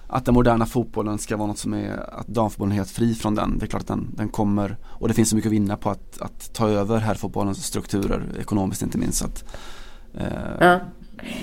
Att 0.07 0.24
den 0.24 0.35
moderna 0.35 0.66
fotbollen 0.66 1.18
ska 1.18 1.37
vara 1.37 1.46
något 1.48 1.59
som 1.59 1.74
är 1.74 2.14
Att 2.20 2.27
damfotbollen 2.27 2.72
är 2.72 2.77
helt 2.77 2.90
fri 2.90 3.14
från 3.14 3.35
den 3.35 3.59
Det 3.59 3.64
är 3.64 3.66
klart 3.66 3.83
att 3.83 3.88
den, 3.88 4.07
den 4.16 4.29
kommer 4.29 4.77
Och 4.85 5.09
det 5.09 5.14
finns 5.14 5.29
så 5.31 5.37
mycket 5.37 5.48
att 5.48 5.53
vinna 5.53 5.77
på 5.77 5.90
att, 5.90 6.20
att 6.20 6.53
ta 6.53 6.68
över 6.68 6.98
herrfotbollens 6.98 7.64
strukturer 7.66 8.22
Ekonomiskt 8.40 8.83
inte 8.83 8.98
minst 8.98 9.18
så 9.18 9.24
att 9.24 9.44
Ja. 10.61 10.81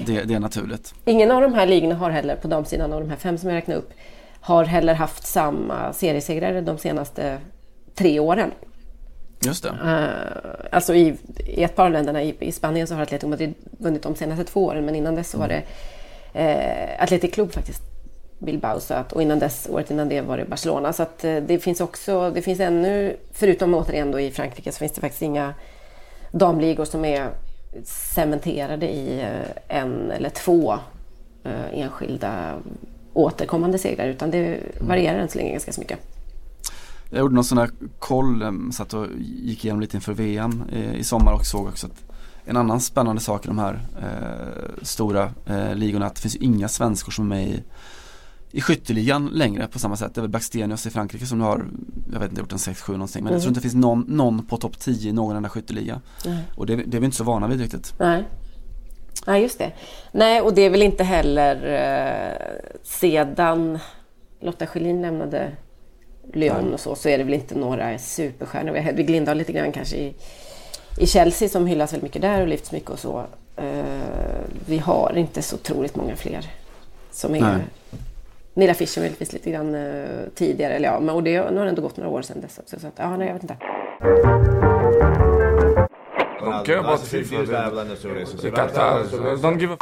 det, 0.06 0.24
det 0.24 0.34
är 0.34 0.40
naturligt 0.40 0.94
Ingen 1.06 1.32
av 1.32 1.42
de 1.42 1.54
här 1.54 1.66
ligorna 1.66 1.96
har 1.96 2.10
heller, 2.10 2.36
på 2.36 2.48
damsidan 2.48 2.94
av 2.94 3.02
de 3.02 3.10
här 3.10 3.18
fem 3.18 3.38
som 3.38 3.50
jag 3.50 3.58
räknade 3.58 3.80
upp, 3.80 3.94
har 4.40 4.66
heller 4.66 4.94
haft 4.94 5.28
samma 5.28 5.94
seriesegrare 5.94 6.62
de 6.62 6.78
senaste 6.78 7.38
tre 7.96 8.20
åren. 8.20 8.52
Just 9.46 9.64
det. 9.64 9.70
Uh, 9.70 10.66
alltså 10.72 10.96
i, 10.96 11.18
i, 11.46 11.64
ett 11.64 11.76
par 11.76 11.86
av 11.86 11.92
länderna, 11.92 12.24
i, 12.24 12.36
i, 12.40 12.52
Spanien 12.52 12.88
så 12.88 12.96
har 12.96 13.02
Atletico 13.02 13.28
Madrid 13.28 13.54
vunnit 13.78 14.04
de 14.04 14.16
senaste 14.16 14.44
två 14.44 14.66
åren 14.66 14.86
men 14.86 14.96
innan 14.96 15.16
dess 15.16 15.30
så 15.30 15.38
var 15.38 15.48
det 15.48 15.64
uh, 16.36 17.04
Athletic 17.04 17.34
Club 17.34 17.52
faktiskt, 17.52 17.82
Bilbao, 18.40 18.80
så 18.80 18.94
att, 18.94 19.14
och 19.14 19.22
innan 19.22 19.40
dess, 19.40 19.68
året 19.72 19.92
innan 19.92 20.10
det 20.10 20.22
var 20.22 20.38
det 20.38 20.46
Barcelona. 20.46 20.94
Så 20.94 21.04
att 21.04 21.26
uh, 21.26 21.38
det 21.38 21.60
finns 21.60 21.82
också, 21.82 22.32
det 22.32 22.42
finns 22.42 22.60
ännu, 22.60 23.18
förutom 23.32 23.74
återigen 23.74 24.12
då 24.12 24.20
i 24.20 24.32
Frankrike 24.32 24.72
så 24.72 24.78
finns 24.78 24.92
det 24.92 25.02
faktiskt 25.02 25.22
inga 25.22 25.54
damligor 26.32 26.86
som 26.86 27.06
är 27.06 27.30
cementerade 27.84 28.86
i 28.86 29.26
en 29.68 30.12
eller 30.12 30.30
två 30.30 30.78
enskilda 31.72 32.56
återkommande 33.14 33.78
segrar 33.78 34.08
utan 34.08 34.32
det 34.32 34.60
varierar 34.80 35.20
än 35.20 35.30
så 35.30 35.38
länge 35.38 35.52
ganska 35.52 35.74
så 35.74 35.82
mycket. 35.82 36.00
Jag 37.10 37.20
gjorde 37.20 37.36
någon 37.36 37.44
sån 37.44 37.58
här 37.58 37.70
koll, 38.00 38.44
um, 38.44 38.72
satt 38.72 38.94
och 38.94 39.08
gick 39.20 39.66
igenom 39.66 39.82
lite 39.82 39.98
inför 39.98 40.14
VM 40.14 40.64
eh, 40.72 40.96
i 40.96 41.04
sommar 41.04 41.34
och 41.34 41.46
såg 41.46 41.68
också 41.68 41.88
att 41.88 42.04
en 42.46 42.58
annan 42.58 42.82
spännande 42.82 43.22
sak 43.22 43.46
i 43.46 43.48
de 43.48 43.60
här 43.60 43.80
eh, 44.02 44.84
stora 44.84 45.32
eh, 45.46 45.76
ligorna 45.76 46.06
att 46.06 46.16
det 46.16 46.22
finns 46.22 46.36
inga 46.36 46.68
svenskor 46.68 47.12
som 47.12 47.32
är 47.32 47.36
med 47.36 47.48
i, 47.48 47.64
i 48.56 48.62
skytteligan 48.62 49.30
längre 49.34 49.68
på 49.68 49.80
samma 49.80 49.98
sätt. 49.98 50.16
Det 50.16 50.20
är 50.20 50.22
väl 50.22 50.30
Blackstenius 50.30 50.86
i 50.86 50.90
Frankrike 50.90 51.26
som 51.26 51.42
har, 51.42 51.66
jag 52.14 52.20
vet 52.20 52.30
inte, 52.30 52.42
gjort 52.42 52.52
en 52.52 52.58
6-7 52.58 52.92
någonting. 52.92 53.24
Men 53.24 53.28
mm. 53.28 53.34
jag 53.34 53.42
tror 53.42 53.50
inte 53.50 53.60
det 53.60 53.62
finns 53.62 53.76
någon, 53.76 54.06
någon 54.08 54.46
på 54.46 54.58
topp 54.58 54.80
10 54.80 55.10
i 55.10 55.14
någon 55.14 55.36
enda 55.36 55.50
skytteliga. 55.50 56.02
Mm. 56.26 56.38
Och 56.56 56.66
det, 56.66 56.76
det 56.76 56.98
är 56.98 57.00
vi 57.00 57.06
inte 57.06 57.18
så 57.18 57.24
vana 57.24 57.48
vid 57.48 57.62
riktigt. 57.62 57.94
Nej. 58.00 58.24
Nej, 59.28 59.42
just 59.42 59.60
det. 59.60 59.72
Nej, 60.12 60.42
och 60.42 60.54
det 60.54 60.62
är 60.62 60.70
väl 60.70 60.82
inte 60.82 61.04
heller 61.04 61.56
eh, 61.56 62.78
sedan 62.84 63.80
Lotta 64.42 64.66
Schelin 64.66 65.02
lämnade 65.02 65.52
Lyon 66.34 66.74
och 66.74 66.80
så, 66.80 66.96
så 66.96 67.10
är 67.10 67.18
det 67.18 67.24
väl 67.24 67.34
inte 67.34 67.56
några 67.56 67.98
superstjärnor. 67.98 68.72
Vi 68.72 68.78
har 68.78 68.86
Hedvig 68.86 69.10
Lindahl 69.10 69.38
lite 69.38 69.52
grann 69.52 69.72
kanske 69.72 69.96
i, 69.96 70.16
i 70.98 71.08
Chelsea 71.08 71.50
som 71.50 71.68
hyllas 71.68 71.94
väldigt 71.94 72.04
mycket 72.04 72.22
där 72.22 72.42
och 72.42 72.48
lyfts 72.48 72.72
mycket 72.72 72.90
och 72.90 73.00
så. 73.00 73.26
Uh, 73.62 73.84
vi 74.66 74.78
har 74.78 75.14
inte 75.18 75.42
så 75.42 75.56
otroligt 75.56 75.96
många 75.96 76.16
fler 76.16 76.52
som 77.12 77.36
är 77.36 77.42
Nej. 77.42 77.62
Nilla 78.56 78.74
Fischer 78.74 79.02
möjligtvis 79.02 79.34
lite 79.34 79.52
grann 79.52 79.76
uh, 79.76 80.30
tidigare, 80.36 80.74
eller 80.74 80.88
ja, 80.88 81.00
men 81.00 81.16
och 81.16 81.24
det, 81.24 81.52
nu 81.52 81.58
har 81.58 81.66
det 81.66 81.70
ändå 81.70 81.82
gått 81.82 81.98
några 81.98 82.10
år 82.10 82.22
sedan 82.22 82.42
dess 82.42 82.60
också. 82.60 82.80
Så 82.80 82.88
att, 82.88 82.94
ja, 82.98 83.18
nej, 83.18 83.28
jag 83.28 83.34
vet 83.34 83.44
inte. 83.44 83.58
Don't 86.42 86.66
care 86.66 86.80
about 86.80 87.00
FIFA. 87.00 87.36
Don't 89.42 89.58
give 89.58 89.74
a 89.74 89.78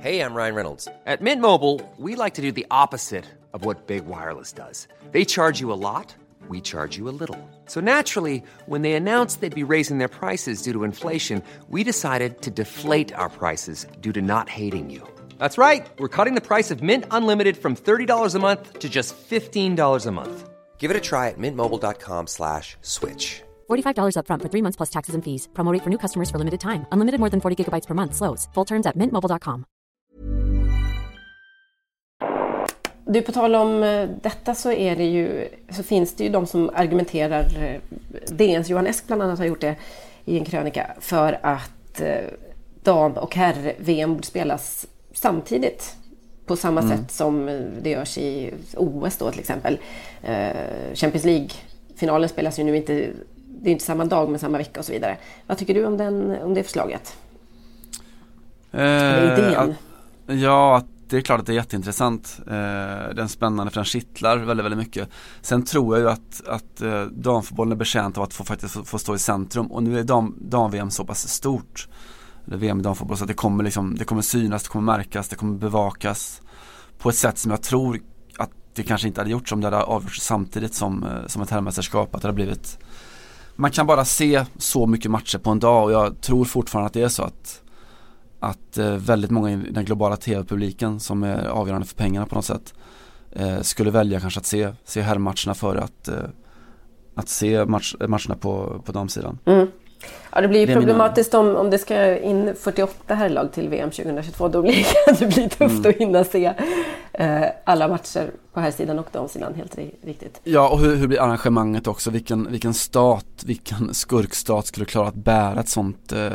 Hey, 0.00 0.20
I'm 0.20 0.34
Ryan 0.34 0.54
Reynolds. 0.54 0.88
At 1.06 1.20
Mint 1.20 1.40
Mobile, 1.40 1.80
we 1.96 2.14
like 2.14 2.34
to 2.34 2.42
do 2.42 2.52
the 2.52 2.66
opposite 2.70 3.24
of 3.52 3.64
what 3.64 3.86
Big 3.86 4.06
Wireless 4.06 4.52
does. 4.52 4.86
They 5.10 5.24
charge 5.24 5.60
you 5.60 5.72
a 5.72 5.80
lot, 5.90 6.14
we 6.48 6.60
charge 6.60 6.96
you 6.98 7.08
a 7.08 7.16
little. 7.20 7.38
So 7.66 7.80
naturally, 7.80 8.42
when 8.66 8.82
they 8.82 8.92
announced 8.92 9.40
they'd 9.40 9.66
be 9.66 9.74
raising 9.74 9.98
their 9.98 10.08
prices 10.20 10.62
due 10.62 10.72
to 10.74 10.84
inflation, 10.84 11.42
we 11.68 11.82
decided 11.82 12.40
to 12.42 12.50
deflate 12.50 13.12
our 13.14 13.28
prices 13.28 13.86
due 14.00 14.12
to 14.12 14.20
not 14.20 14.48
hating 14.48 14.90
you. 14.90 15.02
That's 15.38 15.58
right. 15.58 15.86
We're 15.98 16.14
cutting 16.16 16.34
the 16.34 16.40
price 16.40 16.70
of 16.70 16.82
Mint 16.82 17.04
Unlimited 17.10 17.56
from 17.56 17.74
$30 17.74 18.34
a 18.34 18.38
month 18.38 18.78
to 18.78 18.88
just 18.88 19.16
$15 19.16 20.06
a 20.06 20.12
month. 20.12 20.48
Give 20.78 20.90
it 20.92 20.96
a 20.96 21.00
try 21.00 21.30
at 21.30 21.38
mintmobile.com 21.38 22.26
slash 22.28 22.76
switch. 22.82 23.42
$45 23.68 24.16
upfront 24.18 24.42
for 24.42 24.50
three 24.52 24.62
months 24.62 24.76
plus 24.76 24.90
taxes 24.90 25.14
and 25.14 25.24
fees. 25.24 25.48
Promote 25.54 25.82
for 25.82 25.90
new 25.90 25.98
customers 25.98 26.30
for 26.30 26.38
limited 26.38 26.60
time. 26.60 26.86
Unlimited 26.92 27.18
more 27.18 27.30
than 27.30 27.40
40 27.40 27.64
gigabytes 27.64 27.86
per 27.86 27.94
month. 27.94 28.14
Slows. 28.14 28.48
Full 28.54 28.64
terms 28.64 28.86
at 28.86 28.96
mintmobile.com. 28.96 29.64
Du, 33.08 33.22
på 33.22 33.32
tal 33.32 33.54
om 33.54 33.82
eh, 33.82 34.08
detta 34.22 34.54
så, 34.54 34.72
är 34.72 34.96
det 34.96 35.04
ju, 35.04 35.48
så 35.70 35.82
finns 35.82 36.14
det 36.14 36.24
ju 36.24 36.30
de 36.30 36.46
som 36.46 36.70
argumenterar, 36.74 37.64
eh, 37.64 37.80
DNs 38.28 38.68
Johan 38.68 38.86
Esk 38.86 39.06
bland 39.06 39.22
annat 39.22 39.38
har 39.38 39.46
gjort 39.46 39.60
det 39.60 39.76
i 40.24 40.38
en 40.38 40.44
krönika, 40.44 40.90
för 41.00 41.38
att 41.42 42.00
eh, 42.00 42.16
dam 42.82 43.12
och 43.12 43.36
herr-VM 43.36 44.14
borde 44.14 44.26
spelas 44.26 44.86
samtidigt 45.16 45.96
på 46.46 46.56
samma 46.56 46.80
mm. 46.80 46.96
sätt 46.96 47.10
som 47.10 47.46
det 47.82 47.90
görs 47.90 48.18
i 48.18 48.54
OS 48.76 49.16
då 49.16 49.30
till 49.30 49.40
exempel. 49.40 49.78
Champions 50.94 51.24
League-finalen 51.24 52.28
spelas 52.28 52.58
ju 52.58 52.64
nu 52.64 52.76
inte, 52.76 53.10
det 53.46 53.70
är 53.70 53.72
inte 53.72 53.84
samma 53.84 54.04
dag 54.04 54.30
men 54.30 54.38
samma 54.38 54.58
vecka 54.58 54.80
och 54.80 54.86
så 54.86 54.92
vidare. 54.92 55.16
Vad 55.46 55.58
tycker 55.58 55.74
du 55.74 55.84
om, 55.84 55.96
den, 55.96 56.42
om 56.42 56.54
det 56.54 56.62
förslaget? 56.62 57.16
Eh, 58.72 58.80
Eller 58.80 59.48
idén? 59.48 59.74
Ja, 60.40 60.82
det 61.08 61.16
är 61.16 61.20
klart 61.20 61.40
att 61.40 61.46
det 61.46 61.52
är 61.52 61.56
jätteintressant. 61.56 62.40
Eh, 62.46 63.14
den 63.14 63.28
spännande 63.28 63.72
för 63.72 63.80
den 63.80 63.84
kittlar 63.84 64.36
väldigt, 64.36 64.64
väldigt 64.64 64.78
mycket. 64.78 65.08
Sen 65.40 65.64
tror 65.64 65.96
jag 65.96 66.02
ju 66.02 66.10
att, 66.10 66.46
att 66.46 66.80
eh, 66.80 67.02
damfotbollen 67.02 67.72
är 67.72 67.76
betjänt 67.76 68.18
av 68.18 68.24
att 68.24 68.34
få, 68.34 68.44
faktiskt 68.44 68.88
få 68.88 68.98
stå 68.98 69.14
i 69.14 69.18
centrum 69.18 69.66
och 69.66 69.82
nu 69.82 69.98
är 69.98 70.04
dam-VM 70.04 70.70
dam 70.70 70.90
så 70.90 71.04
pass 71.04 71.28
stort. 71.28 71.88
Eller 72.46 72.56
VM 72.56 72.80
i 72.80 72.82
damfotboll 72.82 73.16
så 73.16 73.24
att 73.24 73.28
det 73.28 73.34
kommer, 73.34 73.64
liksom, 73.64 73.96
det 73.98 74.04
kommer 74.04 74.22
synas, 74.22 74.62
det 74.62 74.68
kommer 74.68 74.96
märkas, 74.96 75.28
det 75.28 75.36
kommer 75.36 75.58
bevakas 75.58 76.42
på 76.98 77.08
ett 77.08 77.16
sätt 77.16 77.38
som 77.38 77.50
jag 77.50 77.62
tror 77.62 78.00
att 78.38 78.50
det 78.74 78.82
kanske 78.82 79.08
inte 79.08 79.20
hade 79.20 79.30
gjorts 79.30 79.52
om 79.52 79.60
det 79.60 79.66
hade 79.66 79.82
avgjorts 79.82 80.20
samtidigt 80.20 80.74
som, 80.74 81.04
eh, 81.04 81.26
som 81.26 81.42
ett 81.42 81.50
herrmästerskap. 81.50 82.14
Att 82.14 82.22
det 82.22 82.28
hade 82.28 82.34
blivit 82.34 82.78
man 83.58 83.70
kan 83.70 83.86
bara 83.86 84.04
se 84.04 84.44
så 84.58 84.86
mycket 84.86 85.10
matcher 85.10 85.38
på 85.38 85.50
en 85.50 85.60
dag 85.60 85.84
och 85.84 85.92
jag 85.92 86.20
tror 86.20 86.44
fortfarande 86.44 86.86
att 86.86 86.92
det 86.92 87.02
är 87.02 87.08
så 87.08 87.22
att 87.22 87.62
att 88.40 88.78
eh, 88.78 88.90
väldigt 88.90 89.30
många 89.30 89.50
i 89.50 89.56
den 89.56 89.84
globala 89.84 90.16
tv-publiken 90.16 91.00
som 91.00 91.22
är 91.22 91.46
avgörande 91.46 91.86
för 91.86 91.96
pengarna 91.96 92.26
på 92.26 92.34
något 92.34 92.44
sätt 92.44 92.74
eh, 93.32 93.60
skulle 93.60 93.90
välja 93.90 94.20
kanske 94.20 94.40
att 94.40 94.46
se, 94.46 94.72
se 94.84 95.00
herrmatcherna 95.00 95.54
före 95.54 95.80
att, 95.80 96.08
eh, 96.08 96.24
att 97.14 97.28
se 97.28 97.64
match, 97.64 97.94
matcherna 98.08 98.34
på, 98.40 98.82
på 98.84 98.92
damsidan. 98.92 99.38
Mm. 99.44 99.66
Ja, 100.36 100.42
det 100.42 100.48
blir 100.48 100.60
ju 100.60 100.66
det 100.66 100.72
problematiskt 100.72 101.32
mina... 101.32 101.50
om, 101.50 101.56
om 101.56 101.70
det 101.70 101.78
ska 101.78 102.18
in 102.18 102.54
48 102.60 103.14
herrlag 103.14 103.52
till 103.52 103.68
VM 103.68 103.90
2022. 103.90 104.48
Då 104.48 104.62
blir 104.62 104.86
det 105.18 105.26
blir 105.26 105.48
tufft 105.48 105.60
mm. 105.60 105.90
att 105.90 105.96
hinna 105.96 106.24
se 106.24 106.52
eh, 107.12 107.44
alla 107.64 107.88
matcher 107.88 108.30
på 108.52 108.60
här 108.60 108.70
sidan 108.70 108.98
och 108.98 109.06
damsidan 109.12 109.54
helt 109.54 109.78
riktigt. 110.02 110.40
Ja, 110.44 110.68
och 110.68 110.78
hur, 110.78 110.96
hur 110.96 111.06
blir 111.06 111.20
arrangemanget 111.20 111.86
också? 111.86 112.10
Vilken, 112.10 112.50
vilken 112.50 112.74
stat, 112.74 113.26
vilken 113.46 113.94
skurkstat 113.94 114.66
skulle 114.66 114.86
klara 114.86 115.08
att 115.08 115.14
bära 115.14 115.60
ett 115.60 115.68
sånt, 115.68 116.12
eh, 116.12 116.26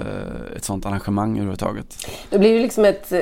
ett 0.55 0.63
sånt 0.63 0.85
arrangemang 0.85 1.31
överhuvudtaget? 1.31 2.07
Det 2.29 2.39
blir 2.39 2.53
ju 2.53 2.59
liksom 2.59 2.85
ett 2.85 3.11
eh, 3.11 3.19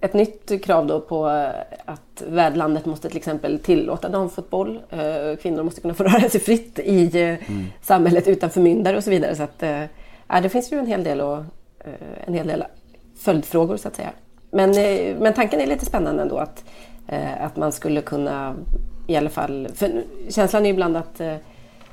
ett 0.00 0.14
nytt 0.14 0.64
krav 0.64 0.86
då 0.86 1.00
på 1.00 1.28
eh, 1.28 1.48
att 1.84 2.22
värdlandet 2.26 2.86
måste 2.86 3.08
till 3.08 3.16
exempel 3.16 3.58
tillåta 3.58 4.08
damfotboll. 4.08 4.80
Eh, 4.90 5.36
kvinnor 5.42 5.62
måste 5.62 5.80
kunna 5.80 5.94
få 5.94 6.04
röra 6.04 6.28
sig 6.28 6.40
fritt 6.40 6.78
i 6.78 7.20
eh, 7.22 7.50
mm. 7.50 7.64
samhället 7.82 8.28
utan 8.28 8.50
förmyndare 8.50 8.96
och 8.96 9.04
så 9.04 9.10
vidare. 9.10 9.36
Så 9.36 9.42
att, 9.42 9.62
ja, 10.28 10.40
det 10.40 10.48
finns 10.48 10.72
ju 10.72 10.78
en 10.78 10.86
hel 10.86 11.04
del, 11.04 11.20
och, 11.20 11.44
en 12.26 12.34
hel 12.34 12.46
del 12.46 12.64
följdfrågor 13.18 13.76
så 13.76 13.88
att 13.88 13.96
säga. 13.96 14.10
Men, 14.50 14.70
men 15.22 15.32
tanken 15.32 15.60
är 15.60 15.66
lite 15.66 15.84
spännande 15.84 16.22
ändå 16.22 16.38
att, 16.38 16.64
att 17.40 17.56
man 17.56 17.72
skulle 17.72 18.00
kunna 18.00 18.54
i 19.06 19.16
alla 19.16 19.30
fall... 19.30 19.68
För 19.74 20.02
känslan 20.28 20.62
är 20.62 20.66
ju 20.66 20.72
ibland 20.72 20.96
att, 20.96 21.20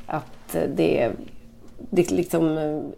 att 0.05 0.55
det, 0.75 1.11
det, 1.77 2.11
liksom, 2.11 2.55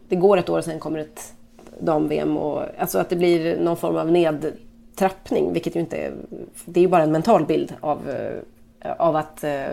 det 0.10 0.16
går 0.16 0.38
ett 0.38 0.50
år 0.50 0.58
och 0.58 0.64
sen 0.64 0.80
kommer 0.80 1.00
ett 1.00 1.34
dam-VM. 1.80 2.38
Alltså 2.78 3.00
att 3.00 3.10
det 3.10 3.16
blir 3.16 3.60
någon 3.60 3.78
form 3.78 3.96
av 3.96 4.12
ned 4.12 4.54
trappning, 4.96 5.54
vilket 5.54 5.76
ju 5.76 5.80
inte 5.80 5.98
är, 5.98 6.14
det 6.66 6.80
är 6.80 6.82
ju 6.82 6.88
bara 6.88 7.04
en 7.04 7.12
mental 7.12 7.46
bild 7.46 7.74
av, 7.82 8.10
eh, 8.10 8.92
av 8.92 9.16
att 9.16 9.44
eh, 9.44 9.66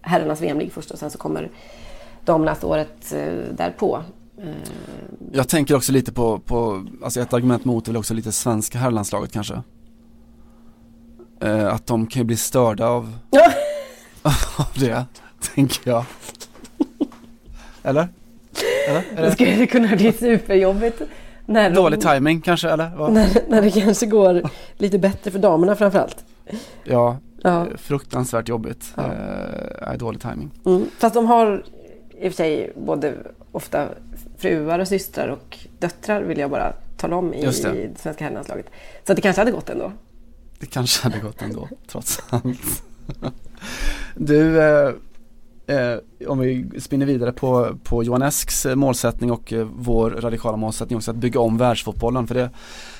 herrarnas 0.00 0.40
VM 0.40 0.58
ligger 0.58 0.72
först 0.72 0.90
och 0.90 0.98
sen 0.98 1.10
så 1.10 1.18
kommer 1.18 1.50
damernas 2.24 2.64
året 2.64 3.12
eh, 3.12 3.32
därpå. 3.52 4.02
Jag 5.32 5.48
tänker 5.48 5.76
också 5.76 5.92
lite 5.92 6.12
på, 6.12 6.38
på 6.38 6.86
alltså 7.02 7.20
ett 7.20 7.32
argument 7.32 7.64
mot 7.64 7.88
är 7.88 7.92
väl 7.92 7.96
också 7.96 8.14
lite 8.14 8.32
svenska 8.32 8.78
herrlandslaget 8.78 9.32
kanske. 9.32 9.62
att 11.70 11.86
de 11.86 12.06
kan 12.06 12.20
ju 12.20 12.24
bli 12.24 12.36
störda 12.36 12.86
av, 12.86 13.18
av 14.56 14.66
det, 14.74 15.04
tänker 15.54 15.90
jag. 15.90 16.04
Eller? 17.82 18.08
Eller? 18.88 19.22
Det 19.22 19.30
skulle 19.30 19.66
kunna 19.66 19.96
bli 19.96 20.12
superjobbigt 20.12 21.02
när 21.48 21.70
Dålig 21.70 22.00
de, 22.00 22.06
timing 22.06 22.40
kanske 22.40 22.70
eller? 22.70 23.10
När, 23.10 23.48
när 23.48 23.62
det 23.62 23.70
kanske 23.70 24.06
går 24.06 24.42
lite 24.76 24.98
bättre 24.98 25.30
för 25.30 25.38
damerna 25.38 25.76
framförallt. 25.76 26.24
Ja, 26.84 27.18
ja. 27.42 27.66
fruktansvärt 27.76 28.48
jobbigt. 28.48 28.92
Ja. 28.94 29.12
Eh, 29.82 29.98
dålig 29.98 30.20
timing. 30.20 30.50
Mm. 30.66 30.86
Fast 30.98 31.14
de 31.14 31.26
har 31.26 31.64
i 32.10 32.28
och 32.28 32.32
för 32.32 32.36
sig 32.36 32.72
både 32.76 33.14
ofta 33.52 33.88
fruar 34.38 34.78
och 34.78 34.88
systrar 34.88 35.28
och 35.28 35.58
döttrar 35.78 36.22
vill 36.22 36.38
jag 36.38 36.50
bara 36.50 36.72
tala 36.96 37.16
om 37.16 37.34
i, 37.34 37.44
det. 37.44 37.74
i 37.74 37.86
det 37.94 38.00
svenska 38.00 38.24
herrlandslaget. 38.24 38.66
Så 39.06 39.14
det 39.14 39.20
kanske 39.20 39.40
hade 39.40 39.52
gått 39.52 39.70
ändå. 39.70 39.92
Det 40.58 40.66
kanske 40.66 41.08
hade 41.08 41.18
gått 41.18 41.42
ändå, 41.42 41.68
trots 41.86 42.20
allt. 42.30 42.82
du, 44.14 44.60
eh, 45.68 46.28
om 46.28 46.38
vi 46.38 46.70
spinner 46.80 47.06
vidare 47.06 47.32
på, 47.32 47.76
på 47.84 48.04
Johan 48.04 48.22
Esks 48.22 48.66
eh, 48.66 48.74
målsättning 48.74 49.32
och 49.32 49.52
eh, 49.52 49.68
vår 49.76 50.10
radikala 50.10 50.56
målsättning 50.56 50.96
också 50.96 51.10
att 51.10 51.16
bygga 51.16 51.40
om 51.40 51.58
världsfotbollen 51.58 52.26
för 52.26 52.34
det, 52.34 52.50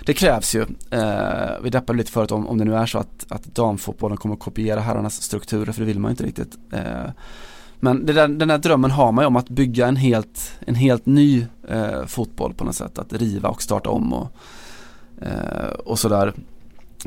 det 0.07 0.15
krävs 0.15 0.55
ju. 0.55 0.67
Eh, 0.91 1.51
vi 1.63 1.71
deppade 1.71 1.97
lite 1.97 2.13
förut 2.13 2.33
om, 2.33 2.49
om 2.49 2.59
det 2.59 2.65
nu 2.65 2.75
är 2.75 2.87
så 2.87 2.99
att, 2.99 3.27
att 3.29 3.45
damfotbollen 3.45 4.17
kommer 4.17 4.35
att 4.35 4.41
kopiera 4.41 4.81
herrarnas 4.81 5.23
strukturer 5.23 5.73
för 5.73 5.81
det 5.81 5.87
vill 5.87 5.99
man 5.99 6.09
ju 6.09 6.13
inte 6.13 6.25
riktigt. 6.25 6.59
Eh, 6.73 7.11
men 7.81 8.07
där, 8.07 8.29
den 8.29 8.51
här 8.51 8.59
drömmen 8.59 8.91
har 8.91 9.13
man 9.13 9.23
ju 9.23 9.27
om 9.27 9.37
att 9.37 9.49
bygga 9.49 9.87
en 9.87 9.97
helt, 9.97 10.53
en 10.61 10.75
helt 10.75 11.07
ny 11.07 11.47
eh, 11.69 12.07
fotboll 12.07 12.55
på 12.55 12.65
något 12.65 12.77
sätt. 12.77 12.99
Att 12.99 13.13
riva 13.13 13.49
och 13.49 13.63
starta 13.63 13.91
om 13.91 14.13
och, 14.13 14.29
eh, 15.23 15.71
och 15.85 15.99
sådär. 15.99 16.33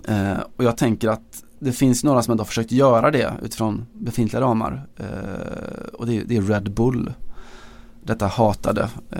Eh, 0.07 0.39
och 0.55 0.63
jag 0.63 0.77
tänker 0.77 1.09
att 1.09 1.43
det 1.63 1.71
finns 1.71 2.03
några 2.03 2.23
som 2.23 2.31
ändå 2.31 2.41
har 2.41 2.45
försökt 2.45 2.71
göra 2.71 3.11
det 3.11 3.33
utifrån 3.41 3.85
befintliga 3.93 4.41
ramar. 4.41 4.87
Eh, 4.97 5.93
och 5.93 6.05
det 6.05 6.17
är, 6.17 6.23
det 6.23 6.37
är, 6.37 6.41
Red 6.41 6.71
Bull. 6.71 7.13
Detta 8.03 8.27
hatade 8.27 8.89
eh, 9.11 9.19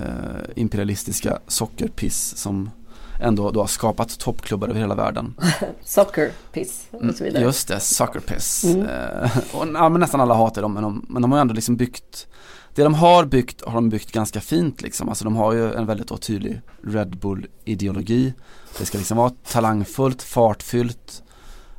imperialistiska 0.55 1.39
sockerpiss 1.47 2.37
som 2.37 2.69
ändå 3.21 3.51
då 3.51 3.59
har 3.59 3.67
skapat 3.67 4.19
toppklubbar 4.19 4.67
över 4.67 4.79
hela 4.79 4.95
världen. 4.95 5.33
Sockerpiss 5.83 6.87
och 6.91 7.15
så 7.15 7.23
vidare. 7.23 7.43
Just 7.43 7.67
det, 7.67 7.79
sockerpiss. 7.79 8.63
Mm. 8.63 8.87
Eh, 8.87 9.37
och, 9.53 9.67
ja, 9.73 9.89
men 9.89 9.99
nästan 9.99 10.21
alla 10.21 10.33
hatar 10.33 10.61
dem 10.61 10.73
men 10.73 10.83
de, 10.83 11.05
men 11.09 11.21
de 11.21 11.31
har 11.31 11.39
ändå 11.39 11.53
liksom 11.53 11.77
byggt 11.77 12.27
det 12.75 12.83
de 12.83 12.93
har 12.93 13.25
byggt 13.25 13.61
har 13.65 13.73
de 13.73 13.89
byggt 13.89 14.11
ganska 14.11 14.41
fint 14.41 14.81
liksom. 14.81 15.09
Alltså 15.09 15.23
de 15.23 15.35
har 15.35 15.53
ju 15.53 15.73
en 15.73 15.85
väldigt 15.85 16.21
tydlig 16.21 16.61
Red 16.83 17.17
Bull 17.17 17.47
ideologi. 17.65 18.33
Det 18.77 18.85
ska 18.85 18.97
liksom 18.97 19.17
vara 19.17 19.29
talangfullt, 19.29 20.21
fartfyllt, 20.21 21.23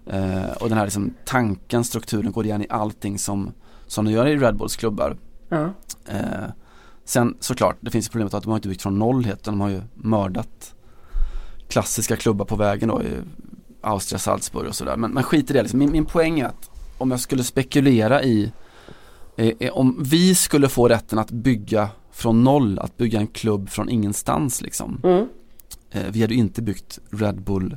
Eh, 0.07 0.53
och 0.61 0.69
den 0.69 0.79
här 0.79 0.85
liksom 0.85 1.15
tanken, 1.25 1.85
strukturen 1.85 2.33
går 2.33 2.45
igen 2.45 2.63
i 2.63 2.67
allting 2.71 3.19
som, 3.19 3.53
som 3.87 4.05
de 4.05 4.11
gör 4.11 4.27
i 4.27 4.37
Red 4.37 4.57
Bulls 4.57 4.77
klubbar. 4.77 5.17
Ja. 5.49 5.71
Eh, 6.07 6.51
sen 7.05 7.37
såklart, 7.41 7.77
det 7.81 7.91
finns 7.91 8.09
problemet 8.09 8.35
att 8.35 8.43
de 8.43 8.49
har 8.49 8.57
inte 8.57 8.69
byggt 8.69 8.83
från 8.83 8.99
noll 8.99 9.25
helt, 9.25 9.41
utan 9.41 9.55
de 9.55 9.61
har 9.61 9.69
ju 9.69 9.83
mördat 9.95 10.75
klassiska 11.69 12.17
klubbar 12.17 12.45
på 12.45 12.57
vägen 12.57 12.89
då 12.89 13.03
i 13.03 13.17
Austria, 13.81 14.19
Salzburg 14.19 14.69
och 14.69 14.75
sådär. 14.75 14.97
Men, 14.97 15.11
men 15.11 15.23
skit 15.23 15.51
i 15.51 15.53
det 15.53 15.63
liksom. 15.63 15.79
min, 15.79 15.93
min 15.93 16.05
poäng 16.05 16.41
är 16.41 16.47
att 16.47 16.71
om 16.99 17.11
jag 17.11 17.21
skulle 17.21 17.45
spekulera 17.45 18.23
i 18.23 18.53
eh, 19.37 19.73
om 19.73 19.99
vi 20.03 20.35
skulle 20.35 20.69
få 20.69 20.89
rätten 20.89 21.19
att 21.19 21.31
bygga 21.31 21.89
från 22.13 22.45
noll, 22.45 22.79
att 22.79 22.97
bygga 22.97 23.21
en 23.21 23.27
klubb 23.27 23.69
från 23.71 23.89
ingenstans 23.89 24.63
liksom. 24.63 25.01
Mm. 25.05 25.29
Eh, 25.91 26.03
vi 26.11 26.21
hade 26.21 26.35
ju 26.35 26.41
inte 26.41 26.63
byggt 26.63 26.99
Red 27.11 27.43
Bull 27.43 27.77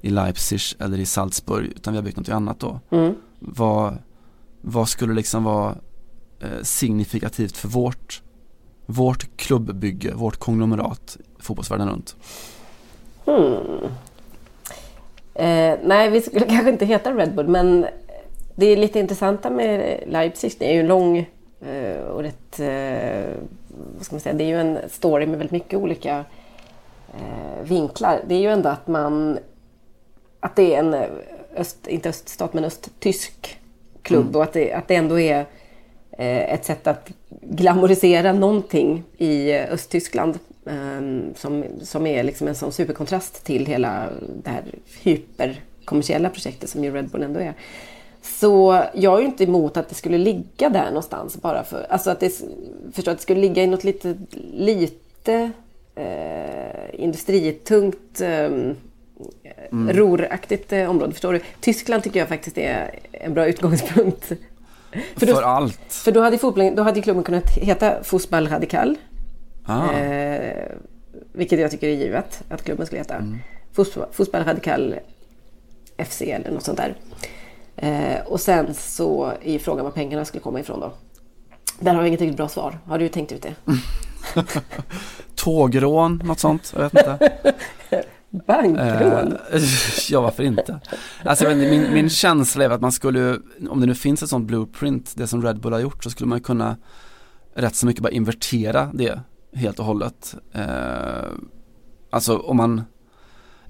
i 0.00 0.10
Leipzig 0.10 0.60
eller 0.78 0.98
i 0.98 1.06
Salzburg 1.06 1.66
utan 1.66 1.92
vi 1.92 1.98
har 1.98 2.04
byggt 2.04 2.16
något 2.16 2.28
annat 2.28 2.60
då. 2.60 2.80
Mm. 2.90 3.14
Vad, 3.38 3.98
vad 4.60 4.88
skulle 4.88 5.14
liksom 5.14 5.44
vara 5.44 5.74
eh, 6.40 6.62
signifikativt 6.62 7.56
för 7.56 7.68
vårt, 7.68 8.22
vårt 8.86 9.36
klubbbygge, 9.36 10.14
vårt 10.14 10.36
konglomerat 10.36 11.16
fotbollsvärlden 11.38 11.88
runt? 11.88 12.16
Hmm. 13.24 13.90
Eh, 15.34 15.78
nej, 15.84 16.10
vi 16.10 16.20
skulle 16.20 16.46
kanske 16.48 16.70
inte 16.70 16.86
heta 16.86 17.14
Red 17.14 17.34
Bull 17.34 17.48
men 17.48 17.86
det 18.54 18.66
är 18.66 18.76
lite 18.76 18.98
intressanta 18.98 19.50
med 19.50 20.02
Leipzig, 20.06 20.52
det 20.58 20.70
är 20.70 20.74
ju 20.74 20.80
en 20.80 20.86
lång 20.86 21.18
eh, 21.60 22.00
och 22.00 22.22
rätt, 22.22 22.60
eh, 22.60 23.34
vad 23.96 24.04
ska 24.04 24.14
man 24.14 24.20
säga, 24.20 24.34
det 24.34 24.44
är 24.44 24.48
ju 24.48 24.60
en 24.60 24.78
story 24.88 25.26
med 25.26 25.38
väldigt 25.38 25.52
mycket 25.52 25.78
olika 25.78 26.24
eh, 27.14 27.62
vinklar. 27.62 28.20
Det 28.28 28.34
är 28.34 28.38
ju 28.38 28.50
ändå 28.50 28.68
att 28.68 28.86
man 28.86 29.38
att 30.40 30.56
det 30.56 30.74
är 30.74 30.78
en 30.78 30.94
eh, 30.94 31.08
öst, 31.56 31.86
inte 31.86 32.08
öststat 32.08 32.54
men 32.54 32.64
östtysk 32.64 33.58
klubb 34.02 34.22
mm. 34.22 34.36
och 34.36 34.42
att 34.42 34.52
det, 34.52 34.72
att 34.72 34.88
det 34.88 34.94
ändå 34.94 35.20
är 35.20 35.46
eh, 36.18 36.54
ett 36.54 36.64
sätt 36.64 36.86
att 36.86 37.10
glamorisera 37.40 38.32
någonting 38.32 39.04
i 39.16 39.50
eh, 39.50 39.72
Östtyskland 39.72 40.38
eh, 40.66 41.34
som, 41.34 41.64
som 41.82 42.06
är 42.06 42.22
liksom 42.22 42.48
en 42.48 42.54
sån 42.54 42.72
superkontrast 42.72 43.44
till 43.44 43.66
hela 43.66 44.08
det 44.42 44.50
här 44.50 44.64
hyperkommersiella 45.02 46.30
projektet 46.30 46.70
som 46.70 46.84
ju 46.84 46.90
Red 46.90 47.08
Bull 47.08 47.22
ändå 47.22 47.40
är. 47.40 47.54
Så 48.22 48.82
jag 48.94 49.16
är 49.16 49.20
ju 49.20 49.26
inte 49.26 49.44
emot 49.44 49.76
att 49.76 49.88
det 49.88 49.94
skulle 49.94 50.18
ligga 50.18 50.68
där 50.68 50.86
någonstans 50.86 51.42
bara 51.42 51.64
för, 51.64 51.86
alltså 51.90 52.10
att 52.10 52.20
det, 52.20 52.42
förstå, 52.92 53.10
att 53.10 53.16
det 53.16 53.22
skulle 53.22 53.40
ligga 53.40 53.62
i 53.62 53.66
något 53.66 53.84
lite, 53.84 54.16
lite 54.52 55.50
eh, 55.94 57.02
industritungt 57.04 58.20
eh, 58.20 58.50
mm. 59.72 59.96
roraktigt 59.96 60.72
eh, 60.72 60.90
område. 60.90 61.12
Förstår 61.12 61.32
du? 61.32 61.40
Tyskland 61.60 62.02
tycker 62.02 62.20
jag 62.20 62.28
faktiskt 62.28 62.58
är 62.58 62.90
en 63.12 63.34
bra 63.34 63.46
utgångspunkt. 63.46 64.32
För, 65.16 65.26
då, 65.26 65.34
för 65.34 65.42
allt? 65.42 65.80
För 65.88 66.12
då 66.12 66.20
hade, 66.20 66.38
fotbollen, 66.38 66.74
då 66.74 66.82
hade 66.82 67.00
klubben 67.00 67.24
kunnat 67.24 67.50
heta 67.50 68.02
Fotboll 68.02 68.48
Radikal. 68.48 68.96
Ah. 69.64 69.92
Eh, 69.92 70.72
vilket 71.32 71.60
jag 71.60 71.70
tycker 71.70 71.88
är 71.88 71.94
givet 71.94 72.42
att 72.48 72.64
klubben 72.64 72.86
skulle 72.86 73.00
heta. 73.00 73.14
Mm. 73.14 73.38
Fotboll 74.12 74.44
Radikal 74.44 74.94
FC 75.98 76.22
eller 76.22 76.50
något 76.50 76.64
sånt 76.64 76.78
där. 76.78 76.94
Eh, 77.76 78.26
och 78.26 78.40
sen 78.40 78.74
så 78.74 79.32
är 79.42 79.52
ju 79.52 79.58
frågan 79.58 79.84
var 79.84 79.92
pengarna 79.92 80.24
skulle 80.24 80.42
komma 80.42 80.60
ifrån 80.60 80.80
då. 80.80 80.92
Där 81.80 81.94
har 81.94 82.00
jag 82.00 82.08
inget 82.08 82.20
riktigt 82.20 82.36
bra 82.36 82.48
svar. 82.48 82.78
Har 82.86 82.98
du 82.98 83.08
tänkt 83.08 83.32
ut 83.32 83.42
det? 83.42 83.54
Tågrån, 85.34 86.22
något 86.24 86.38
sånt? 86.38 86.72
Jag 86.76 86.82
vet 86.82 86.94
inte. 86.94 87.32
Bankrån? 88.30 89.32
Eh, 89.52 89.62
ja, 90.10 90.20
varför 90.20 90.42
inte? 90.42 90.80
Alltså 91.24 91.48
min, 91.48 91.92
min 91.92 92.10
känsla 92.10 92.64
är 92.64 92.70
att 92.70 92.80
man 92.80 92.92
skulle, 92.92 93.38
om 93.68 93.80
det 93.80 93.86
nu 93.86 93.94
finns 93.94 94.22
ett 94.22 94.28
sånt 94.28 94.46
blueprint, 94.46 95.12
det 95.16 95.26
som 95.26 95.42
Red 95.42 95.60
Bull 95.60 95.72
har 95.72 95.80
gjort, 95.80 96.04
så 96.04 96.10
skulle 96.10 96.28
man 96.28 96.40
kunna 96.40 96.76
rätt 97.54 97.74
så 97.74 97.86
mycket 97.86 98.02
bara 98.02 98.12
invertera 98.12 98.90
det 98.94 99.20
helt 99.54 99.78
och 99.78 99.84
hållet. 99.84 100.34
Eh, 100.52 100.64
alltså 102.10 102.38
om 102.38 102.56
man 102.56 102.82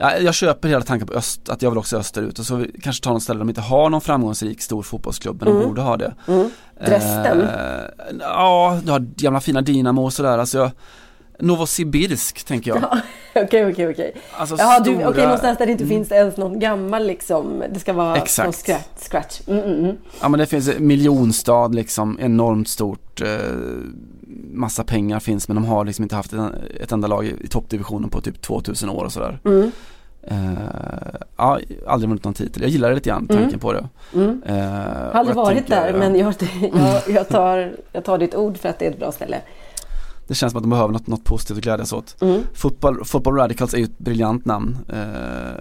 Ja, 0.00 0.18
jag 0.18 0.34
köper 0.34 0.68
hela 0.68 0.82
tanken 0.82 1.08
på 1.08 1.14
öst, 1.14 1.48
att 1.48 1.62
jag 1.62 1.70
vill 1.70 1.78
också 1.78 1.96
österut 1.96 2.38
och 2.38 2.46
så 2.46 2.66
kanske 2.82 3.04
ta 3.04 3.12
något 3.12 3.22
ställe 3.22 3.38
där 3.38 3.44
de 3.44 3.48
inte 3.48 3.60
har 3.60 3.90
någon 3.90 4.00
framgångsrik 4.00 4.60
stor 4.60 4.82
fotbollsklubb 4.82 5.36
men 5.40 5.48
mm. 5.48 5.60
de 5.60 5.68
borde 5.68 5.80
ha 5.80 5.96
det. 5.96 6.14
Mm. 6.28 6.50
Dresden? 6.86 7.40
Eh, 7.40 8.18
ja, 8.20 8.80
du 8.84 8.92
har 8.92 9.00
gamla 9.00 9.40
fina 9.40 9.60
Dynamo 9.60 10.04
och 10.04 10.12
sådär. 10.12 10.38
Alltså 10.38 10.58
jag, 10.58 10.70
Novosibirsk 11.38 12.44
tänker 12.44 12.70
jag. 12.70 12.84
Okej, 13.34 13.72
okej, 13.72 13.88
okej. 13.88 14.14
Alltså 14.32 14.56
Jaha, 14.58 14.80
stora... 14.84 15.08
okej, 15.08 15.22
någonstans 15.22 15.58
där 15.58 15.66
det 15.66 15.72
inte 15.72 15.84
mm. 15.84 15.96
finns 15.96 16.12
ens 16.12 16.36
någon 16.36 16.58
gammal 16.58 17.06
liksom. 17.06 17.64
Det 17.72 17.80
ska 17.80 17.92
vara 17.92 18.16
Exakt. 18.16 18.44
från 18.44 18.52
scratch. 18.52 19.08
scratch. 19.08 19.40
Mm, 19.46 19.64
mm, 19.64 19.84
mm. 19.84 19.96
Ja, 20.20 20.28
men 20.28 20.40
det 20.40 20.46
finns 20.46 20.68
en 20.68 20.86
miljonstad 20.86 21.68
liksom, 21.68 22.18
enormt 22.20 22.68
stort. 22.68 23.20
Eh, 23.20 23.26
massa 24.52 24.84
pengar 24.84 25.20
finns, 25.20 25.48
men 25.48 25.54
de 25.54 25.64
har 25.64 25.84
liksom 25.84 26.02
inte 26.02 26.16
haft 26.16 26.32
ett, 26.32 26.40
ett 26.80 26.92
enda 26.92 27.08
lag 27.08 27.26
i, 27.26 27.34
i 27.40 27.48
toppdivisionen 27.48 28.10
på 28.10 28.20
typ 28.20 28.42
2000 28.42 28.88
år 28.88 29.04
och 29.04 29.12
sådär. 29.12 29.40
Mm. 29.44 29.72
Uh, 30.30 30.58
ja, 31.36 31.58
aldrig 31.86 32.08
vunnit 32.08 32.24
någon 32.24 32.34
titel. 32.34 32.62
Jag 32.62 32.70
gillar 32.70 32.88
det 32.88 32.94
lite 32.94 33.08
grann, 33.08 33.26
mm. 33.30 33.42
tanken 33.42 33.60
på 33.60 33.72
det. 33.72 33.88
Mm. 34.14 34.42
Uh, 34.48 34.56
jag 34.56 34.64
har 34.64 35.10
aldrig 35.12 35.36
varit 35.36 35.56
tänker, 35.56 35.92
där, 35.92 35.98
men 35.98 36.16
jag, 36.16 36.34
jag, 36.74 37.02
jag, 37.08 37.28
tar, 37.28 37.72
jag 37.92 38.04
tar 38.04 38.18
ditt 38.18 38.34
ord 38.34 38.58
för 38.58 38.68
att 38.68 38.78
det 38.78 38.86
är 38.86 38.90
ett 38.90 38.98
bra 38.98 39.12
ställe. 39.12 39.40
Det 40.28 40.34
känns 40.34 40.52
som 40.52 40.58
att 40.58 40.62
de 40.62 40.70
behöver 40.70 40.92
något, 40.92 41.06
något 41.06 41.24
positivt 41.24 41.56
att 41.56 41.62
glädjas 41.62 41.92
åt. 41.92 42.16
Mm. 42.22 42.42
Football, 42.54 43.04
Football 43.04 43.34
Radicals 43.34 43.74
är 43.74 43.78
ju 43.78 43.84
ett 43.84 43.98
briljant 43.98 44.44
namn. 44.44 44.78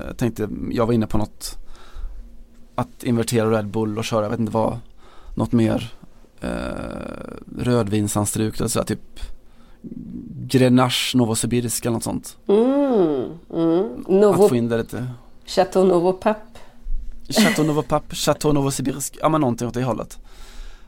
Jag 0.07 0.17
tänkte, 0.17 0.49
jag 0.71 0.85
var 0.85 0.93
inne 0.93 1.07
på 1.07 1.17
något 1.17 1.57
att 2.75 3.03
invertera 3.03 3.51
Red 3.51 3.67
Bull 3.67 3.97
och 3.97 4.05
köra, 4.05 4.23
jag 4.23 4.29
vet 4.29 4.39
inte 4.39 4.51
vad, 4.51 4.79
något 5.35 5.51
mer 5.51 5.93
uh, 6.43 6.49
rödvinsanstruket, 7.57 8.71
så 8.71 8.83
typ 8.83 9.19
Grenache 10.47 11.17
Novosibirsk 11.17 11.85
eller 11.85 11.93
något 11.93 12.03
sånt. 12.03 12.37
Mm, 12.47 13.25
mm. 13.53 14.05
Novo... 14.07 14.43
Att 14.43 14.49
få 14.49 14.55
in 14.55 14.69
det 14.69 14.77
lite. 14.77 15.07
Chateau 15.45 15.85
Novo 15.85 16.13
Pap. 16.13 16.37
Chateau 17.29 17.65
Novo 17.65 17.81
Pap, 17.81 18.13
Chateau 18.13 18.53
Novosibirsk, 18.53 19.17
ja 19.21 19.29
men 19.29 19.41
någonting 19.41 19.67
åt 19.67 19.73
det 19.73 19.83
hållet. 19.83 20.19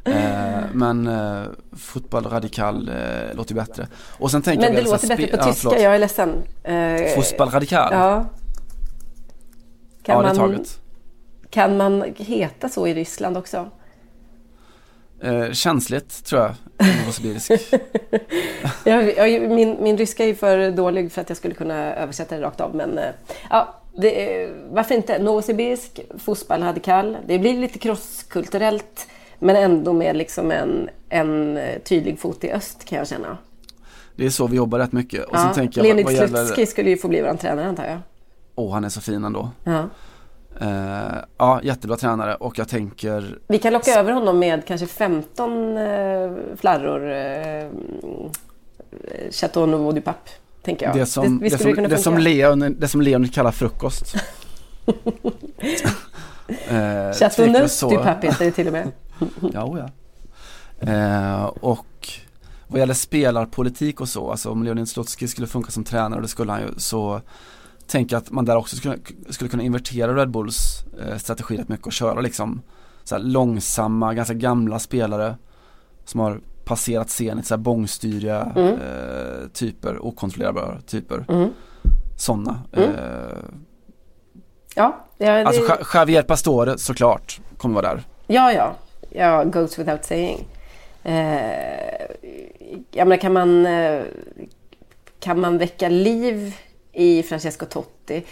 Eh, 0.03 0.63
men 0.73 1.07
eh, 1.07 1.43
fotboll 1.77 2.25
radikal 2.25 2.89
eh, 2.89 3.35
låter 3.35 3.55
bättre. 3.55 3.87
Och 4.19 4.31
sen 4.31 4.41
tänker 4.41 4.65
men 4.65 4.75
det 4.75 4.81
låter 4.81 5.07
bättre 5.07 5.37
på 5.37 5.43
tyska, 5.43 5.69
ja, 5.71 5.79
jag 5.79 5.95
är 5.95 5.99
ledsen. 5.99 6.43
Eh, 6.63 7.15
fotboll 7.15 7.49
radikal? 7.49 7.89
Ja. 7.91 8.25
Kan 10.03 10.15
ja, 10.15 10.21
det 10.21 10.29
är 10.29 10.35
taget. 10.35 10.79
Kan 11.49 11.77
man 11.77 12.13
heta 12.17 12.69
så 12.69 12.87
i 12.87 12.93
Ryssland 12.93 13.37
också? 13.37 13.69
Eh, 15.21 15.51
känsligt 15.51 16.25
tror 16.25 16.41
jag, 16.41 16.55
novosibirisk. 16.99 17.51
jag, 18.83 19.17
jag, 19.29 19.49
min, 19.51 19.77
min 19.83 19.97
ryska 19.97 20.25
är 20.25 20.33
för 20.33 20.71
dålig 20.71 21.11
för 21.11 21.21
att 21.21 21.29
jag 21.29 21.37
skulle 21.37 21.53
kunna 21.53 21.95
översätta 21.95 22.35
det 22.35 22.41
rakt 22.41 22.61
av. 22.61 22.75
Men 22.75 22.97
eh, 22.97 23.11
ja, 23.49 23.75
det, 23.97 24.49
varför 24.69 24.95
inte? 24.95 25.19
Novosibirsk, 25.19 25.99
fotboll 26.17 26.63
radikal. 26.63 27.17
Det 27.27 27.39
blir 27.39 27.53
lite 27.53 27.79
krosskulturellt. 27.79 29.07
Men 29.39 29.55
ändå 29.55 29.93
med 29.93 30.17
liksom 30.17 30.51
en, 30.51 30.89
en 31.09 31.59
tydlig 31.83 32.19
fot 32.19 32.43
i 32.43 32.51
öst 32.51 32.85
kan 32.85 32.97
jag 32.97 33.07
känna. 33.07 33.37
Det 34.15 34.25
är 34.25 34.29
så 34.29 34.47
vi 34.47 34.57
jobbar 34.57 34.79
rätt 34.79 34.91
mycket. 34.91 35.23
Och 35.25 35.35
ja, 35.35 35.53
tänker 35.55 35.79
jag, 35.79 35.83
Leonid 35.83 36.17
Slutsky 36.17 36.35
gäller... 36.35 36.65
skulle 36.65 36.89
ju 36.89 36.97
få 36.97 37.07
bli 37.07 37.21
vår 37.21 37.33
tränare 37.33 37.67
antar 37.67 37.85
jag. 37.85 37.99
Åh, 38.55 38.69
oh, 38.69 38.73
han 38.73 38.83
är 38.83 38.89
så 38.89 39.01
fin 39.01 39.23
ändå. 39.23 39.49
Ja. 39.63 39.83
Eh, 40.61 41.17
ja, 41.37 41.59
jättebra 41.63 41.97
tränare 41.97 42.35
och 42.35 42.59
jag 42.59 42.67
tänker 42.67 43.39
Vi 43.47 43.57
kan 43.57 43.73
locka 43.73 43.91
över 43.91 44.11
honom 44.11 44.39
med 44.39 44.65
kanske 44.65 44.87
15 44.87 45.77
eh, 45.77 46.31
flarror 46.55 47.11
eh, 47.11 47.67
Chateau 49.31 49.65
Nouveau 49.65 49.91
du 49.91 50.01
Pape, 50.01 50.29
tänker 50.61 50.85
jag. 50.85 50.95
det 50.95 51.05
som, 51.05 51.39
det, 51.39 51.59
som, 51.59 51.73
det, 51.73 51.97
som 51.97 52.17
Leon, 52.17 52.75
det 52.79 52.87
som 52.87 53.01
Leon 53.01 53.27
kallar 53.27 53.51
frukost. 53.51 54.15
eh, 56.47 57.11
Chateau 57.19 57.45
Nouveau 57.45 57.89
du 57.89 57.97
Pape 57.97 58.27
heter 58.27 58.45
det 58.45 58.51
till 58.51 58.67
och 58.67 58.73
med. 58.73 58.91
ja, 59.53 59.77
ja. 59.77 59.89
Eh, 60.91 61.45
och 61.45 62.09
vad 62.67 62.79
gäller 62.79 62.93
spelarpolitik 62.93 64.01
och 64.01 64.09
så, 64.09 64.31
alltså 64.31 64.51
om 64.51 64.63
Leonid 64.63 64.89
Slotski 64.89 65.27
skulle 65.27 65.47
funka 65.47 65.71
som 65.71 65.83
tränare, 65.83 66.21
det 66.21 66.27
skulle 66.27 66.51
han 66.51 66.61
ju, 66.61 66.67
så 66.77 67.21
tänker 67.87 68.15
jag 68.15 68.21
att 68.21 68.31
man 68.31 68.45
där 68.45 68.55
också 68.55 68.75
skulle, 68.75 68.97
skulle 69.29 69.49
kunna 69.49 69.63
invertera 69.63 70.15
Red 70.15 70.31
Bulls 70.31 70.83
eh, 71.05 71.17
strategi 71.17 71.57
rätt 71.57 71.69
mycket 71.69 71.85
och 71.85 71.93
köra 71.93 72.21
liksom 72.21 72.61
så 73.03 73.17
långsamma, 73.17 74.13
ganska 74.13 74.33
gamla 74.33 74.79
spelare 74.79 75.35
som 76.05 76.19
har 76.19 76.39
passerat 76.65 77.07
scenen, 77.07 77.43
så 77.43 77.53
här 77.53 77.59
bångstyriga 77.59 78.51
mm. 78.55 78.73
eh, 78.73 79.47
typer, 79.53 80.05
okontrollerbara 80.05 80.81
typer. 80.81 81.25
Mm. 81.29 81.49
Sådana. 82.17 82.59
Mm. 82.71 82.89
Eh, 82.89 83.37
ja, 84.75 85.05
ja 85.17 85.31
det... 85.31 85.45
Alltså 85.45 85.77
Javier 85.93 86.23
Pastore 86.23 86.77
såklart 86.77 87.41
kommer 87.57 87.75
vara 87.75 87.93
där. 87.93 88.03
Ja, 88.27 88.53
ja. 88.53 88.75
Ja, 89.09 89.43
goes 89.43 89.79
without 89.79 90.05
saying. 90.05 90.45
Eh, 91.03 92.01
jag 92.91 93.07
menar, 93.07 93.17
kan 93.17 93.33
man, 93.33 93.65
eh, 93.65 94.01
kan 95.19 95.39
man 95.39 95.57
väcka 95.57 95.89
liv 95.89 96.55
i 96.93 97.23
Francesco 97.23 97.65
Totti? 97.65 98.23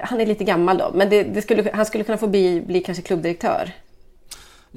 Han 0.00 0.20
är 0.20 0.26
lite 0.26 0.44
gammal 0.44 0.78
då, 0.78 0.90
men 0.94 1.10
det, 1.10 1.22
det 1.22 1.42
skulle, 1.42 1.70
han 1.74 1.86
skulle 1.86 2.04
kunna 2.04 2.18
få 2.18 2.26
bli, 2.26 2.60
bli 2.60 2.80
kanske 2.80 3.02
klubbdirektör. 3.02 3.72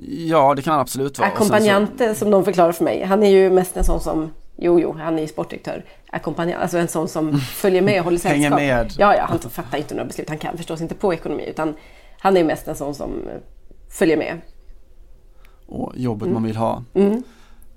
Ja, 0.05 0.53
det 0.55 0.61
kan 0.61 0.71
han 0.71 0.81
absolut 0.81 1.19
vara. 1.19 1.29
Ackompanjante 1.29 2.09
så... 2.09 2.15
som 2.15 2.31
de 2.31 2.45
förklarar 2.45 2.71
för 2.71 2.83
mig. 2.83 3.03
Han 3.03 3.23
är 3.23 3.29
ju 3.29 3.49
mest 3.49 3.77
en 3.77 3.83
sån 3.83 3.99
som 3.99 4.31
Jo, 4.55 4.79
jo, 4.79 4.95
han 4.99 5.17
är 5.17 5.21
ju 5.21 5.27
sportdirektör. 5.27 5.83
Ackompanjant, 6.09 6.61
alltså 6.61 6.77
en 6.77 6.87
sån 6.87 7.07
som 7.07 7.39
följer 7.39 7.81
med 7.81 7.99
och 7.99 8.03
håller 8.03 8.17
sällskap. 8.17 8.59
Hänger 8.59 8.75
med. 8.75 8.93
Ja, 8.97 9.15
ja, 9.15 9.25
han 9.29 9.39
fattar 9.39 9.77
inte 9.77 9.95
några 9.95 10.07
beslut. 10.07 10.29
Han 10.29 10.37
kan 10.37 10.57
förstås 10.57 10.81
inte 10.81 10.95
på 10.95 11.13
ekonomi 11.13 11.45
utan 11.47 11.75
han 12.19 12.37
är 12.37 12.43
mest 12.43 12.67
en 12.67 12.75
sån 12.75 12.95
som 12.95 13.11
följer 13.89 14.17
med 14.17 14.41
och 15.73 15.93
jobbet 15.95 16.25
mm. 16.25 16.33
man 16.33 16.43
vill 16.43 16.55
ha. 16.55 16.83
Mm. 16.93 17.23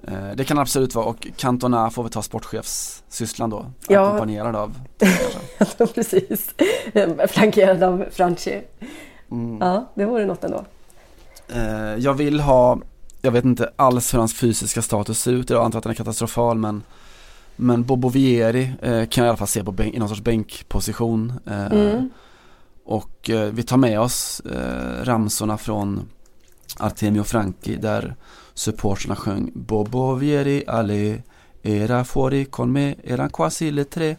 Eh, 0.07 0.31
det 0.35 0.45
kan 0.45 0.59
absolut 0.59 0.95
vara 0.95 1.07
och 1.07 1.27
Cantona 1.37 1.91
får 1.91 2.05
vi 2.05 2.11
ta 2.11 2.23
sportchefssysslan 2.23 3.51
då, 3.51 3.67
ja. 3.89 4.07
ackompanjerad 4.07 4.57
av. 4.57 4.81
Precis, 5.95 6.55
flankerad 7.29 7.83
av 7.83 8.05
Franchi. 8.11 8.63
Mm. 9.31 9.59
Ja, 9.61 9.93
det 9.95 10.05
vore 10.05 10.27
något 10.27 10.45
ändå. 10.45 10.65
Eh, 11.49 11.95
jag 11.99 12.15
vill 12.15 12.41
ha, 12.41 12.79
jag 13.23 13.31
vet 13.31 13.45
inte 13.45 13.71
alls 13.77 14.15
hur 14.15 14.19
hans 14.19 14.35
fysiska 14.35 14.83
status 14.83 15.21
ser 15.21 15.33
ut 15.33 15.51
idag, 15.51 15.61
jag 15.61 15.65
antar 15.65 15.79
att 15.79 15.83
den 15.83 15.93
är 15.93 15.97
katastrofal 15.97 16.59
men 16.59 16.83
men 17.59 17.85
Bobo 17.85 18.09
Vieri 18.09 18.73
eh, 18.83 19.07
kan 19.07 19.25
jag 19.25 19.27
i 19.27 19.29
alla 19.29 19.37
fall 19.37 19.49
se 19.49 19.65
på 19.65 19.73
bänk, 19.73 19.95
i 19.95 19.99
någon 19.99 20.09
sorts 20.09 20.21
bänkposition. 20.21 21.33
Mm. 21.47 22.11
Och 22.85 23.31
vi 23.53 23.63
tar 23.63 23.77
med 23.77 24.01
oss 24.01 24.43
ramsorna 25.03 25.59
från 25.59 26.09
Artemio 26.79 27.25
Franchi 27.25 27.77
där 27.77 28.15
supporterna 28.55 29.17
sjöng 29.17 29.51
Bobo 29.55 30.15
Vieri 30.15 30.65
alle 30.67 31.23
era 31.63 32.05
fuori 32.05 32.45
con 32.45 32.73
me 32.73 32.95
eran 33.05 33.31
quasi 33.31 33.71
le 33.71 33.85
tre 33.85 34.17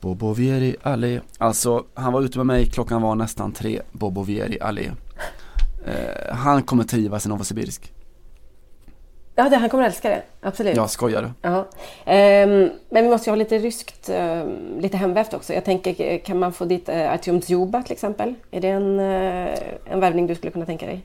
Bobo 0.00 0.32
Vieri 0.32 0.76
alle 0.82 1.20
Alltså 1.38 1.84
han 1.94 2.12
var 2.12 2.22
ute 2.22 2.38
med 2.38 2.46
mig 2.46 2.66
klockan 2.66 3.02
var 3.02 3.14
nästan 3.14 3.52
tre 3.52 3.80
Bobo 3.92 4.22
Vieri 4.22 4.58
alle 4.60 4.82
eh, 5.86 6.34
Han 6.34 6.62
kommer 6.62 6.84
trivas 6.84 7.26
i 7.26 7.28
Novosibirsk 7.28 7.92
Ja, 9.40 9.48
det, 9.48 9.56
han 9.56 9.68
kommer 9.68 9.84
älska 9.84 10.08
det. 10.08 10.22
Absolut. 10.40 10.76
Jag 10.76 10.90
skojar. 10.90 11.32
Ja. 11.42 11.58
Um, 11.58 12.70
men 12.88 13.04
vi 13.04 13.08
måste 13.08 13.30
ju 13.30 13.32
ha 13.32 13.36
lite 13.36 13.58
ryskt, 13.58 14.08
um, 14.08 14.78
lite 14.80 14.96
hemvävt 14.96 15.34
också. 15.34 15.54
Jag 15.54 15.64
tänker, 15.64 16.18
kan 16.18 16.38
man 16.38 16.52
få 16.52 16.64
dit 16.64 16.88
uh, 16.88 17.12
Artyom 17.12 17.40
Djuba 17.46 17.82
till 17.82 17.92
exempel? 17.92 18.34
Är 18.50 18.60
det 18.60 18.68
en, 18.68 19.00
uh, 19.00 19.58
en 19.84 20.00
värvning 20.00 20.26
du 20.26 20.34
skulle 20.34 20.52
kunna 20.52 20.66
tänka 20.66 20.86
dig? 20.86 21.02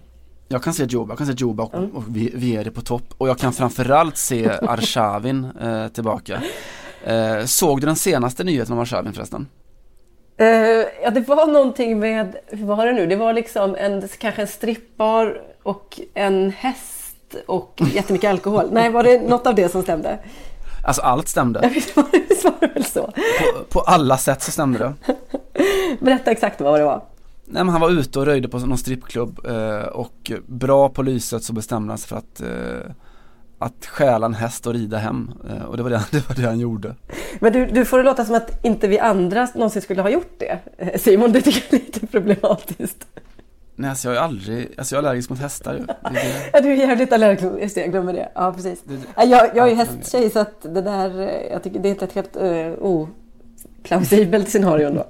Jag 0.48 0.64
kan 0.64 0.74
se 0.74 0.84
Joba, 0.84 1.12
jag 1.12 1.18
kan 1.18 1.28
se 1.28 1.34
Joba 1.34 1.64
och, 1.64 1.74
mm. 1.74 1.90
och 1.90 2.04
Vieri 2.16 2.72
på 2.72 2.82
topp 2.82 3.04
och 3.18 3.30
jag 3.30 3.38
kan 3.38 3.54
framförallt 3.54 4.18
se 4.18 4.50
Arshavin 4.62 5.48
eh, 5.62 5.88
tillbaka. 5.88 6.42
Eh, 7.04 7.46
såg 7.46 7.82
du 7.82 7.88
den 7.88 7.96
senaste 7.96 8.44
nyheten 8.44 8.74
om 8.74 8.80
Arshavin 8.80 9.14
förresten? 9.14 9.48
Uh, 10.42 10.48
ja, 11.04 11.10
det 11.12 11.28
var 11.28 11.48
någonting 11.48 12.00
med, 12.00 12.36
hur 12.48 12.66
var 12.66 12.86
det 12.86 12.94
nu? 12.94 13.06
Det 13.06 13.16
var 13.16 13.34
liksom 13.34 13.76
en, 13.76 14.08
kanske 14.18 14.42
en 14.42 14.48
strippbar 14.48 15.42
och 15.64 16.00
en 16.14 16.52
häst 16.52 17.36
och 17.48 17.82
jättemycket 17.94 18.30
alkohol. 18.30 18.70
Nej, 18.72 18.92
var 18.92 19.04
det 19.04 19.22
något 19.22 19.48
av 19.48 19.56
det 19.56 19.70
som 19.70 19.82
stämde? 19.82 20.20
Alltså 20.84 21.02
allt 21.02 21.28
stämde. 21.28 21.60
Ja, 21.64 21.70
visst 21.74 21.96
var 21.96 22.06
det, 22.12 22.44
var 22.44 22.54
det 22.60 22.68
väl 22.68 22.86
så? 22.86 23.06
På, 23.06 23.64
på 23.70 23.80
alla 23.80 24.18
sätt 24.18 24.42
så 24.42 24.52
stämde 24.52 24.80
det. 24.80 25.16
Berätta 26.06 26.32
exakt 26.32 26.62
vad 26.62 26.80
det 26.80 26.86
var. 26.86 27.02
Nej 27.46 27.64
men 27.64 27.70
han 27.70 27.82
var 27.82 27.90
ute 27.90 28.20
och 28.20 28.26
röjde 28.26 28.48
på 28.48 28.60
någon 28.60 28.78
strippklubb 28.78 29.46
eh, 29.46 29.88
och 29.88 30.32
bra 30.48 30.90
på 30.90 31.04
lyset 31.04 31.44
så 31.44 31.54
bestämde 31.54 31.92
han 31.92 31.98
sig 31.98 32.10
för 32.10 32.16
att 32.16 32.42
eh, 32.42 32.92
att 33.60 33.86
stjäla 33.86 34.26
en 34.26 34.34
häst 34.34 34.68
och 34.68 34.74
rida 34.74 34.98
hem 34.98 35.32
eh, 35.50 35.64
och 35.64 35.78
det 35.78 35.84
var 35.84 35.90
det, 35.90 36.06
det 36.12 36.30
var 36.30 36.36
det 36.36 36.48
han 36.48 36.60
gjorde. 36.60 36.96
Men 37.40 37.54
du, 37.54 37.66
du 37.66 37.86
får 37.86 37.98
det 37.98 38.04
låta 38.04 38.26
som 38.26 38.36
att 38.36 38.66
inte 38.66 38.88
vi 38.88 39.00
andra 39.00 39.48
någonsin 39.56 39.82
skulle 39.82 40.02
ha 40.02 40.10
gjort 40.10 40.36
det. 40.38 40.60
Eh, 40.78 41.00
Simon, 41.00 41.32
det 41.32 41.42
tycker 41.42 41.64
jag 41.70 41.82
är 41.82 41.86
lite 41.86 42.08
problematiskt. 42.08 43.08
Nej, 43.76 43.90
alltså 43.90 44.08
jag 44.08 44.18
är 44.18 44.22
aldrig, 44.22 44.74
alltså 44.78 44.96
jag 44.96 45.04
är 45.04 45.08
allergisk 45.08 45.30
mot 45.30 45.40
hästar 45.40 45.74
ju. 45.74 45.80
Det 45.80 45.96
Ja, 46.54 46.62
du 46.62 46.72
är 46.72 46.76
jävligt 46.76 47.14
allergisk, 47.14 47.46
just 47.62 47.76
det, 47.76 47.82
jag 47.82 47.92
glömmer 47.92 48.14
det. 48.14 48.32
Ja, 48.36 48.54
precis. 48.54 48.82
Det, 48.84 48.96
det, 48.96 49.24
jag, 49.24 49.50
jag 49.56 49.66
är 49.66 49.70
ju 49.70 49.76
hästtjej 49.76 50.30
så 50.30 50.40
att 50.40 50.62
det 50.62 50.82
där, 50.82 51.20
eh, 51.20 51.52
jag 51.52 51.64
tycker 51.64 51.80
det 51.80 51.90
är 51.90 52.04
ett 52.04 52.14
helt 52.14 52.38
uh, 52.38 52.74
plausibelt 53.86 54.50
scenario 54.50 54.90
då. 54.90 55.06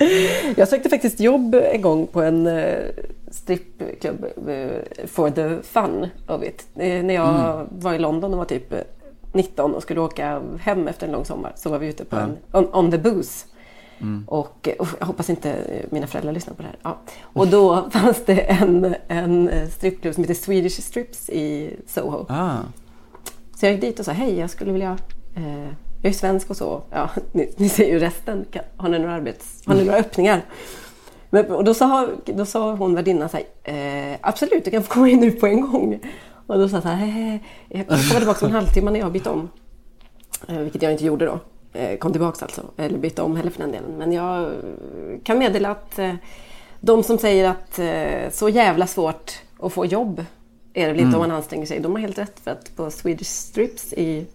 jag 0.56 0.68
sökte 0.68 0.88
faktiskt 0.88 1.20
jobb 1.20 1.54
en 1.54 1.82
gång 1.82 2.06
på 2.06 2.22
en 2.22 2.46
uh, 2.46 2.90
strippklubb 3.30 4.24
uh, 4.48 5.06
for 5.06 5.30
the 5.30 5.62
fun 5.62 6.06
of 6.26 6.42
it. 6.42 6.66
Uh, 6.76 7.04
när 7.04 7.14
jag 7.14 7.54
mm. 7.54 7.66
var 7.70 7.94
i 7.94 7.98
London 7.98 8.32
och 8.32 8.38
var 8.38 8.44
typ 8.44 8.74
19 9.32 9.74
och 9.74 9.82
skulle 9.82 10.00
åka 10.00 10.42
hem 10.60 10.88
efter 10.88 11.06
en 11.06 11.12
lång 11.12 11.24
sommar 11.24 11.52
så 11.56 11.70
var 11.70 11.78
vi 11.78 11.86
ute 11.86 12.04
på 12.04 12.16
en 12.16 12.36
on, 12.52 12.74
on 12.74 12.90
the 12.90 12.98
booze. 12.98 13.46
Mm. 14.00 14.24
Och, 14.28 14.68
och, 14.78 14.88
jag 14.98 15.06
hoppas 15.06 15.30
inte 15.30 15.56
mina 15.90 16.06
föräldrar 16.06 16.32
lyssnar 16.32 16.54
på 16.54 16.62
det 16.62 16.68
här. 16.68 16.78
Ja. 16.82 16.98
Och 17.22 17.48
då 17.48 17.90
fanns 17.92 18.24
det 18.24 18.40
en, 18.40 18.94
en 19.08 19.50
strippklubb 19.70 20.14
som 20.14 20.24
heter 20.24 20.34
Swedish 20.34 20.80
Strips 20.80 21.30
i 21.30 21.76
Soho. 21.86 22.26
Ah. 22.28 22.56
Så 23.56 23.66
jag 23.66 23.72
gick 23.72 23.80
dit 23.80 23.98
och 23.98 24.04
sa 24.04 24.12
hej, 24.12 24.38
jag 24.38 24.50
skulle 24.50 24.72
vilja 24.72 24.98
eh, 25.34 25.72
jag 26.02 26.10
är 26.10 26.14
svensk 26.14 26.50
och 26.50 26.56
så. 26.56 26.82
Ja, 26.90 27.10
ni, 27.32 27.52
ni 27.56 27.68
ser 27.68 27.88
ju 27.88 27.98
resten. 27.98 28.46
Har 28.76 28.88
ni 28.88 28.98
några, 28.98 29.14
arbets, 29.14 29.62
har 29.66 29.74
ni 29.74 29.84
några 29.84 29.98
öppningar? 29.98 30.42
Men, 31.30 31.50
och 31.50 31.64
då 31.64 31.74
sa, 31.74 32.08
då 32.24 32.46
sa 32.46 32.74
hon 32.74 32.94
värdinnan 32.94 33.28
så 33.28 33.36
här, 33.36 34.12
eh, 34.12 34.18
absolut 34.20 34.64
du 34.64 34.70
kan 34.70 34.82
få 34.82 34.92
komma 34.92 35.08
in 35.08 35.20
nu 35.20 35.30
på 35.30 35.46
en 35.46 35.60
gång. 35.60 36.00
Och 36.46 36.58
då 36.58 36.68
sa 36.68 36.76
jag 36.76 36.82
så 36.82 36.88
här, 36.88 37.40
jag 37.68 37.86
kommer 37.86 38.18
tillbaka 38.18 38.46
om 38.46 38.50
en 38.50 38.56
halvtimme 38.56 38.90
när 38.90 38.98
jag 38.98 39.06
har 39.06 39.10
bytt 39.10 39.26
om. 39.26 39.50
Eh, 40.48 40.58
vilket 40.58 40.82
jag 40.82 40.92
inte 40.92 41.04
gjorde 41.04 41.26
då. 41.26 41.38
Eh, 41.72 41.98
kom 41.98 42.12
tillbaka 42.12 42.44
alltså, 42.44 42.62
eller 42.76 42.98
bytte 42.98 43.22
om 43.22 43.36
heller 43.36 43.50
för 43.50 43.60
den 43.60 43.72
delen. 43.72 43.90
Men 43.98 44.12
jag 44.12 44.52
kan 45.24 45.38
meddela 45.38 45.70
att 45.70 45.98
eh, 45.98 46.14
de 46.80 47.02
som 47.02 47.18
säger 47.18 47.48
att 47.48 47.78
eh, 47.78 48.30
så 48.32 48.48
jävla 48.48 48.86
svårt 48.86 49.32
att 49.60 49.72
få 49.72 49.86
jobb 49.86 50.24
är 50.74 50.86
det 50.86 50.92
väl 50.92 51.00
inte 51.00 51.08
mm. 51.08 51.20
om 51.20 51.28
man 51.28 51.36
anstränger 51.36 51.66
sig. 51.66 51.80
De 51.80 51.92
har 51.92 51.98
helt 51.98 52.18
rätt 52.18 52.40
för 52.40 52.50
att 52.50 52.76
på 52.76 52.90
Swedish 52.90 53.26
Strips 53.26 53.92
i 53.92 54.26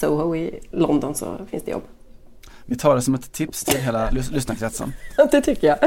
Soho 0.00 0.36
i 0.36 0.60
London 0.70 1.14
så 1.14 1.46
finns 1.50 1.62
det 1.62 1.70
jobb. 1.70 1.82
Vi 2.66 2.76
tar 2.76 2.94
det 2.94 3.02
som 3.02 3.14
ett 3.14 3.32
tips 3.32 3.64
till 3.64 3.80
hela 3.80 4.10
lys 4.10 4.30
lyssnarkretsen. 4.30 4.92
det 5.30 5.40
tycker 5.40 5.66
jag. 5.66 5.78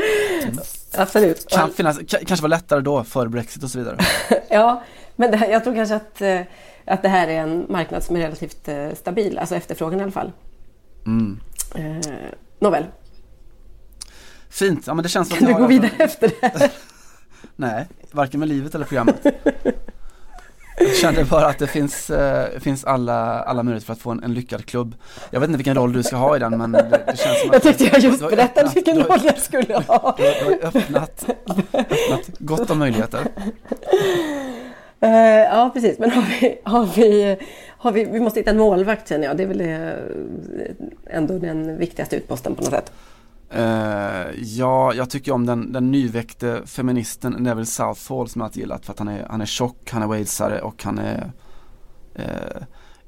Mm. 0.44 0.58
Absolut. 0.98 1.50
Kan 1.50 1.72
finnas, 1.72 2.00
kanske 2.08 2.42
vara 2.42 2.48
lättare 2.48 2.82
då 2.82 3.04
för 3.04 3.28
Brexit 3.28 3.64
och 3.64 3.70
så 3.70 3.80
vidare. 3.80 3.98
ja, 4.50 4.84
men 5.16 5.32
det, 5.32 5.48
jag 5.48 5.64
tror 5.64 5.76
kanske 5.76 5.96
att, 5.96 6.22
eh, 6.22 6.42
att 6.86 7.02
det 7.02 7.10
här 7.10 7.28
är 7.28 7.42
en 7.42 7.66
marknad 7.70 8.04
som 8.04 8.16
är 8.16 8.20
relativt 8.20 8.68
eh, 8.68 8.90
stabil, 8.94 9.38
alltså 9.38 9.56
efterfrågan 9.56 10.00
i 10.00 10.04
alla 10.04 10.12
fall. 10.12 10.32
Mm. 11.06 11.40
Eh, 11.76 12.08
nåväl. 12.60 12.86
Fint, 14.50 14.88
ja 14.88 14.94
men 14.94 15.04
det 15.04 15.10
känns 15.10 15.28
som 15.28 15.38
att 15.38 15.44
Kan 15.44 15.54
du 15.54 15.62
gå 15.62 15.68
vidare 15.68 15.92
efter 15.98 16.28
det 16.28 16.48
här? 16.48 16.72
Nej, 17.56 17.88
varken 18.12 18.40
med 18.40 18.50
livet 18.50 18.76
eller 18.76 18.86
programmet. 18.86 19.26
Jag 20.88 20.96
kände 20.96 21.26
bara 21.26 21.46
att 21.46 21.60
det 21.60 21.68
finns, 21.68 22.10
eh, 22.10 22.60
finns 22.60 22.86
alla, 22.86 23.42
alla 23.42 23.64
möjligheter 23.64 23.86
för 23.86 23.94
att 23.94 24.00
få 24.00 24.12
en, 24.12 24.24
en, 24.24 24.34
lyckad 24.34 24.66
klubb. 24.66 24.96
Jag 25.32 25.40
vet 25.40 25.48
inte 25.50 25.58
vilken 25.58 25.76
roll 25.76 25.94
du 25.94 26.04
ska 26.04 26.16
ha 26.16 26.36
i 26.36 26.40
den 26.40 26.58
men 26.58 26.72
det, 26.72 27.04
det 27.08 27.18
känns 27.18 27.42
som 27.42 27.50
att 27.50 27.54
Jag 27.54 27.64
tyckte 27.64 27.84
jag 27.84 28.00
just 28.00 28.30
berättade 28.30 28.72
vilken 28.76 29.04
roll 29.04 29.20
jag 29.24 29.38
skulle 29.38 29.74
ha. 29.74 30.16
Du, 30.18 30.46
har 30.46 30.68
öppnat, 30.68 31.26
öppnat 31.74 32.30
gott 32.38 32.70
om 32.70 32.80
möjligheter. 32.80 33.20
Uh, 35.04 35.10
ja 35.40 35.72
precis, 35.74 36.00
men 36.00 36.12
har 36.12 36.24
vi, 36.42 36.60
har 36.64 36.86
vi, 36.96 37.38
har 37.68 37.92
vi, 37.92 38.04
vi 38.04 38.20
måste 38.20 38.40
hitta 38.40 38.52
en 38.52 38.58
målvakt 38.58 39.10
känner 39.10 39.28
jag. 39.28 39.38
Det 39.38 39.44
är 39.44 39.48
väl 39.48 39.58
det, 39.58 39.98
ändå 41.08 41.40
den 41.40 41.78
viktigaste 41.78 42.16
utposten 42.16 42.56
på 42.56 42.62
något 42.62 42.72
sätt. 42.72 42.92
Eh, 43.56 44.26
ja, 44.42 44.94
jag 44.94 45.10
tycker 45.10 45.32
om 45.32 45.46
den, 45.46 45.72
den 45.72 45.92
nyväckte 45.92 46.62
feministen 46.66 47.36
Neville 47.40 47.66
Southall 47.66 48.30
som 48.30 48.42
jag 48.42 48.46
alltid 48.46 48.62
gillat 48.62 48.86
för 48.86 48.94
att 48.94 49.00
han 49.00 49.08
är, 49.08 49.28
han 49.30 49.42
är 49.42 49.46
tjock, 49.46 49.90
han 49.92 50.02
är 50.02 50.08
walesare 50.08 50.62
och 50.62 50.84
han 50.84 51.00
är 51.00 51.32
eh, 52.16 52.64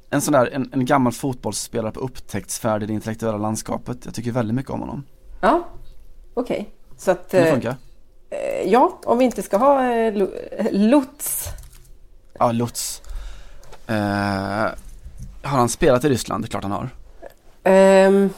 en 0.10 0.22
sån 0.22 0.32
där, 0.32 0.50
en, 0.54 0.70
en 0.74 0.86
gammal 0.86 1.14
fotbollsspelare 1.14 1.92
på 1.92 2.00
upptäcktsfärd 2.00 2.84
i 2.84 2.86
det 2.86 2.94
intellektuella 2.94 3.38
landskapet. 3.38 4.06
Jag 4.06 4.14
tycker 4.14 4.32
väldigt 4.32 4.56
mycket 4.56 4.72
om 4.72 4.80
honom. 4.80 5.04
Ja, 5.42 5.68
okej. 6.34 6.60
Okay. 6.60 6.72
Så 6.98 7.12
att... 7.12 7.32
Kan 7.32 7.42
det 7.42 7.52
funka? 7.52 7.76
Eh, 8.30 8.72
ja, 8.72 9.00
om 9.04 9.18
vi 9.18 9.26
inte 9.26 9.42
ska 9.42 9.58
ha 9.58 9.94
eh, 9.94 10.14
Lutz. 10.72 11.50
Ja, 12.40 12.52
Lutz. 12.52 13.02
Eh, 13.88 13.96
har 15.42 15.58
han 15.58 15.70
spelat 15.70 16.04
i 16.04 16.10
Ryssland? 16.10 16.44
Det 16.44 16.48
är 16.48 16.50
klart 16.50 16.64
han 16.64 16.72
har. 16.72 16.90
Um, 18.08 18.30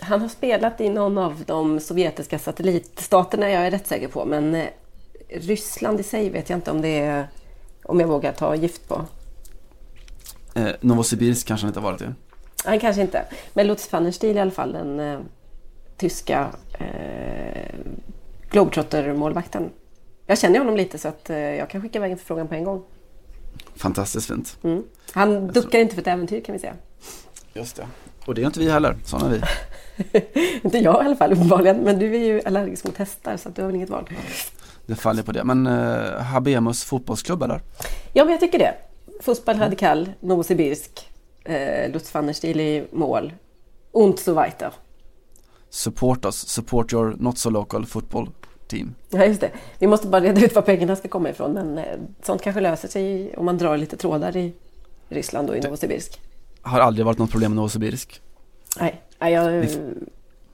han 0.00 0.20
har 0.20 0.28
spelat 0.28 0.80
i 0.80 0.88
någon 0.88 1.18
av 1.18 1.42
de 1.46 1.80
sovjetiska 1.80 2.38
satellitstaterna, 2.38 3.50
jag 3.50 3.66
är 3.66 3.70
rätt 3.70 3.86
säker 3.86 4.08
på. 4.08 4.24
Men 4.24 4.54
eh, 4.54 4.66
Ryssland 5.28 6.00
i 6.00 6.02
sig 6.02 6.30
vet 6.30 6.50
jag 6.50 6.56
inte 6.56 6.70
om 6.70 6.82
det 6.82 6.98
är, 6.98 7.28
om 7.84 8.00
jag 8.00 8.08
vågar 8.08 8.32
ta 8.32 8.54
gift 8.54 8.88
på. 8.88 9.04
Eh, 10.54 10.68
Novosibirsk 10.80 11.46
kanske 11.46 11.64
han 11.64 11.70
inte 11.70 11.80
har 11.80 11.90
varit 11.90 12.02
i? 12.02 12.06
Han 12.64 12.80
kanske 12.80 13.02
inte. 13.02 13.24
Men 13.52 13.66
Lutz 13.66 13.92
van 13.92 14.04
der 14.04 14.10
Stiel 14.10 14.36
i 14.36 14.40
alla 14.40 14.50
fall, 14.50 14.72
den 14.72 15.00
eh, 15.00 15.18
tyska 15.96 16.48
eh, 16.78 17.74
globetrotter-målvakten. 18.50 19.70
Jag 20.26 20.38
känner 20.38 20.58
honom 20.58 20.76
lite 20.76 20.98
så 20.98 21.08
att 21.08 21.30
eh, 21.30 21.38
jag 21.38 21.70
kan 21.70 21.82
skicka 21.82 21.98
iväg 21.98 22.12
en 22.12 22.18
förfrågan 22.18 22.48
på 22.48 22.54
en 22.54 22.64
gång. 22.64 22.84
Fantastiskt 23.76 24.26
fint. 24.28 24.58
Mm. 24.62 24.82
Han 25.12 25.48
duckar 25.48 25.78
inte 25.78 25.94
för 25.94 26.02
ett 26.02 26.08
äventyr 26.08 26.40
kan 26.40 26.52
vi 26.52 26.58
säga. 26.58 26.74
Just 27.52 27.76
det. 27.76 27.86
Och 28.26 28.34
det 28.34 28.42
är 28.42 28.46
inte 28.46 28.60
vi 28.60 28.70
heller, 28.70 28.96
sådana 29.04 29.26
är 29.26 29.30
vi. 29.30 29.40
inte 30.62 30.78
jag 30.78 31.02
i 31.02 31.06
alla 31.06 31.16
fall 31.16 31.32
uppenbarligen, 31.32 31.76
men 31.76 31.98
du 31.98 32.14
är 32.14 32.18
ju 32.18 32.42
allergisk 32.44 32.84
mot 32.84 32.96
hästar 32.96 33.36
så 33.36 33.48
att 33.48 33.56
du 33.56 33.62
har 33.62 33.66
väl 33.66 33.76
inget 33.76 33.90
val. 33.90 34.10
Det 34.86 34.94
faller 34.94 35.22
på 35.22 35.32
det. 35.32 35.44
Men 35.44 35.66
uh, 35.66 36.20
Habemus 36.20 36.84
fotbollsklubb 36.84 37.42
eller? 37.42 37.60
Ja, 38.12 38.24
men 38.24 38.32
jag 38.32 38.40
tycker 38.40 38.58
det. 38.58 38.74
Fotboll 39.20 39.58
Radikal, 39.58 40.12
Novosibirsk, 40.20 41.10
uh, 41.48 41.92
Lutz 41.92 42.14
van 42.14 42.26
der 42.26 42.32
Stil 42.32 42.60
i 42.60 42.84
mål. 42.92 43.32
Und 43.92 44.18
so 44.18 44.34
weiter. 44.34 44.72
Support 45.70 46.24
us, 46.24 46.48
support 46.48 46.92
your 46.92 47.16
not 47.18 47.38
so 47.38 47.50
local 47.50 47.86
football 47.86 48.28
team. 48.66 48.94
Ja, 49.10 49.24
just 49.24 49.40
det. 49.40 49.50
Vi 49.78 49.86
måste 49.86 50.08
bara 50.08 50.20
reda 50.20 50.44
ut 50.44 50.54
var 50.54 50.62
pengarna 50.62 50.96
ska 50.96 51.08
komma 51.08 51.30
ifrån, 51.30 51.52
men 51.52 51.78
uh, 51.78 51.84
sånt 52.22 52.42
kanske 52.42 52.60
löser 52.60 52.88
sig 52.88 53.36
om 53.36 53.44
man 53.44 53.58
drar 53.58 53.76
lite 53.76 53.96
trådar 53.96 54.36
i 54.36 54.52
Ryssland 55.08 55.50
och 55.50 55.56
i 55.56 55.60
Novosibirsk 55.60 56.20
har 56.68 56.80
aldrig 56.80 57.06
varit 57.06 57.18
något 57.18 57.30
problem 57.30 57.50
med 57.50 57.56
Novosibirsk. 57.56 58.20
Nej, 58.80 59.02
jag, 59.18 59.68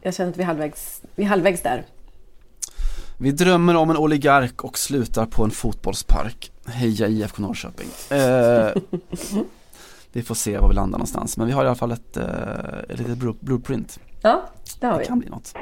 jag 0.03 0.15
känner 0.15 0.31
att 0.31 0.37
vi 0.37 0.43
är, 0.43 0.47
halvvägs, 0.47 1.03
vi 1.15 1.25
är 1.25 1.29
halvvägs 1.29 1.63
där. 1.63 1.85
Vi 3.19 3.33
drömmer 3.33 3.77
om 3.77 3.91
en 3.91 3.97
oligark 3.97 4.65
och 4.65 4.79
slutar 4.79 5.27
på 5.27 5.45
en 5.45 5.51
fotbollspark. 5.51 6.53
Heja 6.67 7.09
IFK 7.09 7.43
Norrköping. 7.43 7.89
Eh, 8.11 8.83
vi 10.13 10.23
får 10.23 10.35
se 10.35 10.59
var 10.59 10.69
vi 10.69 10.75
landar 10.75 10.99
någonstans. 10.99 11.37
Men 11.37 11.47
vi 11.47 11.53
har 11.53 11.65
i 11.65 11.67
alla 11.67 11.77
fall 11.77 11.91
ett, 11.91 12.17
eh, 12.17 12.25
ett 12.89 12.99
litet 12.99 13.41
blueprint. 13.41 13.99
Ja, 14.21 14.43
det 14.81 14.87
har 14.87 14.95
vi. 14.99 14.99
Det 14.99 15.09
kan 15.09 15.19
bli 15.19 15.29
något. 15.29 15.55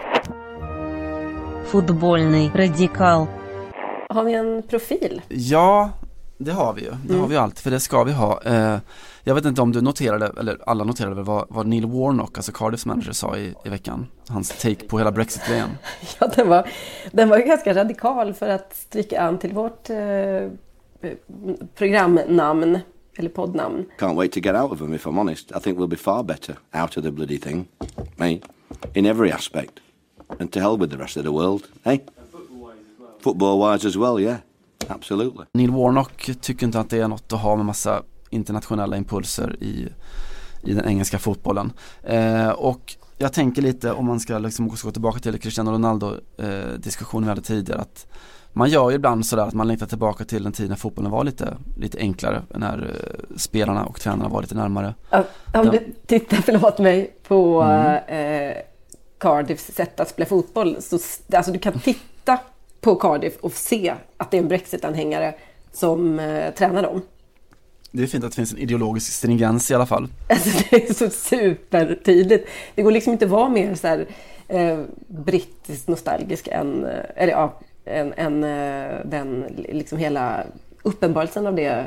Fotbollny 1.67 2.51
radikal. 2.55 3.27
Har 4.09 4.25
vi 4.25 4.35
en 4.35 4.63
profil? 4.63 5.23
Ja, 5.29 5.91
det 6.45 6.53
har 6.53 6.73
vi 6.73 6.83
ju. 6.83 6.91
Det 6.91 7.09
mm. 7.09 7.21
har 7.21 7.29
vi 7.29 7.37
alltid, 7.37 7.59
för 7.59 7.71
det 7.71 7.81
ska 7.81 8.05
vi 8.05 8.13
ha. 8.13 8.43
Eh, 8.43 8.79
jag 9.25 9.35
vet 9.35 9.45
inte 9.45 9.63
om 9.63 9.73
du 9.73 9.81
noterade, 9.81 10.33
eller 10.39 10.59
alla 10.67 10.85
noterade 10.85 11.15
väl 11.15 11.25
vad, 11.25 11.47
vad 11.49 11.67
Neil 11.67 11.87
Warnock, 11.87 12.39
alltså 12.39 12.53
Cardiffs 12.53 12.87
manager, 12.87 13.13
sa 13.13 13.37
i, 13.37 13.55
i 13.65 13.69
veckan. 13.69 14.07
Hans 14.29 14.49
take 14.49 14.89
på 14.89 14.99
hela 14.99 15.13
Brexit-grejen. 15.13 15.69
ja, 16.21 16.27
den 16.37 16.49
var, 16.49 16.69
den 17.13 17.29
var 17.29 17.39
ju 17.39 17.45
ganska 17.45 17.75
radikal 17.75 18.35
för 18.35 18.49
att 18.49 18.77
stryka 18.77 19.21
an 19.21 19.39
till 19.39 19.53
vårt 19.53 19.91
eh, 19.91 19.97
programnamn, 21.75 22.79
eller 23.17 23.31
poddnamn. 23.31 23.85
Can't 23.99 24.17
wait 24.17 24.33
to 24.33 24.41
get 24.41 24.55
out 24.55 24.73
of 24.73 24.79
them 24.79 24.95
if 24.95 25.07
I'm 25.07 25.19
honest. 25.19 25.53
I 25.57 25.61
think 25.61 25.79
we'll 25.79 25.87
be 25.87 25.97
far 25.97 26.23
better 26.23 26.57
out 26.73 26.97
of 26.97 27.05
the 27.05 27.11
bloody 27.11 27.39
thing. 27.39 27.69
Me, 28.17 28.41
in 28.95 29.07
every 29.07 29.33
aspect. 29.33 29.81
And 30.39 30.53
to 30.53 30.61
hell 30.61 30.79
with 30.79 30.91
the 30.91 30.99
rest 30.99 31.17
of 31.17 31.25
the 31.25 31.33
world, 31.33 31.69
hey? 31.85 32.01
Football-wise 33.21 33.85
as 33.85 33.97
well, 33.97 34.21
yeah. 34.21 34.39
Absolutely. 34.89 35.45
Neil 35.53 35.71
Warnock 35.71 36.31
tycker 36.41 36.67
inte 36.67 36.81
att 36.81 36.91
det 36.91 36.99
är 36.99 37.09
något 37.09 37.33
att 37.33 37.41
ha 37.41 37.57
med 37.57 37.67
massa 37.67 38.03
internationella 38.31 38.97
impulser 38.97 39.57
i, 39.61 39.89
i 40.63 40.75
den 40.75 40.89
engelska 40.89 41.19
fotbollen. 41.19 41.73
Eh, 42.03 42.49
och 42.49 42.97
jag 43.19 43.33
tänker 43.33 43.63
lite 43.63 43.93
om 43.93 44.07
man 44.07 44.21
ska 44.21 44.39
liksom 44.39 44.69
gå 44.69 44.91
tillbaka 44.91 45.19
till 45.19 45.41
Cristiano 45.41 45.73
Ronaldo 45.73 46.15
eh, 46.39 46.79
diskussionen 46.79 47.25
vi 47.25 47.29
hade 47.29 47.43
tidigare 47.43 47.81
att 47.81 48.07
man 48.53 48.71
gör 48.71 48.91
ju 48.91 48.97
ibland 48.97 49.27
sådär 49.27 49.43
att 49.43 49.55
man 49.55 49.69
längtar 49.69 49.87
tillbaka 49.87 50.25
till 50.25 50.43
den 50.43 50.53
tid 50.53 50.69
när 50.69 50.77
fotbollen 50.77 51.11
var 51.11 51.25
lite, 51.25 51.57
lite 51.77 51.99
enklare 51.99 52.43
när 52.55 52.79
eh, 52.79 53.37
spelarna 53.37 53.85
och 53.85 54.01
tränarna 54.01 54.29
var 54.29 54.43
lite 54.43 54.55
närmare. 54.55 54.95
Om 55.55 55.67
du 55.67 55.95
tittar, 56.07 56.37
förlåt 56.37 56.79
mig, 56.79 57.17
på 57.23 57.63
mm. 57.63 58.51
eh, 58.51 58.57
Cardiffs 59.19 59.75
sätt 59.75 60.01
att 60.01 60.09
spela 60.09 60.27
fotboll 60.27 60.77
så 60.81 60.99
alltså 61.37 61.53
du 61.53 61.59
kan 61.59 61.79
titta 61.79 62.12
på 62.83 62.95
Cardiff 62.95 63.37
och 63.41 63.53
se 63.53 63.95
att 64.17 64.31
det 64.31 64.37
är 64.37 64.43
en 64.43 64.49
Brexit-anhängare 64.49 65.35
som 65.73 66.19
eh, 66.19 66.55
tränar 66.55 66.83
dem. 66.83 67.03
Det 67.91 68.03
är 68.03 68.07
fint 68.07 68.25
att 68.25 68.31
det 68.31 68.37
finns 68.37 68.53
en 68.53 68.59
ideologisk 68.59 69.13
stringens 69.13 69.71
i 69.71 69.75
alla 69.75 69.87
fall. 69.87 70.09
Alltså 70.29 70.65
det 70.71 70.89
är 70.89 70.95
så 70.95 71.11
supertydligt. 71.11 72.49
Det 72.75 72.83
går 72.83 72.91
liksom 72.91 73.13
inte 73.13 73.25
att 73.25 73.31
vara 73.31 73.49
mer 73.49 73.75
så 73.75 73.87
här, 73.89 74.07
eh, 74.49 74.81
brittiskt 75.07 75.89
nostalgisk 75.89 76.49
än, 76.49 76.85
eh, 76.85 77.05
eller 77.17 77.33
ja, 77.33 77.61
än, 77.85 78.13
än 78.13 78.45
eh, 78.45 79.01
den 79.05 79.45
liksom 79.69 79.99
hela 79.99 80.45
uppenbarelsen 80.83 81.47
av 81.47 81.55
det. 81.55 81.85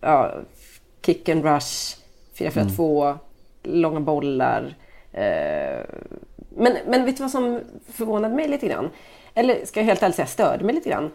Ja, 0.00 0.34
kick 1.02 1.28
and 1.28 1.44
rush, 1.44 1.96
4-4-2, 2.36 3.06
mm. 3.06 3.18
långa 3.62 4.00
bollar. 4.00 4.74
Eh, 5.12 5.84
men, 6.56 6.76
men 6.86 7.04
vet 7.04 7.16
du 7.16 7.22
vad 7.22 7.30
som 7.30 7.60
förvånade 7.92 8.34
mig 8.34 8.48
lite 8.48 8.66
grann? 8.66 8.90
Eller 9.34 9.64
ska 9.64 9.80
jag 9.80 9.84
helt 9.84 10.02
ärligt 10.02 10.16
säga 10.16 10.26
störde 10.26 10.64
mig 10.64 10.74
lite 10.74 10.90
grann? 10.90 11.10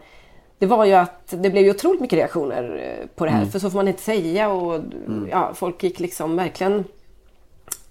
det 0.58 0.66
var 0.66 0.84
ju 0.84 0.92
att 0.92 1.28
det 1.28 1.50
blev 1.50 1.64
ju 1.64 1.70
otroligt 1.70 2.00
mycket 2.00 2.16
reaktioner 2.16 2.96
eh, 3.00 3.06
på 3.06 3.24
det 3.24 3.30
här. 3.30 3.38
Mm. 3.38 3.50
För 3.50 3.58
så 3.58 3.70
får 3.70 3.78
man 3.78 3.88
inte 3.88 4.02
säga. 4.02 4.48
Och, 4.48 4.74
mm. 4.74 5.28
ja, 5.30 5.52
folk 5.54 5.82
gick 5.82 6.00
liksom 6.00 6.36
verkligen 6.36 6.84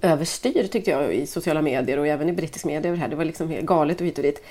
överstyr 0.01 0.67
tyckte 0.67 0.91
jag 0.91 1.13
i 1.13 1.27
sociala 1.27 1.61
medier 1.61 1.99
och 1.99 2.07
även 2.07 2.29
i 2.29 2.33
brittisk 2.33 2.65
media. 2.65 2.91
Det, 2.91 2.97
här. 2.97 3.07
det 3.07 3.15
var 3.15 3.25
liksom 3.25 3.49
helt 3.49 3.65
galet 3.65 4.01
och 4.01 4.07
hit 4.07 4.17
och 4.17 4.23
dit. 4.23 4.43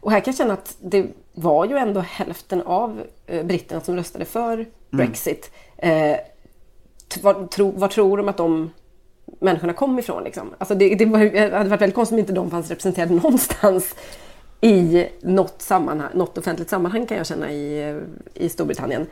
Och 0.00 0.10
här 0.10 0.20
kan 0.20 0.32
jag 0.32 0.38
känna 0.38 0.54
att 0.54 0.76
det 0.80 1.06
var 1.34 1.66
ju 1.66 1.76
ändå 1.76 2.00
hälften 2.00 2.62
av 2.62 3.02
eh, 3.26 3.44
britterna 3.44 3.80
som 3.80 3.96
röstade 3.96 4.24
för 4.24 4.54
mm. 4.54 4.66
Brexit. 4.90 5.50
Eh, 5.76 6.16
vad, 7.22 7.50
tro, 7.50 7.70
vad 7.76 7.90
tror 7.90 8.16
de 8.16 8.28
att 8.28 8.36
de 8.36 8.70
människorna 9.40 9.72
kom 9.72 9.98
ifrån? 9.98 10.24
Liksom? 10.24 10.54
Alltså 10.58 10.74
det, 10.74 10.94
det, 10.94 11.06
var, 11.06 11.18
det 11.18 11.56
hade 11.56 11.70
varit 11.70 11.82
väldigt 11.82 11.94
konstigt 11.94 12.14
om 12.14 12.18
inte 12.18 12.32
de 12.32 12.50
fanns 12.50 12.70
representerade 12.70 13.14
någonstans 13.22 13.94
i 14.64 15.08
något, 15.20 15.62
sammanhang, 15.62 16.10
något 16.14 16.38
offentligt 16.38 16.70
sammanhang 16.70 17.06
kan 17.06 17.16
jag 17.16 17.26
känna 17.26 17.52
i, 17.52 18.00
i 18.34 18.48
Storbritannien. 18.48 19.06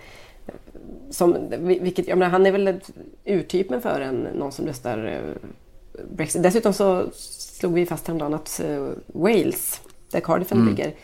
Som, 1.11 1.36
vilket, 1.59 2.09
jag 2.09 2.18
menar, 2.18 2.30
han 2.30 2.46
är 2.46 2.53
väl 2.53 2.80
urtypen 3.24 3.80
för 3.80 4.00
en, 4.00 4.28
någon 4.34 4.53
som 4.53 4.66
röstar 4.66 5.05
eh, 5.07 5.50
Brexit. 6.11 6.42
Dessutom 6.42 6.72
så 6.72 7.07
slog 7.12 7.74
vi 7.74 7.86
fast 7.86 8.07
häromdagen 8.07 8.34
att 8.34 8.61
uh, 8.64 8.90
Wales, 9.07 9.80
där 10.11 10.20
Cardiff 10.20 10.53
mm. 10.53 10.68
ligger, 10.68 10.86
uh, 10.86 10.94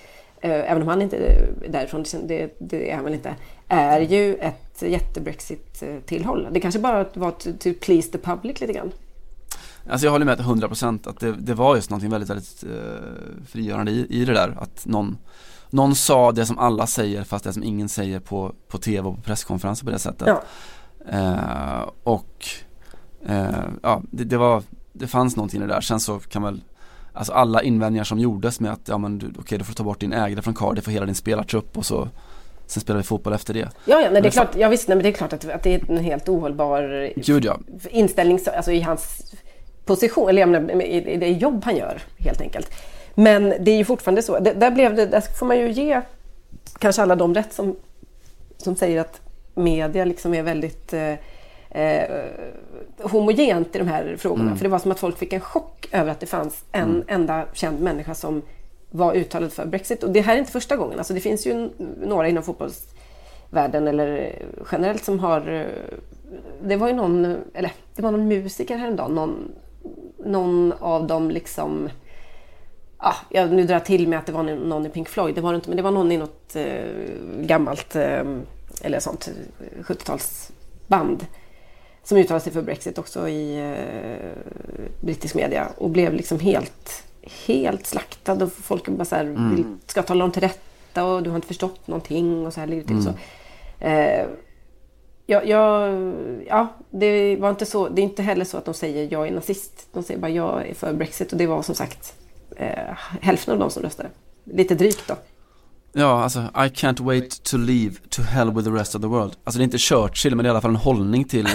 även 0.40 0.82
om 0.82 0.88
han 0.88 1.02
inte 1.02 1.16
är 1.16 1.48
därifrån, 1.68 2.04
det, 2.24 2.54
det 2.58 2.90
är 2.90 2.94
han 2.94 3.04
väl 3.04 3.14
inte, 3.14 3.34
är 3.68 4.00
ju 4.00 4.34
ett 4.34 4.82
jätte-Brexit-tillhåll. 4.82 6.48
Det 6.50 6.60
kanske 6.60 6.80
bara 6.80 7.06
var 7.14 7.30
to, 7.30 7.50
to 7.58 7.70
please 7.80 8.10
the 8.10 8.18
public 8.18 8.60
lite 8.60 8.72
grann. 8.72 8.92
Alltså 9.90 10.06
jag 10.06 10.12
håller 10.12 10.26
med 10.26 10.38
100% 10.38 11.08
att 11.08 11.20
det, 11.20 11.32
det 11.32 11.54
var 11.54 11.76
just 11.76 11.90
någonting 11.90 12.10
väldigt, 12.10 12.30
väldigt 12.30 12.64
eh, 12.64 13.46
frigörande 13.46 13.92
i, 13.92 14.06
i 14.10 14.24
det 14.24 14.32
där. 14.32 14.56
Att 14.60 14.86
någon, 14.86 15.18
någon 15.70 15.94
sa 15.94 16.32
det 16.32 16.46
som 16.46 16.58
alla 16.58 16.86
säger 16.86 17.24
fast 17.24 17.44
det 17.44 17.52
som 17.52 17.62
ingen 17.62 17.88
säger 17.88 18.20
på, 18.20 18.52
på 18.68 18.78
tv 18.78 19.08
och 19.08 19.16
på 19.16 19.22
presskonferenser 19.22 19.84
på 19.84 19.90
det 19.90 19.98
sättet. 19.98 20.28
Ja. 20.28 20.42
Eh, 21.12 21.90
och 22.02 22.46
eh, 23.26 23.64
ja, 23.82 24.02
det, 24.10 24.24
det, 24.24 24.36
var, 24.36 24.62
det 24.92 25.06
fanns 25.06 25.36
någonting 25.36 25.62
i 25.62 25.66
det 25.66 25.72
där. 25.72 25.80
Sen 25.80 26.00
så 26.00 26.18
kan 26.18 26.42
väl 26.42 26.60
Alltså 27.12 27.32
alla 27.32 27.62
invändningar 27.62 28.04
som 28.04 28.18
gjordes 28.18 28.60
med 28.60 28.72
att 28.72 28.88
ja 28.88 28.98
men 28.98 29.16
okej 29.16 29.40
okay, 29.40 29.58
du 29.58 29.64
får 29.64 29.74
ta 29.74 29.84
bort 29.84 30.00
din 30.00 30.12
ägare 30.12 30.42
från 30.42 30.54
Cardiff 30.54 30.86
och 30.86 30.92
hela 30.92 31.06
din 31.06 31.14
spelartrupp 31.14 31.78
och 31.78 31.86
så 31.86 32.08
Sen 32.66 32.80
spelar 32.80 32.96
vi 32.96 33.02
fotboll 33.02 33.32
efter 33.32 33.54
det. 33.54 33.68
Ja, 33.84 34.00
ja 34.00 34.10
nej, 34.10 34.22
det 34.22 34.28
är 34.28 34.30
klart, 34.30 34.56
ja, 34.56 34.68
visst, 34.68 34.88
nej, 34.88 34.96
men 34.96 35.02
det 35.02 35.08
är 35.08 35.12
klart 35.12 35.32
att, 35.32 35.44
att 35.50 35.62
det 35.62 35.74
är 35.74 35.90
en 35.90 36.04
helt 36.04 36.28
ohållbar 36.28 37.12
Gud, 37.16 37.44
ja. 37.44 37.58
inställning 37.90 38.40
alltså, 38.56 38.72
i 38.72 38.80
hans 38.80 39.32
position, 39.88 40.28
eller 40.28 40.46
menar, 40.46 40.82
i 40.84 41.16
det 41.16 41.28
jobb 41.28 41.64
han 41.64 41.76
gör 41.76 42.02
helt 42.18 42.40
enkelt. 42.40 42.70
Men 43.14 43.54
det 43.60 43.70
är 43.70 43.76
ju 43.76 43.84
fortfarande 43.84 44.22
så. 44.22 44.38
Det, 44.38 44.52
där, 44.52 44.70
blev 44.70 44.94
det, 44.94 45.06
där 45.06 45.20
får 45.20 45.46
man 45.46 45.58
ju 45.58 45.70
ge 45.72 46.00
kanske 46.78 47.02
alla 47.02 47.16
de 47.16 47.34
rätt 47.34 47.52
som, 47.52 47.76
som 48.56 48.76
säger 48.76 49.00
att 49.00 49.20
media 49.54 50.04
liksom 50.04 50.34
är 50.34 50.42
väldigt 50.42 50.92
eh, 50.92 51.14
eh, 51.82 52.24
homogent 53.02 53.76
i 53.76 53.78
de 53.78 53.88
här 53.88 54.16
frågorna. 54.18 54.44
Mm. 54.44 54.56
För 54.56 54.64
det 54.64 54.70
var 54.70 54.78
som 54.78 54.90
att 54.90 54.98
folk 55.00 55.18
fick 55.18 55.32
en 55.32 55.40
chock 55.40 55.88
över 55.92 56.10
att 56.10 56.20
det 56.20 56.26
fanns 56.26 56.64
en 56.72 57.04
enda 57.08 57.44
känd 57.52 57.80
människa 57.80 58.14
som 58.14 58.42
var 58.90 59.14
uttalad 59.14 59.52
för 59.52 59.66
Brexit. 59.66 60.02
Och 60.02 60.10
det 60.10 60.20
här 60.20 60.34
är 60.34 60.38
inte 60.38 60.52
första 60.52 60.76
gången. 60.76 60.98
Alltså 60.98 61.14
det 61.14 61.20
finns 61.20 61.46
ju 61.46 61.70
några 62.06 62.28
inom 62.28 62.42
fotbollsvärlden 62.42 63.88
eller 63.88 64.34
generellt 64.72 65.04
som 65.04 65.18
har... 65.18 65.52
eh, 65.52 65.66
Det 66.62 66.76
var 66.76 66.88
ju 66.88 66.94
någon, 66.94 67.36
eller 67.54 67.72
det 67.96 68.02
var 68.02 68.10
någon 68.10 68.28
musiker 68.28 68.76
häromdagen. 68.76 69.14
Någon, 69.14 69.52
någon 70.28 70.72
av 70.80 71.06
dem 71.06 71.30
liksom... 71.30 71.88
Ja, 73.00 73.14
jag, 73.28 73.52
nu 73.52 73.64
drar 73.64 73.80
till 73.80 74.08
med 74.08 74.18
att 74.18 74.26
det 74.26 74.32
var 74.32 74.42
någon 74.42 74.86
i 74.86 74.88
Pink 74.88 75.08
Floyd. 75.08 75.34
Det 75.34 75.40
var 75.40 75.52
det 75.52 75.56
inte, 75.56 75.68
men 75.70 75.76
det 75.76 75.82
var 75.82 75.90
någon 75.90 76.12
i 76.12 76.16
något 76.16 76.56
eh, 76.56 76.84
gammalt, 77.40 77.96
eh, 77.96 78.24
eller 78.82 79.00
sånt, 79.00 79.28
eh, 79.28 79.82
70-talsband 79.82 81.26
som 82.02 82.18
uttalade 82.18 82.44
sig 82.44 82.52
för 82.52 82.62
Brexit 82.62 82.98
också 82.98 83.28
i 83.28 83.58
eh, 83.58 84.54
brittisk 85.00 85.34
media 85.34 85.68
och 85.76 85.90
blev 85.90 86.14
liksom 86.14 86.40
helt, 86.40 87.04
helt 87.46 87.86
slaktad 87.86 88.32
och 88.44 88.52
folk 88.52 88.88
bara 88.88 89.04
så 89.04 89.14
här, 89.16 89.24
Mm. 89.24 89.56
vill, 89.56 89.64
ska 89.86 90.02
tala 90.02 90.24
dem 90.24 90.32
till 90.32 90.42
rätta 90.42 91.04
och 91.04 91.22
du 91.22 91.30
har 91.30 91.36
inte 91.36 91.48
förstått 91.48 91.86
någonting 91.86 92.46
och 92.46 92.52
så 92.54 92.60
här 92.60 92.66
ligger 92.66 92.82
det 92.82 92.88
till. 92.88 92.96
Mm. 92.96 93.04
Så. 93.04 93.12
Jag, 95.30 95.48
jag, 95.48 95.94
ja, 96.48 96.68
det 96.90 97.36
var 97.36 97.50
inte 97.50 97.66
så, 97.66 97.88
det 97.88 98.00
är 98.00 98.04
inte 98.04 98.22
heller 98.22 98.44
så 98.44 98.56
att 98.56 98.64
de 98.64 98.74
säger 98.74 99.08
jag 99.12 99.28
är 99.28 99.32
nazist. 99.32 99.88
De 99.92 100.02
säger 100.02 100.20
bara 100.20 100.30
jag 100.30 100.68
är 100.68 100.74
för 100.74 100.92
Brexit 100.92 101.32
och 101.32 101.38
det 101.38 101.46
var 101.46 101.62
som 101.62 101.74
sagt 101.74 102.14
eh, 102.56 102.68
hälften 103.20 103.54
av 103.54 103.60
de 103.60 103.70
som 103.70 103.82
röstade. 103.82 104.08
Lite 104.44 104.74
drygt 104.74 105.08
då. 105.08 105.14
Ja, 105.92 106.22
alltså 106.22 106.38
I 106.38 106.68
can't 106.68 107.02
wait 107.02 107.42
to 107.42 107.56
leave 107.56 107.94
to 108.08 108.22
hell 108.22 108.52
with 108.52 108.68
the 108.68 108.74
rest 108.74 108.94
of 108.94 109.02
the 109.02 109.08
world. 109.08 109.36
Alltså 109.44 109.58
det 109.58 109.62
är 109.62 109.64
inte 109.64 109.78
Churchill 109.78 110.36
men 110.36 110.42
det 110.42 110.46
är 110.46 110.48
i 110.48 110.50
alla 110.50 110.60
fall 110.60 110.70
en 110.70 110.76
hållning 110.76 111.24
till, 111.24 111.46
eh, 111.46 111.52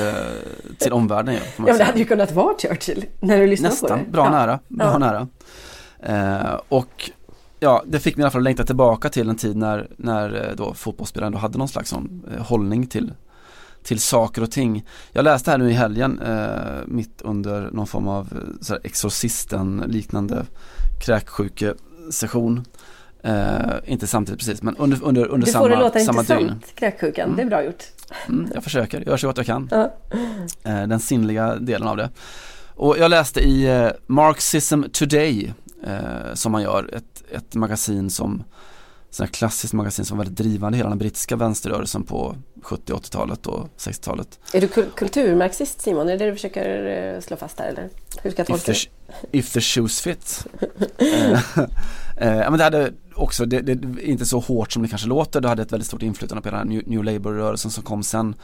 till 0.80 0.93
omvärlden. 0.93 1.34
Ja, 1.34 1.41
Ja, 1.57 1.63
men 1.63 1.78
det 1.78 1.84
hade 1.84 1.99
ju 1.99 2.05
kunnat 2.05 2.32
vara 2.32 2.55
Churchill 2.57 3.05
när 3.19 3.38
du 3.39 3.47
lyssnar 3.47 3.69
på 3.69 3.88
det. 3.88 3.95
Nästan, 3.95 4.11
bra 4.11 4.26
ja. 4.26 4.32
nära, 4.32 4.59
bra 4.67 4.86
Ja. 4.91 4.97
nära. 4.97 5.28
Eh, 5.99 6.59
och 6.69 7.11
ja, 7.59 7.84
det 7.88 7.99
fick 7.99 8.15
mig 8.17 8.21
i 8.21 8.24
alla 8.24 8.32
fall 8.32 8.41
att 8.41 8.43
längta 8.43 8.63
tillbaka 8.63 9.09
till 9.09 9.30
en 9.30 9.36
tid 9.36 9.57
när, 9.57 9.88
när 9.97 10.47
eh, 10.49 10.55
då 10.55 10.74
fotbollsspelaren 10.74 11.32
då 11.34 11.39
hade 11.39 11.57
någon 11.57 11.67
slags 11.67 11.89
sån, 11.89 12.24
eh, 12.36 12.43
hållning 12.43 12.88
till, 12.88 13.13
till 13.84 13.99
saker 13.99 14.41
och 14.41 14.51
ting. 14.51 14.86
Jag 15.11 15.23
läste 15.23 15.51
här 15.51 15.57
nu 15.57 15.69
i 15.69 15.73
helgen, 15.73 16.19
eh, 16.19 16.81
mitt 16.86 17.21
under 17.21 17.69
någon 17.71 17.88
form 17.88 18.07
av 18.07 18.27
eh, 18.31 18.38
så 18.61 18.77
exorcisten 18.84 19.84
liknande 19.88 20.45
kräksjukesession. 21.05 22.65
Eh, 23.23 23.59
inte 23.86 24.07
samtidigt 24.07 24.39
precis 24.39 24.63
men 24.63 24.77
under, 24.77 25.03
under, 25.03 25.25
under 25.27 25.45
Du 25.45 25.51
samma, 25.51 25.63
får 25.63 25.69
det 25.69 25.75
låta 25.75 25.99
samma 25.99 26.23
dygn. 26.23 26.39
intressant, 26.39 26.75
kräksjukan. 26.75 27.34
Det 27.36 27.41
är 27.41 27.45
bra 27.45 27.63
gjort. 27.63 27.84
Mm, 28.27 28.51
jag 28.53 28.63
försöker, 28.63 29.01
gör 29.01 29.17
så 29.17 29.27
gott 29.27 29.38
jag 29.38 29.45
kan. 29.45 29.69
Eh, 30.63 30.88
den 30.88 30.99
sinnliga 30.99 31.55
delen 31.55 31.88
av 31.88 31.97
det. 31.97 32.09
Och 32.75 32.97
jag 32.97 33.09
läste 33.09 33.39
i 33.39 33.65
eh, 33.65 33.89
Marxism 34.07 34.84
Today 34.84 35.53
eh, 35.84 36.34
som 36.34 36.51
man 36.51 36.61
gör, 36.61 36.89
ett, 36.95 37.23
ett 37.31 37.55
magasin 37.55 38.09
som 38.09 38.43
här 39.20 39.28
klassiskt 39.28 39.74
magasin 39.74 40.05
som 40.05 40.18
var 40.18 40.26
väldigt 40.26 40.38
drivande 40.45 40.76
i 40.76 40.80
hela 40.80 40.89
den 40.89 40.97
brittiska 40.97 41.36
vänsterrörelsen 41.36 42.03
på 42.03 42.36
70 42.61 42.93
80-talet 42.93 43.47
och 43.47 43.70
60-talet. 43.78 44.39
Är 44.53 44.61
du 44.61 44.68
kul- 44.68 44.89
kulturmarxist 44.95 45.82
Simon? 45.82 46.09
Är 46.09 46.11
det 46.11 46.18
det 46.18 46.26
du 46.26 46.36
försöker 46.36 46.86
eh, 47.16 47.22
slå 47.22 47.38
fast 47.38 47.59
här 47.59 47.68
eller? 47.68 47.89
Hur 48.22 48.32
ska 48.32 48.39
jag 48.47 48.49
If 48.57 48.66
tolka 48.66 48.74
the, 48.80 48.89
det? 49.32 49.38
if 49.38 49.53
the 49.53 49.61
shoes 49.61 50.01
fit. 50.01 50.45
eh, 50.97 51.32
eh, 52.18 52.49
men 52.49 52.57
det 52.57 52.64
hade 52.64 52.91
också, 53.16 53.45
det, 53.45 53.61
det 53.61 54.01
inte 54.03 54.26
så 54.26 54.39
hårt 54.39 54.72
som 54.72 54.82
det 54.82 54.88
kanske 54.89 55.07
låter, 55.07 55.41
det 55.41 55.47
hade 55.47 55.61
ett 55.61 55.72
väldigt 55.72 55.88
stort 55.88 56.01
inflytande 56.01 56.41
på 56.41 56.49
den 56.49 56.57
här 56.57 56.66
New, 56.66 56.82
New 56.86 57.03
Labour-rörelsen 57.03 57.72
som 57.72 57.84
kom 57.84 58.03
sen. 58.03 58.36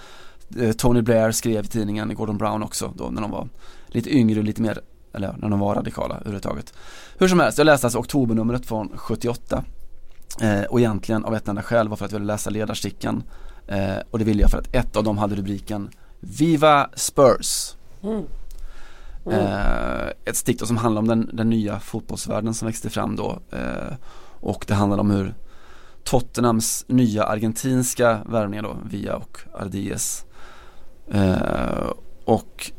Eh, 0.60 0.72
Tony 0.72 1.02
Blair 1.02 1.32
skrev 1.32 1.66
i 1.66 1.68
tidningen, 1.68 2.16
Gordon 2.16 2.38
Brown 2.38 2.64
också, 2.64 2.94
då 2.96 3.10
när 3.10 3.22
de 3.22 3.32
var 3.32 3.50
lite 3.88 4.16
yngre 4.18 4.40
och 4.40 4.46
lite 4.46 4.62
mer, 4.62 4.80
eller 5.14 5.36
när 5.38 5.50
de 5.50 5.60
var 5.60 5.76
radikala 5.76 6.16
överhuvudtaget. 6.16 6.74
Hur 7.18 7.28
som 7.28 7.40
helst, 7.40 7.58
jag 7.58 7.66
läste 7.66 7.88
alltså 7.88 8.00
oktobernumret 8.00 8.66
från 8.66 8.92
78 8.96 9.64
eh, 10.42 10.64
och 10.64 10.80
egentligen 10.80 11.26
av 11.26 11.36
ett 11.36 11.48
enda 11.48 11.62
skäl 11.62 11.90
var 11.90 11.96
för 11.96 12.06
att 12.06 12.12
jag 12.12 12.20
ville 12.20 12.34
läsa 12.34 12.50
ledarsticken. 12.50 13.24
Eh, 13.68 13.98
och 14.12 14.20
det 14.20 14.26
ville 14.26 14.42
jag 14.42 14.52
för 14.52 14.58
att 14.58 14.76
ett 14.76 14.96
av 14.96 15.04
dem 15.04 15.18
hade 15.18 15.36
rubriken 15.36 15.90
Viva 16.20 16.90
Spurs. 16.96 17.76
Mm. 18.04 18.26
Eh, 19.26 20.08
ett 20.26 20.36
stick 20.36 20.68
som 20.68 20.78
handlar 20.78 21.02
om 21.02 21.08
den, 21.08 21.30
den 21.34 21.50
nya 21.50 21.80
fotbollsvärlden 21.80 22.54
som 22.54 22.66
växte 22.66 22.90
fram 22.90 23.16
då. 23.16 23.40
Eh, 23.52 23.94
och 24.40 24.66
det 24.68 24.74
handlar 24.74 24.98
om 24.98 25.12
hur 25.12 25.34
Tottenhams 26.04 26.86
nya 26.88 27.24
argentinska 27.24 28.20
värvningar 28.26 28.64
då, 28.64 28.78
Via 28.86 29.16
och 29.16 29.40
Ardies 29.54 30.26
eh, 31.12 31.92
och 32.26 32.72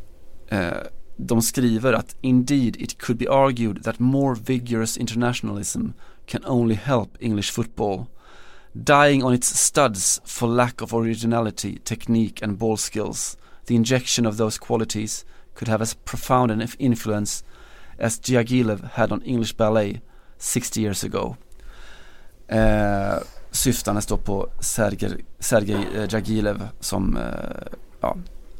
eh, 0.49 0.77
de 1.17 1.43
skriver 1.43 1.93
att 1.93 2.17
indeed 2.21 2.77
it 2.77 2.99
could 2.99 3.19
be 3.19 3.31
argued 3.31 3.85
that 3.85 3.99
more 3.99 4.37
vigorous 4.47 4.97
internationalism 4.97 5.87
can 6.31 6.43
only 6.45 6.77
help 6.77 7.09
English 7.21 7.51
football 7.51 8.07
dying 8.75 9.25
on 9.25 9.35
its 9.35 9.49
studs 9.61 10.21
for 10.25 10.49
lack 10.49 10.83
of 10.83 10.95
originality, 10.95 11.79
technique 11.85 12.45
and 12.45 12.59
ball 12.59 12.77
skills 12.77 13.37
the 13.71 13.77
injection 13.77 14.27
of 14.27 14.37
those 14.37 14.59
qualities 14.59 15.25
could 15.55 15.69
have 15.69 15.83
as 15.83 15.95
profound 15.95 16.51
an 16.51 16.69
influence 16.79 17.45
as 17.99 18.19
Diaghilev 18.19 18.91
had 18.93 19.13
on 19.13 19.23
English 19.23 19.57
ballet 19.57 20.01
60 20.39 20.81
years 20.81 21.05
ago. 21.05 21.37
Eh, 22.49 23.19
syftandes 23.51 24.07
då 24.07 24.17
på 24.17 24.49
Sergej, 24.61 25.25
Sergej 25.39 25.87
eh, 25.95 26.09
Diaghilev 26.09 26.69
som 26.81 27.17
eh, 27.17 27.23
ja, 28.01 28.17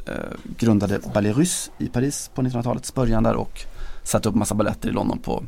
eh, 0.07 0.15
grundade 0.59 1.01
Ballet 1.15 1.37
Russe 1.37 1.71
i 1.79 1.89
Paris 1.89 2.31
på 2.35 2.43
1900-talets 2.43 2.95
början 2.95 3.23
där 3.23 3.35
och 3.35 3.61
satte 4.03 4.29
upp 4.29 4.35
massa 4.35 4.55
balletter 4.55 4.89
i 4.89 4.93
London 4.93 5.19
på 5.19 5.45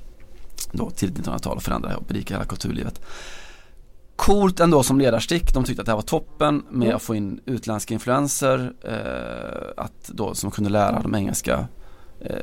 då 0.73 0.91
tidigt 0.91 1.27
1900-tal 1.27 1.57
och 1.57 1.63
förändrade 1.63 1.97
och 1.97 2.05
berikade 2.05 2.35
hela 2.35 2.45
kulturlivet. 2.49 3.01
Coolt 4.17 4.61
ändå 4.61 4.83
som 4.83 4.99
ledarstick, 4.99 5.55
de 5.55 5.65
tyckte 5.65 5.83
att 5.83 5.87
det 5.87 5.93
här 5.93 5.97
var 5.97 6.03
toppen 6.03 6.63
med 6.71 6.87
Mm. 6.87 6.97
att 6.97 7.03
få 7.03 7.15
in 7.15 7.41
utländska 7.47 7.95
influenser 7.95 8.73
eh, 8.85 9.85
att 9.85 10.09
då, 10.09 10.35
som 10.35 10.51
kunde 10.51 10.71
lära 10.71 11.01
de 11.03 11.15
engelska 11.15 11.67
eh, 12.21 12.37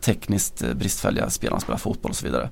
tekniskt 0.00 0.62
eh, 0.62 0.74
bristfälliga 0.74 1.30
spelarna 1.30 1.60
spela 1.60 1.78
fotboll 1.78 2.10
och 2.10 2.16
så 2.16 2.26
vidare. 2.26 2.50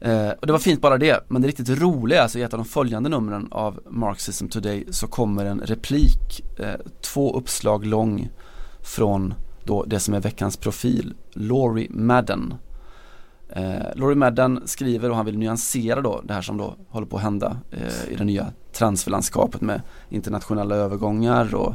Eh, 0.00 0.30
och 0.30 0.46
det 0.46 0.52
var 0.52 0.58
fint 0.58 0.80
bara 0.80 0.98
det, 0.98 1.24
men 1.28 1.42
det 1.42 1.48
riktigt 1.48 1.68
roliga, 1.68 2.22
alltså 2.22 2.38
i 2.38 2.42
ett 2.42 2.52
av 2.52 2.58
de 2.58 2.64
följande 2.64 3.08
numren 3.08 3.48
av 3.50 3.80
Marxism 3.90 4.48
Today 4.48 4.86
så 4.90 5.06
kommer 5.06 5.44
en 5.44 5.60
replik, 5.60 6.58
eh, 6.58 6.74
två 7.00 7.36
uppslag 7.36 7.86
lång 7.86 8.30
från 8.82 9.34
då 9.64 9.84
det 9.84 10.00
som 10.00 10.14
är 10.14 10.20
veckans 10.20 10.56
profil, 10.56 11.14
Laurie 11.32 11.88
Madden. 11.90 12.54
Eh, 13.52 13.94
Laurie 13.94 14.16
Madden 14.16 14.60
skriver 14.64 15.10
och 15.10 15.16
han 15.16 15.26
vill 15.26 15.38
nyansera 15.38 16.00
då 16.00 16.20
det 16.24 16.34
här 16.34 16.42
som 16.42 16.56
då 16.56 16.76
håller 16.88 17.06
på 17.06 17.16
att 17.16 17.22
hända 17.22 17.56
eh, 17.70 18.12
i 18.12 18.16
det 18.16 18.24
nya 18.24 18.46
transferlandskapet 18.72 19.60
med 19.60 19.82
internationella 20.08 20.74
övergångar 20.74 21.54
och 21.54 21.74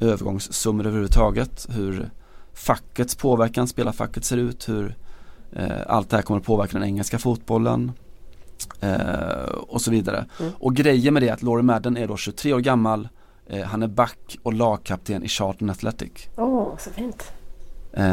övergångssummor 0.00 0.86
överhuvudtaget, 0.86 1.66
hur 1.70 2.10
fackets 2.52 3.14
påverkan, 3.14 3.68
spelarfacket 3.68 4.24
ser 4.24 4.36
ut, 4.36 4.68
hur 4.68 4.96
eh, 5.52 5.80
allt 5.86 6.10
det 6.10 6.16
här 6.16 6.22
kommer 6.22 6.40
att 6.40 6.46
påverka 6.46 6.78
den 6.78 6.88
engelska 6.88 7.18
fotbollen 7.18 7.92
eh, 8.80 9.50
och 9.50 9.80
så 9.80 9.90
vidare. 9.90 10.26
Mm. 10.40 10.52
Och 10.58 10.74
grejen 10.74 11.14
med 11.14 11.22
det 11.22 11.28
är 11.28 11.32
att 11.32 11.42
Laurie 11.42 11.64
Madden 11.64 11.96
är 11.96 12.08
då 12.08 12.16
23 12.16 12.52
år 12.52 12.60
gammal, 12.60 13.08
eh, 13.46 13.62
han 13.64 13.82
är 13.82 13.86
back 13.86 14.38
och 14.42 14.52
lagkapten 14.52 15.22
i 15.22 15.28
Charlton 15.28 15.70
Athletic. 15.70 16.28
Åh, 16.36 16.76
så 16.78 16.90
fint. 16.90 17.32
Eh, 17.98 18.04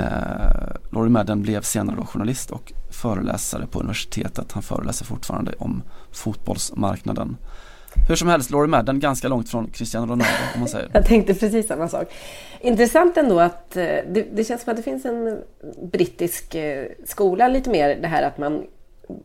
Laurie 0.92 1.12
Madden 1.12 1.42
blev 1.42 1.62
senare 1.62 1.96
då 1.96 2.06
journalist 2.06 2.52
och 2.52 2.74
föreläsare 2.90 3.68
på 3.68 3.80
universitetet. 3.80 4.52
Han 4.52 4.64
föreläser 4.64 5.06
fortfarande 5.06 5.54
om 5.58 5.84
fotbollsmarknaden. 6.12 7.38
Hur 8.08 8.16
som 8.16 8.28
helst, 8.28 8.52
Laurie 8.52 8.70
Madden 8.70 9.00
ganska 9.00 9.28
långt 9.28 9.50
från 9.50 9.70
Cristiano 9.70 10.06
Ronaldo 10.06 10.34
om 10.54 10.60
man 10.60 10.70
säger. 10.70 10.90
Jag 10.94 11.06
tänkte 11.06 11.34
precis 11.34 11.68
samma 11.68 11.88
sak. 11.88 12.14
Intressant 12.62 13.18
ändå 13.18 13.40
att 13.40 13.78
eh, 13.78 13.84
det, 13.84 14.28
det 14.34 14.44
känns 14.44 14.62
som 14.62 14.72
att 14.72 14.78
det 14.78 14.84
finns 14.84 15.06
en 15.06 15.42
brittisk 15.92 16.56
eh, 16.56 16.86
skola 17.06 17.48
lite 17.48 17.70
mer 17.70 17.98
det 18.02 18.08
här 18.08 18.24
att 18.24 18.38
man 18.38 18.64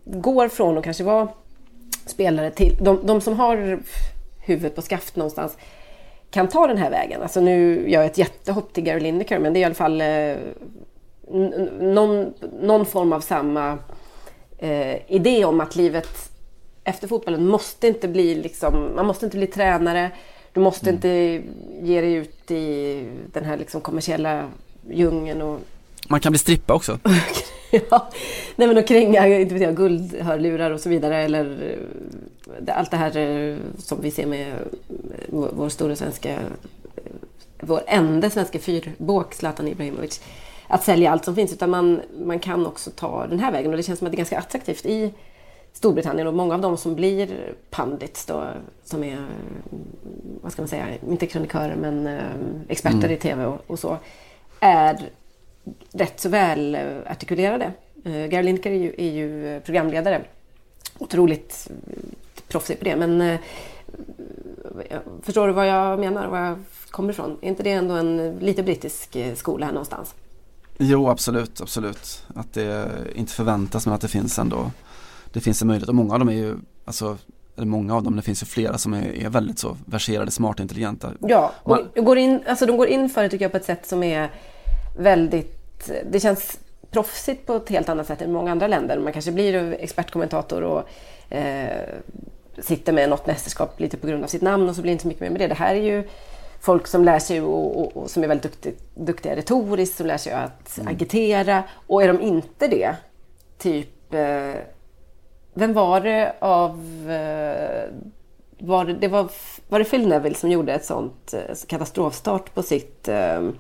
går 0.04 0.48
från 0.48 0.78
att 0.78 0.84
kanske 0.84 1.04
vara 1.04 1.28
spelare 2.06 2.50
till 2.50 2.76
de, 2.80 3.06
de 3.06 3.20
som 3.20 3.38
har 3.38 3.80
huvudet 4.40 4.74
på 4.74 4.82
skaft 4.82 5.16
någonstans 5.16 5.56
kan 6.31 6.49
ta 6.49 6.66
den 6.66 6.78
här 6.78 6.91
vägen. 6.91 7.22
Alltså 7.22 7.41
nu 7.41 7.91
gör 7.91 8.01
jag 8.01 8.11
ett 8.11 8.18
jättehopp 8.18 8.72
till 8.72 8.85
Gary 8.85 9.01
Lineker 9.01 9.39
men 9.39 9.53
det 9.53 9.59
är 9.59 9.61
i 9.61 9.64
alla 9.64 9.74
fall 9.74 10.01
eh, 10.01 10.37
någon, 11.81 12.35
någon 12.61 12.87
form 12.87 13.12
av 13.12 13.20
samma 13.20 13.78
eh, 14.59 15.12
idé 15.12 15.45
om 15.45 15.61
att 15.61 15.76
livet 15.76 16.31
efter 16.85 17.09
fotbollen 17.09 17.47
måste 17.47 17.87
inte 17.87 18.09
bli 18.09 18.35
liksom, 18.35 18.93
man 18.97 19.07
måste 19.07 19.24
inte 19.24 19.37
bli 19.37 19.47
tränare. 19.47 20.11
Du 20.53 20.61
måste 20.61 20.91
inte 20.91 21.43
ge 21.83 22.01
dig 22.01 22.12
ut 22.12 22.51
i 22.51 23.05
den 23.33 23.45
här 23.45 23.57
liksom 23.57 23.81
kommersiella 23.81 24.49
djungeln 24.91 25.43
och 25.43 25.61
Man 26.09 26.20
kan 26.20 26.33
bli 26.33 26.39
strippa 26.39 26.74
också. 26.74 26.99
ja, 27.91 28.09
nej 28.57 28.68
men 28.68 28.79
och 28.79 28.87
kränga 28.87 29.27
inte 29.27 29.55
vet 29.55 29.62
jag, 29.62 29.77
guldhörlurar 29.77 30.71
och 30.71 30.81
så 30.81 30.89
vidare. 30.89 31.16
Eller 31.16 31.77
eh, 32.66 32.79
allt 32.79 32.91
det 32.91 32.97
här 32.97 33.16
eh, 33.16 33.57
som 33.79 34.01
vi 34.01 34.11
ser 34.11 34.27
med 34.27 34.49
eh, 34.49 34.57
vår, 35.29 35.68
stora 35.68 35.97
svenska 35.97 36.39
vår 37.61 37.83
enda 37.87 38.31
svenska 38.31 38.59
fyrbåk, 38.59 39.35
Zlatan 39.35 39.68
Ibrahimovic, 39.68 40.23
att 40.66 40.85
sälja 40.85 41.11
allt 41.11 41.25
som 41.25 41.35
finns. 41.35 41.53
Utan 41.53 41.71
man, 41.71 42.01
man 42.25 42.39
kan 42.39 42.66
också 42.66 42.91
ta 42.91 43.27
den 43.27 43.41
här 43.41 43.53
vägen 43.53 43.71
och 43.71 43.77
det 43.77 43.83
känns 43.83 43.99
som 43.99 44.07
att 44.07 44.12
det 44.12 44.16
är 44.16 44.25
ganska 44.25 44.39
attraktivt 44.39 44.87
i 44.87 45.14
Storbritannien 45.73 46.27
och 46.27 46.35
många 46.35 46.55
av 46.55 46.61
dem 46.61 46.77
som 46.77 46.95
blir 46.95 47.55
pandits 47.71 48.27
då, 48.27 48.45
som 48.85 49.05
är, 49.05 49.27
vad 50.43 50.53
ska 50.53 50.62
man 50.62 50.68
säga, 50.68 50.87
inte 51.09 51.27
kronikörer 51.27 51.77
men 51.77 52.21
experter 52.68 52.99
Mm. 52.99 53.12
i 53.12 53.16
TV 53.16 53.45
och, 53.45 53.61
och 53.66 53.79
så, 53.79 53.99
är 54.61 55.11
rätt 55.93 56.21
så 56.21 56.29
väl 56.29 56.75
eh, 56.75 56.83
artikulerade. 57.11 57.73
Uh, 58.07 58.27
Gary 58.27 58.43
Lineker 58.43 58.71
är 58.71 58.79
ju, 58.79 58.95
är 58.99 59.11
ju 59.11 59.61
programledare. 59.61 60.23
Otroligt 60.99 61.71
eh, 61.71 61.97
proffsig 62.49 62.79
på 62.79 62.85
det 62.85 62.97
men 62.97 63.21
eh, 63.21 63.41
förstår 65.23 65.47
du 65.47 65.53
vad 65.53 65.68
jag 65.68 65.99
menar 65.99 66.25
och 66.25 66.31
var 66.31 66.39
jag 66.39 66.59
kommer 66.91 67.12
ifrån? 67.12 67.39
Är 67.41 67.49
inte 67.49 67.62
det 67.62 67.73
ändå 67.73 67.95
en 67.95 68.39
lite 68.39 68.62
brittisk 68.62 69.16
eh, 69.16 69.35
skola 69.35 69.66
här 69.66 69.73
någonstans? 69.73 70.14
Jo 70.79 71.09
absolut, 71.09 71.61
absolut. 71.61 72.23
Att 72.35 72.53
det 72.53 72.89
inte 73.14 73.33
förväntas 73.33 73.87
men 73.87 73.95
att 73.95 74.01
det 74.01 74.09
finns 74.09 74.39
ändå 74.39 74.71
Det 75.33 75.41
finns 75.41 75.62
en 75.62 75.68
möjlighet 75.68 75.89
och 75.89 75.95
många 75.95 76.12
av 76.12 76.18
dem 76.18 76.29
är 76.29 76.33
ju 76.33 76.57
Alltså 76.85 77.18
eller 77.57 77.66
många 77.66 77.97
av 77.97 78.03
dem, 78.03 78.16
det 78.16 78.23
finns 78.23 78.43
ju 78.43 78.47
flera 78.47 78.79
som 78.79 78.95
är, 78.95 79.25
är 79.25 79.29
väldigt 79.29 79.59
så 79.59 79.77
verserade, 79.85 80.31
smarta, 80.31 80.62
intelligenta. 80.62 81.12
Ja, 81.21 81.53
och 81.62 81.71
Man- 81.71 82.05
går 82.05 82.18
in, 82.18 82.41
alltså 82.47 82.66
de 82.66 82.77
går 82.77 82.87
in 82.87 83.09
för 83.09 83.23
det 83.23 83.29
tycker 83.29 83.45
jag 83.45 83.53
på 83.53 83.57
ett 83.57 83.64
sätt 83.64 83.87
som 83.87 84.03
är 84.03 84.31
väldigt... 84.99 85.59
Det 86.11 86.20
känns 86.20 86.59
proffsigt 86.91 87.47
på 87.47 87.55
ett 87.55 87.68
helt 87.68 87.89
annat 87.89 88.07
sätt 88.07 88.22
än 88.22 88.33
många 88.33 88.51
andra 88.51 88.66
länder. 88.66 88.99
Man 88.99 89.12
kanske 89.12 89.33
blir 89.33 89.76
expertkommentator 89.81 90.62
och 90.62 90.89
eh, 91.35 91.89
sitter 92.59 92.93
med 92.93 93.09
något 93.11 93.26
mästerskap 93.26 93.81
lite 93.81 93.97
på 93.97 94.07
grund 94.07 94.24
av 94.24 94.28
sitt 94.28 94.43
namn 94.43 94.68
och 94.68 94.76
så 94.76 94.83
blir 94.83 94.91
det 94.91 94.93
inte 94.93 95.03
så 95.03 95.09
mycket 95.09 95.22
mer 95.22 95.31
med 95.31 95.41
det. 95.41 95.47
Det 95.47 95.55
här 95.55 95.74
är 95.74 95.83
ju 95.83 96.09
folk 96.61 96.87
som 96.87 97.05
lär 97.05 97.18
sig 97.18 97.41
och, 97.41 97.81
och, 97.81 97.97
och 97.97 98.11
som 98.11 98.24
är 98.24 98.28
väldigt 98.28 98.53
duktig, 98.53 98.74
duktiga 98.95 99.37
retoriskt, 99.37 99.97
som 99.97 100.07
lär 100.07 100.16
sig 100.16 100.33
att 100.33 100.78
agitera. 100.87 101.64
Och 101.87 102.03
är 102.03 102.09
de 102.09 102.20
inte 102.20 102.68
det, 102.68 102.97
typ... 103.59 104.14
Eh, 104.14 104.55
vem 105.55 105.72
var 105.72 106.01
det 106.01 106.35
av... 106.39 106.70
Eh, 107.11 107.85
var 108.59 108.85
det, 108.85 108.93
det 108.93 109.09
var, 109.09 109.31
var 109.68 109.78
det 109.78 109.85
Phil 109.85 110.09
Neville 110.09 110.35
som 110.35 110.51
gjorde 110.51 110.72
ett 110.72 110.85
sånt 110.85 111.35
eh, 111.35 111.57
katastrofstart 111.66 112.55
på 112.55 112.62
sitt 112.62 113.09
eh, 113.09 113.51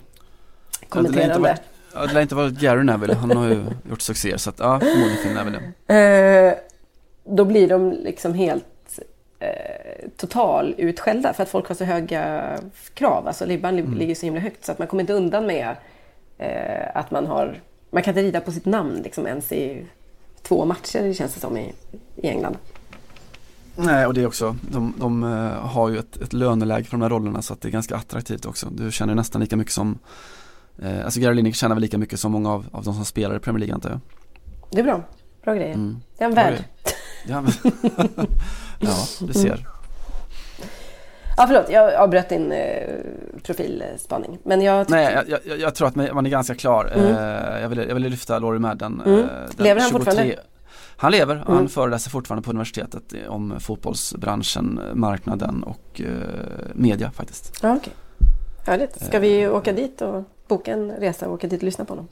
kommenterande? 0.88 1.58
Ja, 1.94 2.06
det 2.06 2.12
lär 2.12 2.20
inte 2.20 2.34
vara 2.34 2.48
Gary 2.50 2.84
Neville, 2.84 3.14
han 3.14 3.30
har 3.36 3.46
ju 3.48 3.64
gjort 3.90 4.00
succé 4.00 4.38
så 4.38 4.50
att 4.50 4.58
ja, 4.58 4.80
förmodligen 4.80 5.22
Phil 5.22 5.34
Neville. 5.34 6.48
Eh, 6.48 6.54
då 7.24 7.44
blir 7.44 7.68
de 7.68 7.90
liksom 7.92 8.34
helt 8.34 8.98
eh, 9.38 10.08
total 10.16 10.74
utskällda 10.78 11.32
för 11.32 11.42
att 11.42 11.48
folk 11.48 11.68
har 11.68 11.74
så 11.74 11.84
höga 11.84 12.56
krav. 12.94 13.26
Alltså 13.26 13.44
ribban 13.44 13.76
li- 13.76 13.86
ligger 13.98 14.14
så 14.14 14.26
himla 14.26 14.40
högt 14.40 14.64
så 14.64 14.72
att 14.72 14.78
man 14.78 14.88
kommer 14.88 15.00
inte 15.00 15.12
undan 15.12 15.46
med 15.46 15.76
eh, 16.38 16.96
att 16.96 17.10
man 17.10 17.26
har... 17.26 17.60
Man 17.90 18.02
kan 18.02 18.12
inte 18.12 18.22
rida 18.22 18.40
på 18.40 18.52
sitt 18.52 18.66
namn 18.66 19.00
liksom 19.04 19.26
ens 19.26 19.52
i 19.52 19.86
två 20.42 20.64
matcher 20.64 21.02
det 21.02 21.14
känns 21.14 21.34
det 21.34 21.40
som 21.40 21.56
i, 21.56 21.72
i 22.16 22.28
England. 22.28 22.56
Nej 23.76 24.06
och 24.06 24.14
det 24.14 24.22
är 24.22 24.26
också, 24.26 24.56
de, 24.72 24.94
de 24.98 25.22
eh, 25.24 25.66
har 25.66 25.88
ju 25.88 25.98
ett, 25.98 26.16
ett 26.16 26.32
löneläge 26.32 26.84
för 26.84 26.90
de 26.90 27.02
här 27.02 27.08
rollerna 27.10 27.42
så 27.42 27.52
att 27.52 27.60
det 27.60 27.68
är 27.68 27.72
ganska 27.72 27.96
attraktivt 27.96 28.46
också. 28.46 28.66
Du 28.70 28.90
tjänar 28.90 29.12
ju 29.12 29.16
nästan 29.16 29.40
lika 29.40 29.56
mycket 29.56 29.72
som 29.72 29.98
eh, 30.82 31.04
Alltså 31.04 31.20
Gary 31.20 31.34
Lineker 31.34 31.56
tjänar 31.56 31.74
väl 31.74 31.82
lika 31.82 31.98
mycket 31.98 32.20
som 32.20 32.32
många 32.32 32.50
av, 32.52 32.66
av 32.72 32.84
de 32.84 32.94
som 32.94 33.04
spelar 33.04 33.36
i 33.36 33.38
Premier 33.38 33.58
League 33.60 33.74
antar 33.74 33.90
jag. 33.90 34.00
Det 34.70 34.80
är 34.80 34.84
bra. 34.84 35.02
Bra 35.44 35.54
grejer. 35.54 35.74
Mm. 35.74 35.96
Det 36.18 36.24
är 36.24 36.30
värld. 36.30 36.46
grejer. 36.46 36.64
Ja, 37.26 37.44
ja 38.80 38.94
du 39.26 39.32
ser. 39.32 39.66
Ja, 41.36 41.46
förlåt. 41.46 41.70
Jag 41.70 41.94
avbröt 41.94 42.28
din 42.28 42.52
eh, 42.52 42.88
profilspaning. 43.42 44.38
Men 44.44 44.62
jag 44.62 44.86
tycker- 44.86 44.96
Nej 45.00 45.24
jag, 45.28 45.40
jag, 45.46 45.58
jag 45.60 45.74
tror 45.74 45.88
att 45.88 45.94
man 45.94 46.26
är 46.26 46.30
ganska 46.30 46.54
klar. 46.54 46.92
Mm. 46.94 47.06
Eh, 47.16 47.60
jag, 47.62 47.68
vill, 47.68 47.78
jag 47.78 47.94
vill 47.94 48.02
lyfta 48.02 48.38
Laurie 48.38 48.60
Madden. 48.60 49.02
Mm. 49.06 49.18
eh, 49.20 49.26
Lever 49.56 49.80
han 49.80 49.90
fortfarande? 49.90 50.36
Han 50.96 51.12
lever, 51.12 51.34
Mm. 51.34 51.46
han 51.48 51.68
föreläser 51.68 52.10
fortfarande 52.10 52.44
på 52.44 52.50
universitetet 52.50 53.12
eh, 53.12 53.30
om 53.32 53.60
fotbollsbranschen, 53.60 54.80
eh, 54.88 54.94
marknaden 54.94 55.62
och 55.62 56.00
eh, 56.00 56.06
media 56.74 57.10
faktiskt. 57.10 57.58
Ja, 57.62 57.76
okej. 57.76 57.92
Härligt. 58.66 59.04
Ska 59.04 59.18
vi 59.18 59.48
åka 59.48 59.72
dit 59.72 60.00
och 60.02 60.24
boka 60.50 60.72
en 60.72 60.90
resa 60.90 61.26
och 61.28 61.34
åka 61.34 61.46
dit 61.46 61.60
och 61.60 61.64
lyssna 61.64 61.84
på 61.84 61.92
honom? 61.92 62.08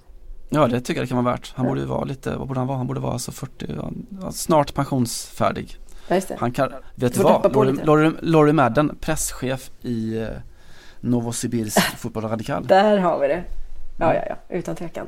Ja 0.51 0.67
det 0.67 0.81
tycker 0.81 1.01
jag 1.01 1.07
det 1.07 1.09
kan 1.15 1.25
vara 1.25 1.35
värt. 1.35 1.53
Han 1.57 1.67
Ja. 1.67 1.71
borde 1.71 1.81
ju 1.81 1.87
vara 1.87 2.05
lite, 2.05 2.37
vad 2.37 2.49
borde 2.49 2.61
han 2.61 2.67
vara? 2.67 2.79
Han 2.79 2.87
borde 2.87 3.01
vara 3.01 3.13
alltså 3.13 3.33
40, 3.33 3.67
ja, 3.77 3.91
ja, 4.23 4.33
snart 4.33 4.75
pensionsfärdig. 4.75 5.77
Ja, 6.09 6.15
just 6.15 6.29
det. 6.29 6.37
Han 6.39 6.53
kan, 6.53 6.73
vet 6.95 7.15
du 7.15 7.23
vad? 7.23 7.67
lite. 7.67 7.85
Laurie, 7.85 8.13
Laurie 8.21 8.53
Madden, 8.53 8.97
presschef 9.01 9.71
i 9.83 10.19
eh, 10.23 10.29
Novosibirsk 11.01 11.81
Fotboll 11.99 12.25
Radikal. 12.25 12.67
Där 12.67 12.99
har 12.99 13.19
vi 13.19 13.29
det. 13.29 13.45
Ja, 13.99 14.15
ja, 14.15 14.23
ja. 14.29 14.37
Utan 14.57 14.77
tvekan. 14.77 15.07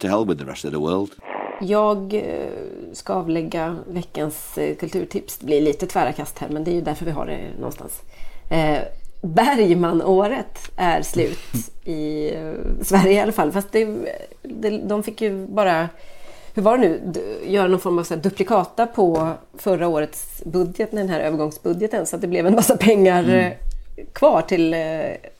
To 0.00 0.06
hell 0.08 0.26
with 0.26 0.44
the 0.44 0.50
rest 0.50 0.64
of 0.64 0.70
the 0.70 0.76
world. 0.78 1.10
Jag 1.60 2.14
eh, 2.14 2.22
ska 2.92 3.12
avlägga 3.14 3.76
veckans 3.88 4.58
eh, 4.58 4.76
kulturtips. 4.76 5.38
Det 5.38 5.46
blir 5.46 5.60
lite 5.60 5.86
tvära 5.86 6.12
kast 6.12 6.38
här, 6.38 6.48
men 6.48 6.64
det 6.64 6.70
är 6.70 6.74
ju 6.74 6.80
därför 6.80 7.04
vi 7.04 7.10
har 7.10 7.26
det 7.26 7.38
någonstans. 7.58 8.00
Bergmanåret 9.20 10.70
är 10.76 11.02
slut 11.02 11.38
i 11.84 12.34
eh, 12.34 12.52
Sverige 12.82 13.12
i 13.12 13.20
alla 13.20 13.32
fall. 13.32 13.52
Fast 13.52 13.72
det, 13.72 13.88
det, 14.42 14.70
de 14.70 15.02
fick 15.02 15.20
ju 15.20 15.46
bara, 15.46 15.88
hur 16.54 16.62
var 16.62 16.78
det 16.78 16.88
nu, 16.88 17.00
göra 17.46 17.68
någon 17.68 17.80
form 17.80 17.98
av 17.98 18.02
så 18.02 18.16
duplikata 18.16 18.86
på 18.86 19.30
förra 19.54 19.88
årets 19.88 20.42
budget, 20.44 20.90
den 20.90 21.08
här 21.08 21.20
övergångsbudgeten. 21.20 22.06
Så 22.06 22.16
att 22.16 22.22
det 22.22 22.28
blev 22.28 22.46
en 22.46 22.54
massa 22.54 22.76
pengar 22.76 23.34
eh, 23.34 23.52
kvar 24.12 24.42
till 24.42 24.74
eh, 24.74 24.80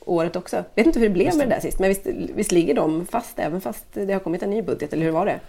året 0.04 0.36
också. 0.36 0.64
Vet 0.74 0.86
inte 0.86 0.98
hur 1.00 1.08
det 1.08 1.14
blev 1.14 1.36
med 1.36 1.48
det 1.48 1.54
där 1.54 1.60
sist, 1.60 1.78
men 1.78 1.88
visst, 1.88 2.06
visst 2.34 2.52
ligger 2.52 2.74
de 2.74 3.06
fast 3.06 3.38
även 3.38 3.60
fast 3.60 3.84
det 3.92 4.12
har 4.12 4.20
kommit 4.20 4.42
en 4.42 4.50
ny 4.50 4.62
budget, 4.62 4.92
eller 4.92 5.04
hur 5.04 5.12
var 5.12 5.26
det? 5.26 5.40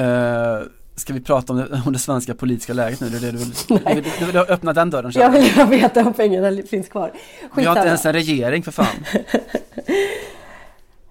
Eh, 0.00 0.62
ska 0.98 1.12
vi 1.12 1.20
prata 1.20 1.52
om 1.52 1.58
det, 1.58 1.82
om 1.86 1.92
det 1.92 1.98
svenska 1.98 2.34
politiska 2.34 2.72
läget 2.72 3.00
nu? 3.00 3.08
Det 3.08 3.16
är 3.16 3.20
det 3.20 3.30
du 3.30 3.38
vill, 3.38 3.52
du 3.68 3.94
vill, 3.94 4.04
du 4.18 4.24
vill 4.26 4.36
öppna 4.36 4.72
den 4.72 4.90
dörren 4.90 5.12
Jag 5.14 5.30
vill 5.30 5.80
veta 5.80 6.06
om 6.06 6.12
pengarna 6.12 6.62
finns 6.62 6.88
kvar. 6.88 7.12
Vi 7.12 7.18
har 7.42 7.48
Skitsamma. 7.50 7.78
inte 7.78 7.88
ens 7.88 8.06
en 8.06 8.12
regering 8.12 8.62
för 8.62 8.72
fan. 8.72 8.86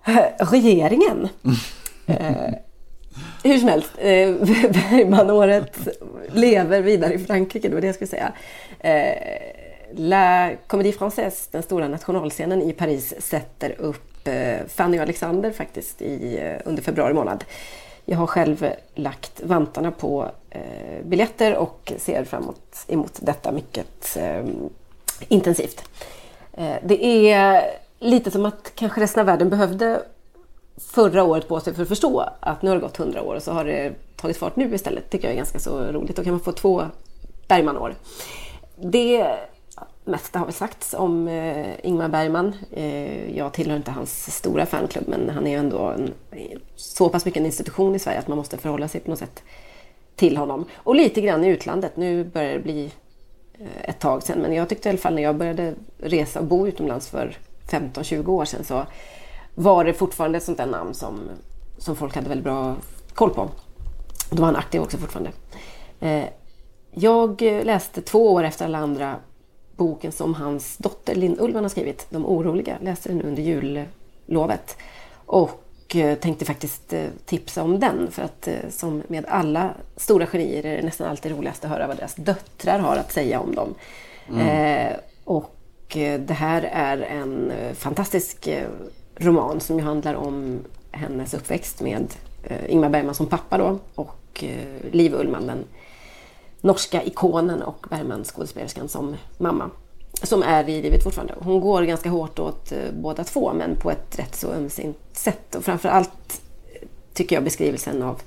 Regeringen. 0.52 1.30
eh, 2.06 2.54
hur 3.44 3.58
som 3.58 3.70
helst, 3.70 3.92
eh, 3.98 4.36
Bergmanåret 4.72 5.78
lever 6.34 6.82
vidare 6.82 7.14
i 7.14 7.20
Frankrike, 7.20 7.68
det 7.70 7.74
var 7.74 7.82
det 7.82 7.88
jag 7.88 7.96
skulle 7.96 8.08
säga. 8.08 8.32
Eh, 8.80 9.18
La 9.96 10.52
Comédie 10.68 10.92
Française, 10.92 11.48
den 11.52 11.64
stora 11.64 11.88
nationalscenen 11.88 12.62
i 12.62 12.74
Paris, 12.74 13.14
sätter 13.20 13.82
upp 13.82 14.28
eh, 14.28 14.68
Fanny 14.68 14.98
och 14.98 15.02
Alexander 15.02 15.52
faktiskt 15.52 16.02
i, 16.02 16.38
eh, 16.38 16.62
under 16.66 16.84
februari 16.84 17.14
månad. 17.14 17.44
Jag 18.10 18.18
har 18.18 18.28
själv 18.28 18.66
lagt 18.96 19.42
vantarna 19.44 19.92
på 19.92 20.32
eh, 20.50 21.06
biljetter 21.06 21.56
och 21.56 21.94
ser 21.98 22.24
framåt 22.24 22.86
emot 22.88 23.20
detta 23.22 23.52
mycket 23.52 24.18
eh, 24.18 24.46
intensivt. 25.28 25.84
Eh, 26.54 26.76
det 26.84 27.32
är 27.32 27.64
lite 28.00 28.32
som 28.32 28.46
att 28.46 28.72
kanske 28.76 29.02
resten 29.02 29.20
av 29.20 29.26
världen 29.26 29.50
behövde 29.50 30.02
förra 30.78 31.24
året 31.24 31.48
på 31.48 31.60
sig 31.60 31.74
för 31.74 31.82
att 31.82 31.88
förstå 31.88 32.30
att 32.40 32.62
nu 32.62 32.70
har 32.70 32.76
det 32.76 32.82
gått 32.82 33.00
100 33.00 33.22
år 33.22 33.36
och 33.36 33.44
så 33.44 33.52
har 33.52 33.66
det 33.66 33.94
tagit 34.16 34.38
fart 34.38 34.56
nu 34.56 34.76
istället. 34.76 35.10
tycker 35.10 35.28
jag 35.28 35.34
är 35.34 35.38
ganska 35.38 35.60
så 35.60 35.80
roligt. 35.80 36.16
Då 36.16 36.24
kan 36.24 36.34
man 36.34 36.40
få 36.40 36.52
två 36.52 36.86
Bergmanår. 37.48 37.96
Det 38.76 39.38
mesta 40.08 40.40
har 40.40 40.46
väl 40.46 40.54
sagts 40.54 40.94
om 40.94 41.28
eh, 41.28 41.86
Ingmar 41.86 42.10
Bergman. 42.10 42.56
Eh, 42.72 43.38
jag 43.38 43.54
tillhör 43.54 43.78
inte 43.78 43.92
hans 43.92 44.36
stora 44.36 44.66
fanklubb 44.66 45.08
men 45.08 45.30
han 45.30 45.48
är 45.48 45.52
ju 45.52 45.58
ändå 45.58 45.80
en, 45.80 46.14
så 46.76 47.10
pass 47.10 47.26
mycket 47.26 47.40
en 47.40 47.46
institution 47.46 47.96
i 47.96 48.00
Sverige 48.00 48.20
att 48.20 48.28
man 48.28 48.38
måste 48.38 48.58
förhålla 48.58 48.88
sig 48.88 49.02
på 49.02 49.10
något 49.10 49.20
sätt 49.20 49.44
till 50.16 50.38
honom. 50.38 50.66
Och 50.76 50.96
lite 50.96 51.22
grann 51.22 51.44
i 51.44 51.48
utlandet. 51.48 51.98
Nu 51.98 52.24
börjar 52.24 52.54
det 52.54 52.60
bli 52.60 52.92
eh, 53.60 53.90
ett 53.90 54.00
tag 54.00 54.24
sedan 54.24 54.40
men 54.40 54.54
jag 54.54 54.70
tyckte 54.70 54.90
i 54.90 54.92
alla 54.92 55.00
fall 55.00 55.16
när 55.16 55.24
jag 55.24 55.36
började 55.36 55.74
resa 55.98 56.40
och 56.40 56.46
bo 56.46 56.68
utomlands 56.68 57.10
för 57.10 57.38
15-20 57.70 58.28
år 58.28 58.46
sedan 58.46 58.64
så 58.64 58.86
var 59.56 59.86
det 59.86 59.94
fortfarande 59.94 60.38
ett 60.38 60.44
sånt 60.44 60.58
där 60.58 60.66
namn 60.66 60.94
som, 60.94 61.20
som 61.78 61.96
folk 61.96 62.16
hade 62.16 62.30
väldigt 62.30 62.44
bra 62.44 62.76
koll 63.14 63.30
på. 63.30 63.50
Då 64.30 64.38
var 64.38 64.46
han 64.46 64.56
aktiv 64.56 64.82
också 64.82 64.98
fortfarande. 64.98 65.32
Eh, 66.00 66.26
jag 66.92 67.42
läste 67.42 68.02
två 68.02 68.34
år 68.34 68.44
efter 68.44 68.66
alla 68.66 68.78
andra 68.78 69.16
boken 69.78 70.12
som 70.12 70.34
hans 70.34 70.78
dotter 70.78 71.16
Linn 71.16 71.40
Ullman 71.40 71.64
har 71.64 71.70
skrivit, 71.70 72.08
De 72.10 72.26
oroliga. 72.26 72.78
Läste 72.82 73.10
den 73.10 73.22
under 73.22 73.44
jullovet. 73.44 74.78
Och 75.26 75.96
eh, 75.96 76.18
tänkte 76.18 76.46
faktiskt 76.46 76.94
eh, 76.94 77.06
tipsa 77.26 77.64
om 77.64 77.80
den 77.80 78.12
för 78.12 78.24
att 78.24 78.48
eh, 78.48 78.70
som 78.70 79.04
med 79.08 79.26
alla 79.26 79.70
stora 79.96 80.26
genier 80.26 80.66
är 80.66 80.78
det 80.78 80.84
nästan 80.84 81.08
alltid 81.08 81.32
roligast 81.32 81.66
att 81.66 81.72
höra 81.72 81.88
vad 81.88 81.98
deras 81.98 82.16
döttrar 82.16 82.80
har 82.80 82.96
att 82.96 83.12
säga 83.12 83.40
om 83.40 83.56
dem. 83.56 83.76
Eh, 84.40 84.94
och 85.24 85.54
det 86.20 86.34
här 86.34 86.62
är 86.62 86.98
en 86.98 87.52
fantastisk 87.76 88.50
roman 89.16 89.60
som 89.60 89.80
handlar 89.80 90.14
om 90.14 90.60
hennes 90.92 91.34
uppväxt 91.34 91.82
med 91.82 92.14
Ingmar 92.68 92.90
Bergman 92.90 93.16
som 93.16 93.26
pappa 93.26 93.58
då 93.58 93.80
och 93.96 94.44
Liv 94.92 95.14
Ullman, 95.14 95.48
den 95.48 95.64
norska 96.62 97.04
ikonen 97.04 97.62
och 97.62 97.86
Bergman 97.90 98.24
skådespelerskan 98.24 98.88
som 98.88 99.16
mamma. 99.38 99.70
som 100.24 100.44
är 100.44 100.70
i 100.70 100.82
livet 100.82 101.04
fortfarande. 101.04 101.34
Hon 101.40 101.60
går 101.60 101.82
ganska 101.82 102.10
hårt 102.10 102.40
åt 102.40 102.72
eh, 102.72 102.78
båda 102.94 103.24
två 103.24 103.54
men 103.54 103.76
på 103.76 103.92
ett 103.92 104.20
rätt 104.20 104.36
så 104.36 104.52
ömsint 104.52 104.98
sätt. 105.12 105.56
Och 105.56 105.64
framförallt 105.64 106.42
eh, 106.74 106.88
tycker 107.14 107.36
jag 107.36 107.44
beskrivelsen 107.44 108.04
av 108.04 108.22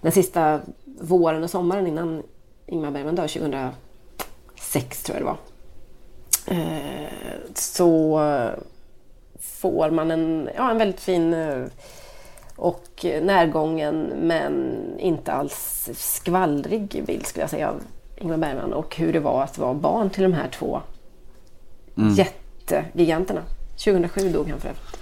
den 0.00 0.12
sista 0.12 0.60
våren 1.00 1.42
och 1.42 1.50
sommaren 1.50 1.86
innan 1.86 2.22
Ingmar 2.66 2.90
Bergman 2.90 3.14
dör 3.14 3.28
2006 3.28 5.02
tror 5.02 5.18
jag 5.18 5.22
det 5.22 5.26
var. 5.26 5.38
Eh, 6.46 7.08
så 7.54 8.20
får 9.40 9.90
man 9.90 10.10
en, 10.10 10.48
ja, 10.56 10.70
en 10.70 10.78
väldigt 10.78 11.00
fin 11.00 11.34
och 12.56 12.88
närgången 13.02 14.02
men 14.02 14.76
inte 14.98 15.32
alls 15.32 15.88
skvallrig 15.94 17.04
bild 17.06 17.26
skulle 17.26 17.42
jag 17.42 17.50
säga 17.50 17.68
av 17.68 17.82
Ingmar 18.16 18.36
Bergman 18.36 18.72
och 18.72 18.96
hur 18.96 19.12
det 19.12 19.20
var 19.20 19.42
att 19.42 19.58
vara 19.58 19.74
barn 19.74 20.10
till 20.10 20.22
de 20.22 20.32
här 20.32 20.48
två 20.48 20.80
mm. 21.96 22.14
jättegiganterna. 22.14 23.42
2007 23.84 24.28
dog 24.28 24.48
han 24.48 24.60
för 24.60 24.68
övrigt. 24.68 24.98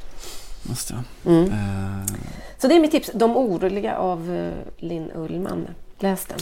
Just 0.69 0.89
det. 0.89 1.31
Mm. 1.31 1.45
Uh... 1.45 2.07
Så 2.59 2.69
det 2.69 2.75
är 2.77 2.81
mitt 2.81 2.91
tips. 2.91 3.11
De 3.15 3.37
oroliga 3.37 3.97
av 3.97 4.35
eh, 4.35 4.53
Linn 4.77 5.11
Ullman. 5.15 5.69
Läs 5.99 6.27
den. 6.27 6.39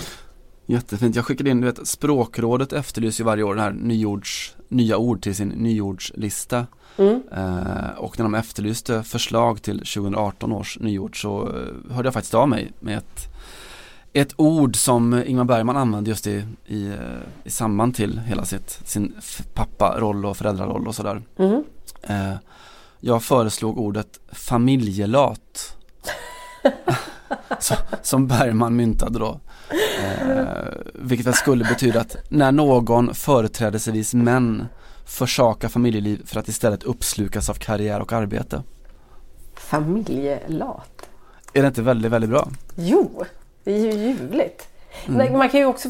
Jättefint. 0.71 1.17
Jag 1.17 1.25
skickade 1.25 1.51
in, 1.51 1.61
du 1.61 1.67
vet, 1.67 1.89
Språkrådet 1.89 2.73
efterlyser 2.73 3.25
ju 3.25 3.27
varje 3.27 3.43
år 3.43 3.55
den 3.55 3.65
här 3.65 3.73
nyords, 3.73 4.57
nya 4.69 4.99
ord 4.99 5.23
till 5.23 5.35
sin 5.35 5.49
nyordslista. 5.49 6.67
Mm. 6.97 7.23
Eh, 7.33 7.91
och 7.97 8.19
när 8.19 8.23
de 8.25 8.35
efterlyste 8.35 9.03
förslag 9.03 9.63
till 9.63 9.79
2018 9.79 10.53
års 10.53 10.79
nyord 10.79 11.23
så 11.23 11.43
eh, 11.43 11.95
hörde 11.95 12.07
jag 12.07 12.15
faktiskt 12.15 12.35
av 12.35 12.49
mig 12.49 12.73
med 12.81 12.99
ett, 12.99 13.29
ett 14.13 14.35
ord 14.37 14.77
som 14.77 15.23
Ingmar 15.27 15.45
Bergman 15.45 15.77
använde 15.77 16.11
just 16.11 16.27
i, 16.27 16.45
i, 16.67 16.87
eh, 16.87 16.95
i 17.45 17.51
samband 17.51 17.95
till 17.95 18.19
hela 18.19 18.45
sitt, 18.45 18.81
sin 18.85 19.15
papparoll 19.55 20.27
och 20.27 20.37
föräldraroll 20.37 20.89
och 20.89 20.95
sådär. 20.95 21.23
Mm. 21.37 21.65
Eh, 22.03 22.35
jag 23.01 23.23
föreslog 23.23 23.79
ordet 23.79 24.21
familjelat. 24.33 25.77
som 28.03 28.27
Bergman 28.27 28.77
myntade 28.77 29.19
då. 29.19 29.41
Eh, 30.03 30.47
vilket 30.95 31.27
väl 31.27 31.35
skulle 31.35 31.65
betyda 31.65 32.01
att 32.01 32.17
när 32.29 32.53
någon 32.53 33.15
företrädelsevis 33.15 34.15
män 34.15 34.67
försaka 35.05 35.69
familjeliv 35.69 36.27
för 36.27 36.41
att 36.41 36.49
istället 36.49 36.83
uppslukas 36.83 37.51
av 37.51 37.55
karriär 37.55 38.01
och 38.01 38.13
arbete. 38.13 38.63
Familjelat. 39.55 41.09
Är 41.53 41.63
det 41.63 41.69
inte 41.69 41.83
väldigt, 41.83 42.13
väldigt 42.13 42.31
bra? 42.31 42.49
Jo, 42.75 43.25
det 43.65 43.73
är 43.73 43.79
ju 43.79 43.93
ljuvligt. 43.93 44.69
Mm. 45.07 45.39
Man 45.39 45.49
kan 45.49 45.61
ju 45.61 45.67
också 45.67 45.89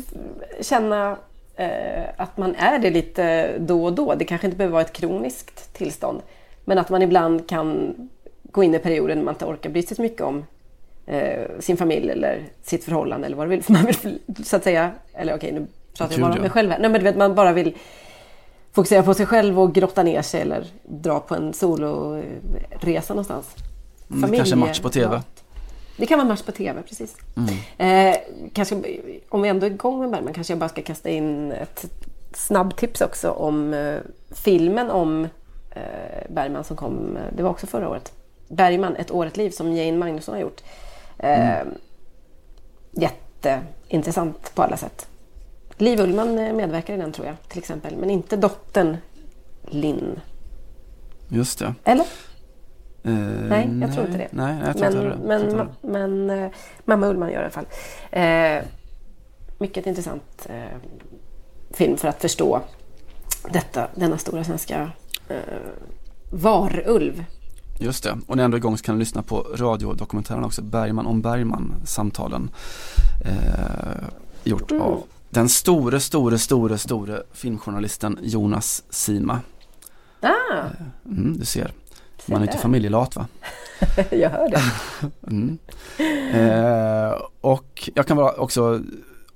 känna 0.60 1.16
eh, 1.56 2.04
att 2.16 2.36
man 2.36 2.54
är 2.54 2.78
det 2.78 2.90
lite 2.90 3.58
då 3.58 3.84
och 3.84 3.92
då. 3.92 4.14
Det 4.14 4.24
kanske 4.24 4.46
inte 4.46 4.56
behöver 4.56 4.72
vara 4.72 4.82
ett 4.82 4.92
kroniskt 4.92 5.74
tillstånd. 5.74 6.22
Men 6.64 6.78
att 6.78 6.90
man 6.90 7.02
ibland 7.02 7.48
kan 7.48 7.94
gå 8.42 8.62
in 8.62 8.74
i 8.74 8.78
perioder 8.78 9.14
när 9.14 9.22
man 9.22 9.34
inte 9.34 9.44
orkar 9.44 9.70
bry 9.70 9.82
sig 9.82 9.96
så 9.96 10.02
mycket 10.02 10.20
om 10.20 10.44
sin 11.58 11.76
familj 11.76 12.10
eller 12.10 12.42
sitt 12.62 12.84
förhållande 12.84 13.26
eller 13.26 13.36
vad 13.36 13.46
du 13.46 13.50
vill. 13.50 13.62
För 13.62 13.72
man 13.78 13.86
vill 13.86 14.18
så 14.44 14.56
att 14.56 14.64
säga, 14.64 14.92
eller 15.14 15.34
okej 15.34 15.52
nu 15.52 15.66
pratar 15.98 16.14
jag 16.14 16.20
bara 16.20 16.32
om 16.32 16.40
mig 16.40 16.50
själv 16.50 16.70
här. 16.70 16.78
Nej 16.78 16.90
men 16.90 17.00
du 17.00 17.04
vet 17.04 17.16
man 17.16 17.34
bara 17.34 17.52
vill 17.52 17.76
fokusera 18.72 19.02
på 19.02 19.14
sig 19.14 19.26
själv 19.26 19.60
och 19.60 19.74
grotta 19.74 20.02
ner 20.02 20.22
sig 20.22 20.40
eller 20.40 20.66
dra 20.84 21.20
på 21.20 21.34
en 21.34 21.52
soloresa 21.52 23.14
någonstans. 23.14 23.46
Mm, 24.10 24.20
Familje, 24.20 24.38
kanske 24.38 24.56
match 24.56 24.80
på 24.80 24.88
TV. 24.88 25.22
Det 25.96 26.06
kan 26.06 26.18
vara 26.18 26.28
match 26.28 26.42
på 26.42 26.52
TV, 26.52 26.82
precis. 26.82 27.16
Mm. 27.36 28.12
Eh, 28.12 28.16
kanske, 28.52 28.82
om 29.28 29.42
vi 29.42 29.48
ändå 29.48 29.66
är 29.66 29.70
igång 29.70 30.00
med 30.00 30.10
Bergman 30.10 30.32
kanske 30.32 30.52
jag 30.52 30.58
bara 30.58 30.68
ska 30.68 30.82
kasta 30.82 31.08
in 31.08 31.52
ett 31.52 31.86
snabbtips 32.34 33.00
också 33.00 33.30
om 33.30 33.74
eh, 33.74 33.96
filmen 34.30 34.90
om 34.90 35.24
eh, 35.70 36.30
Bergman 36.30 36.64
som 36.64 36.76
kom, 36.76 37.16
eh, 37.16 37.22
det 37.36 37.42
var 37.42 37.50
också 37.50 37.66
förra 37.66 37.88
året. 37.88 38.12
Bergman, 38.48 38.96
Ett 38.96 39.10
år, 39.10 39.26
ett 39.26 39.36
liv 39.36 39.50
som 39.50 39.72
Jane 39.72 39.98
Magnusson 39.98 40.34
har 40.34 40.42
gjort. 40.42 40.62
Eh, 41.18 41.60
mm. 41.60 41.74
Jätteintressant 42.92 44.54
på 44.54 44.62
alla 44.62 44.76
sätt. 44.76 45.08
Liv 45.76 46.00
Ullman 46.00 46.38
eh, 46.38 46.54
medverkar 46.54 46.94
i 46.94 46.96
den 46.96 47.12
tror 47.12 47.26
jag 47.26 47.36
till 47.48 47.58
exempel. 47.58 47.96
Men 47.96 48.10
inte 48.10 48.36
dottern 48.36 48.96
Linn. 49.66 50.20
Just 51.28 51.58
det. 51.58 51.74
Eller? 51.84 52.06
Uh, 53.06 53.48
nej, 53.48 53.60
jag 53.60 53.70
nej, 53.70 53.92
tror 53.92 54.06
inte 54.06 54.18
det. 54.18 54.28
Nej, 54.30 54.56
jag 54.66 54.76
tror 54.76 55.16
men, 55.24 55.42
inte. 55.42 55.56
Men, 55.58 55.68
men, 55.92 56.26
men 56.26 56.44
uh, 56.44 56.50
mamma 56.84 57.06
Ullman 57.06 57.30
gör 57.30 57.38
det 57.38 57.42
i 57.42 57.44
alla 57.44 57.50
fall. 57.50 57.66
Uh, 58.16 58.68
mycket 59.58 59.86
intressant 59.86 60.46
film 61.70 61.96
för 61.96 62.08
att 62.08 62.20
förstå 62.20 62.60
detta, 63.52 63.88
denna 63.94 64.18
stora 64.18 64.44
svenska 64.44 64.90
varulv. 66.30 67.24
Just 67.80 68.04
det, 68.04 68.18
och 68.26 68.36
när 68.36 68.44
ändå 68.44 68.56
är 68.56 68.58
igång 68.58 68.78
så 68.78 68.84
kan 68.84 68.94
du 68.94 68.98
lyssna 68.98 69.22
på 69.22 69.46
radiodokumentären 69.54 70.44
också, 70.44 70.62
Bergman 70.62 71.06
om 71.06 71.22
Bergman, 71.22 71.74
samtalen. 71.84 72.50
gjort 74.44 74.70
mm. 74.70 74.82
av 74.82 75.02
den 75.30 75.48
store, 75.48 76.00
store, 76.00 76.38
store, 76.38 76.78
store 76.78 77.22
filmjournalisten 77.32 78.18
Jonas 78.22 78.82
Sima. 78.90 79.40
Ah. 80.20 80.64
Mm, 81.06 81.38
du 81.38 81.44
ser, 81.44 81.72
man 82.26 82.42
är 82.42 82.46
inte 82.46 82.58
familjelat 82.58 83.16
va? 83.16 83.26
jag 84.10 84.30
hör 84.30 84.48
det. 84.48 84.62
mm. 85.26 85.58
eh, 86.32 87.20
och 87.40 87.90
jag 87.94 88.06
kan 88.06 88.16
bara 88.16 88.32
också 88.32 88.80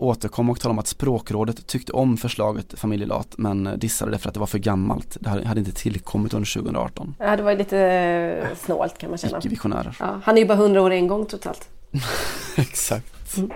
återkomma 0.03 0.53
och 0.53 0.61
tala 0.61 0.72
om 0.72 0.78
att 0.78 0.86
språkrådet 0.86 1.66
tyckte 1.66 1.92
om 1.92 2.16
förslaget 2.16 2.78
familjelat 2.78 3.34
men 3.38 3.70
dissade 3.76 4.11
det 4.11 4.18
för 4.18 4.28
att 4.28 4.34
det 4.34 4.40
var 4.40 4.46
för 4.46 4.59
gammalt. 4.59 5.16
Det 5.20 5.30
hade 5.30 5.61
inte 5.61 5.72
tillkommit 5.72 6.34
under 6.34 6.55
2018. 6.55 7.14
Ja, 7.18 7.36
det 7.36 7.42
var 7.42 7.55
lite 7.55 8.48
snålt 8.64 8.98
kan 8.98 9.11
man 9.11 9.18
känna. 9.18 9.38
Icke-visionärer. 9.38 9.96
Ja, 10.00 10.20
han 10.24 10.36
är 10.36 10.40
ju 10.40 10.46
bara 10.48 10.59
100 10.59 10.82
år 10.82 10.90
en 10.90 11.07
gång 11.07 11.26
trots 11.26 11.46
allt. 11.46 11.68
Exakt. 12.57 13.36
Mm. 13.36 13.50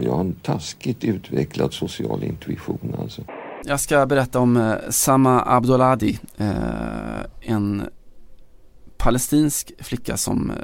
Jag 0.00 0.12
har 0.12 0.20
en 0.20 0.34
taskigt 0.34 1.04
utvecklad 1.04 1.72
social 1.72 2.24
intuition 2.24 2.96
alltså. 2.98 3.22
Jag 3.64 3.80
ska 3.80 4.06
berätta 4.06 4.40
om 4.40 4.56
eh, 4.56 4.74
Sama 4.90 5.42
Abdoladi, 5.46 6.18
eh, 6.36 6.48
en 7.40 7.82
palestinsk 8.96 9.72
flicka 9.78 10.16
som 10.16 10.50
eh, 10.50 10.56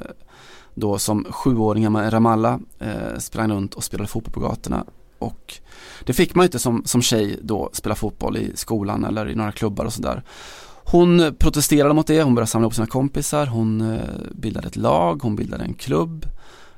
då 0.81 0.99
som 0.99 1.27
sjuåring 1.31 1.85
i 1.85 2.11
Ramallah 2.11 2.59
eh, 2.79 3.19
sprang 3.19 3.51
runt 3.51 3.75
och 3.75 3.85
spelade 3.85 4.09
fotboll 4.09 4.33
på 4.33 4.41
gatorna. 4.41 4.85
Och 5.19 5.55
det 6.05 6.13
fick 6.13 6.35
man 6.35 6.43
ju 6.43 6.47
inte 6.47 6.59
som, 6.59 6.83
som 6.85 7.03
tjej 7.03 7.39
då 7.43 7.71
spela 7.73 7.95
fotboll 7.95 8.37
i 8.37 8.53
skolan 8.55 9.05
eller 9.05 9.29
i 9.29 9.35
några 9.35 9.53
klubbar 9.53 9.85
och 9.85 9.93
sådär. 9.93 10.23
Hon 10.85 11.37
protesterade 11.39 11.95
mot 11.95 12.07
det, 12.07 12.23
hon 12.23 12.35
började 12.35 12.51
samla 12.51 12.65
ihop 12.65 12.75
sina 12.75 12.87
kompisar, 12.87 13.47
hon 13.47 13.81
eh, 13.81 14.01
bildade 14.33 14.69
ett 14.69 14.77
lag, 14.77 15.21
hon 15.23 15.37
bildade 15.37 15.65
en 15.65 15.75
klubb. 15.75 16.27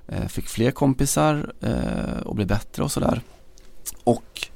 Eh, 0.09 0.27
fick 0.27 0.49
fler 0.49 0.71
kompisar 0.71 1.53
eh, 1.61 2.23
och 2.25 2.35
blev 2.35 2.49
bättre 2.49 2.83
och 2.83 2.93
sådär. 2.93 3.21
Och 4.05 4.49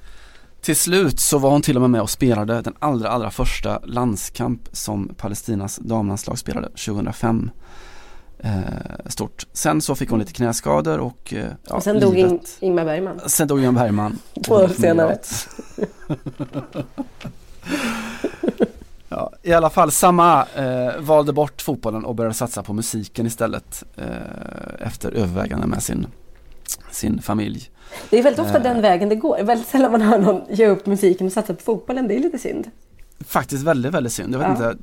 till 0.61 0.77
slut 0.77 1.21
så 1.21 1.39
var 1.39 1.51
hon 1.51 1.63
till 1.63 1.77
och 1.77 1.81
med 1.81 1.91
med 1.91 2.01
och 2.01 2.11
spelade 2.11 2.63
den 2.63 2.75
allra, 2.79 3.09
allra 3.09 3.31
första 3.31 3.79
landskamp 3.85 4.69
som 4.73 5.15
Palestinas 5.17 5.77
damlandslag 5.77 6.39
spelade 6.39 6.69
2005. 6.69 7.51
Eh, 8.39 8.51
stort. 9.07 9.47
Sen 9.53 9.81
så 9.81 9.95
fick 9.95 10.11
hon 10.11 10.19
lite 10.19 10.33
knäskador 10.33 10.99
och 10.99 11.35
eh, 11.35 11.47
ja, 11.69 11.75
Och 11.75 11.83
sen 11.83 12.01
dog 12.01 12.17
In 12.17 12.41
Ingmar 12.61 12.85
Bergman. 12.85 13.21
Sen 13.27 13.49
dog 13.49 13.61
Ingmar 13.61 13.83
Bergman. 13.83 14.19
Två 14.45 14.55
år 14.55 14.69
senare. 14.69 15.19
Ja, 19.09 19.33
I 19.43 19.53
alla 19.53 19.71
fall, 19.71 19.91
samma 19.91 20.47
eh, 20.55 21.01
valde 21.01 21.33
bort 21.33 21.63
fotbollen 21.63 22.05
och 22.05 22.15
började 22.15 22.35
satsa 22.35 22.63
på 22.63 22.73
musiken 22.73 23.27
istället 23.27 23.85
eh, 23.97 24.87
efter 24.87 25.13
övervägande 25.13 25.67
med 25.67 25.83
sin, 25.83 26.07
sin 26.91 27.23
familj. 27.23 27.71
Det 28.11 28.19
är 28.19 28.23
väldigt 28.23 28.41
ofta 28.41 28.57
eh, 28.57 28.63
den 28.63 28.83
vägen 28.83 29.09
det 29.09 29.17
går. 29.17 29.43
Väldigt 29.43 29.69
sällan 29.69 29.93
man 29.93 30.03
hör 30.03 30.19
någon 30.19 30.43
ge 30.51 30.67
upp 30.67 30.87
musiken 30.87 31.27
och 31.27 31.33
satsa 31.33 31.55
på 31.55 31.63
fotbollen. 31.63 32.09
Det 32.09 32.17
är 32.17 32.21
lite 32.21 32.39
synd. 32.39 32.71
Faktiskt 33.21 33.65
väldigt, 33.65 33.95
väldigt 33.95 34.13
synd. 34.13 34.35
Jag 34.35 34.39
vet 34.39 34.49
ja. 34.49 34.71
inte, 34.71 34.83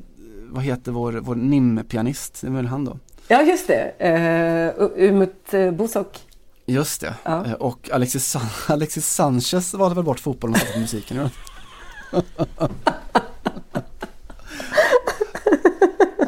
vad 0.49 0.63
heter 0.63 0.91
vår, 0.91 1.13
vår 1.13 1.35
NIM-pianist? 1.35 2.41
Det 2.41 2.47
är 2.47 2.51
väl 2.51 2.67
han 2.67 2.85
då? 2.85 2.97
Ja, 3.33 3.41
just 3.41 3.67
det. 3.67 3.93
Uh, 3.99 4.89
Umut 4.95 5.53
uh, 5.53 5.71
Bosok. 5.71 6.19
Just 6.65 7.01
det. 7.01 7.13
Ja. 7.23 7.43
Uh, 7.45 7.53
och 7.53 7.89
Alexis, 7.91 8.27
San 8.27 8.41
Alexis 8.67 9.07
Sanchez 9.07 9.73
valde 9.73 9.95
väl 9.95 10.03
bort 10.03 10.19
fotbollen 10.19 10.53
och 10.53 10.59
satte 10.59 10.73
på 10.73 10.79
musiken. 10.79 11.17
Eller? 11.17 11.31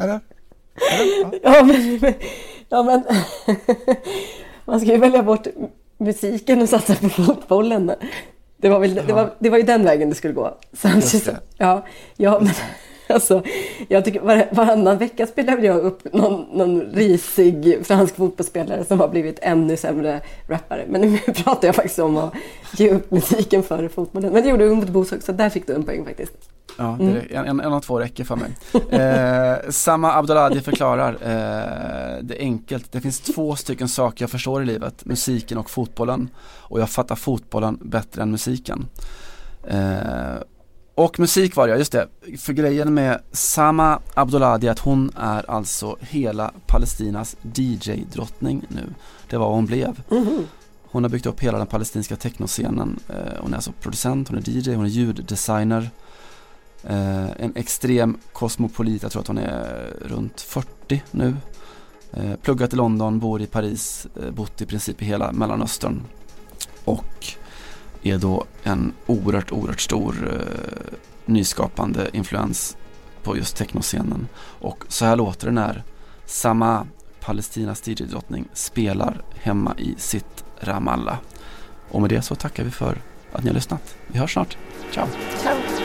Eller? 0.00 0.20
Ja. 0.80 1.32
ja, 1.42 1.64
men, 1.64 2.14
ja, 2.68 2.82
men 2.82 3.02
man 4.64 4.80
ska 4.80 4.92
ju 4.92 4.98
välja 4.98 5.22
bort 5.22 5.46
musiken 5.98 6.62
och 6.62 6.68
satsa 6.68 6.94
på 6.94 7.08
fotbollen. 7.08 7.92
Det 8.56 8.68
var, 8.68 8.78
väl, 8.78 8.94
det, 8.94 9.12
var, 9.12 9.34
det 9.38 9.50
var 9.50 9.58
ju 9.58 9.64
den 9.64 9.84
vägen 9.84 10.08
det 10.08 10.14
skulle 10.14 10.34
gå. 10.34 10.58
Det. 10.82 11.40
Ja, 11.56 11.86
ja, 12.16 12.40
men, 12.40 12.54
Alltså, 13.14 13.42
jag 13.88 14.04
tycker 14.04 14.20
var, 14.20 14.48
varannan 14.50 14.98
vecka 14.98 15.26
spelar 15.26 15.58
jag 15.58 15.76
upp 15.76 16.14
någon, 16.14 16.46
någon 16.52 16.80
risig 16.80 17.86
fransk 17.86 18.16
fotbollsspelare 18.16 18.84
som 18.84 19.00
har 19.00 19.08
blivit 19.08 19.38
ännu 19.42 19.76
sämre 19.76 20.20
rappare. 20.46 20.84
Men 20.88 21.00
nu 21.00 21.18
pratar 21.44 21.68
jag 21.68 21.74
faktiskt 21.74 21.98
om 21.98 22.16
att 22.16 22.34
ge 22.76 22.90
upp 22.90 23.10
musiken 23.10 23.62
före 23.62 23.88
fotbollen. 23.88 24.32
Men 24.32 24.42
det 24.42 24.48
gjorde 24.48 24.64
Umut 24.64 24.88
Bos 24.88 25.12
också, 25.12 25.32
där 25.32 25.50
fick 25.50 25.66
du 25.66 25.74
en 25.74 25.82
poäng 25.82 26.04
faktiskt. 26.04 26.32
Ja, 26.78 26.96
mm. 27.00 27.16
en, 27.30 27.44
en, 27.46 27.60
en 27.60 27.72
av 27.72 27.80
två 27.80 28.00
räcker 28.00 28.24
för 28.24 28.36
mig. 28.36 28.50
Eh, 29.00 29.70
Samma 29.70 30.12
Abduladi 30.12 30.60
förklarar, 30.60 31.12
eh, 31.12 32.22
det 32.22 32.38
enkelt. 32.38 32.92
Det 32.92 33.00
finns 33.00 33.20
två 33.20 33.56
stycken 33.56 33.88
saker 33.88 34.22
jag 34.22 34.30
förstår 34.30 34.62
i 34.62 34.66
livet, 34.66 35.04
musiken 35.04 35.58
och 35.58 35.70
fotbollen. 35.70 36.30
Och 36.58 36.80
jag 36.80 36.90
fattar 36.90 37.16
fotbollen 37.16 37.78
bättre 37.82 38.22
än 38.22 38.30
musiken. 38.30 38.86
Eh, 39.64 40.36
och 40.96 41.20
musik 41.20 41.56
var 41.56 41.68
det, 41.68 41.78
just 41.78 41.92
det. 41.92 42.08
För 42.38 42.52
grejen 42.52 42.94
med 42.94 43.20
Sama 43.32 44.00
Abduladi 44.14 44.68
att 44.68 44.78
hon 44.78 45.10
är 45.16 45.50
alltså 45.50 45.96
hela 46.00 46.52
Palestinas 46.66 47.36
DJ-drottning 47.42 48.62
nu. 48.68 48.94
Det 49.30 49.36
var 49.36 49.46
vad 49.46 49.54
hon 49.54 49.66
blev. 49.66 50.02
Mm. 50.10 50.46
Hon 50.84 51.04
har 51.04 51.10
byggt 51.10 51.26
upp 51.26 51.40
hela 51.40 51.58
den 51.58 51.66
palestinska 51.66 52.16
technoscenen. 52.16 53.00
Eh, 53.08 53.40
hon 53.40 53.52
är 53.52 53.56
alltså 53.56 53.72
producent, 53.80 54.28
hon 54.28 54.38
är 54.38 54.48
DJ, 54.48 54.74
hon 54.74 54.84
är 54.84 54.88
ljuddesigner. 54.88 55.90
Eh, 56.84 57.30
en 57.40 57.52
extrem 57.56 58.18
kosmopolit, 58.32 59.02
jag 59.02 59.12
tror 59.12 59.22
att 59.22 59.28
hon 59.28 59.38
är 59.38 59.92
runt 60.00 60.40
40 60.40 61.02
nu. 61.10 61.36
Eh, 62.12 62.36
pluggat 62.42 62.72
i 62.72 62.76
London, 62.76 63.18
bor 63.18 63.42
i 63.42 63.46
Paris, 63.46 64.06
bott 64.30 64.60
i 64.60 64.66
princip 64.66 65.02
i 65.02 65.04
hela 65.04 65.32
Mellanöstern. 65.32 66.02
Och 66.84 67.36
är 68.02 68.18
då 68.18 68.44
en 68.62 68.92
oerhört, 69.06 69.52
oerhört 69.52 69.80
stor 69.80 70.32
eh, 70.32 70.96
nyskapande 71.24 72.10
influens 72.12 72.76
på 73.22 73.36
just 73.36 73.56
technoscenen. 73.56 74.28
Och 74.38 74.84
så 74.88 75.04
här 75.04 75.16
låter 75.16 75.46
det 75.46 75.52
när 75.52 75.82
samma 76.26 76.86
Palestinas 77.20 77.88
DJ-drottning, 77.88 78.48
spelar 78.52 79.22
hemma 79.34 79.74
i 79.78 79.94
sitt 79.98 80.44
Ramallah. 80.60 81.18
Och 81.88 82.00
med 82.00 82.10
det 82.10 82.22
så 82.22 82.34
tackar 82.34 82.64
vi 82.64 82.70
för 82.70 82.98
att 83.32 83.42
ni 83.42 83.48
har 83.48 83.54
lyssnat. 83.54 83.96
Vi 84.06 84.18
hörs 84.18 84.32
snart. 84.32 84.56
Ciao! 84.92 85.06
Ciao. 85.42 85.75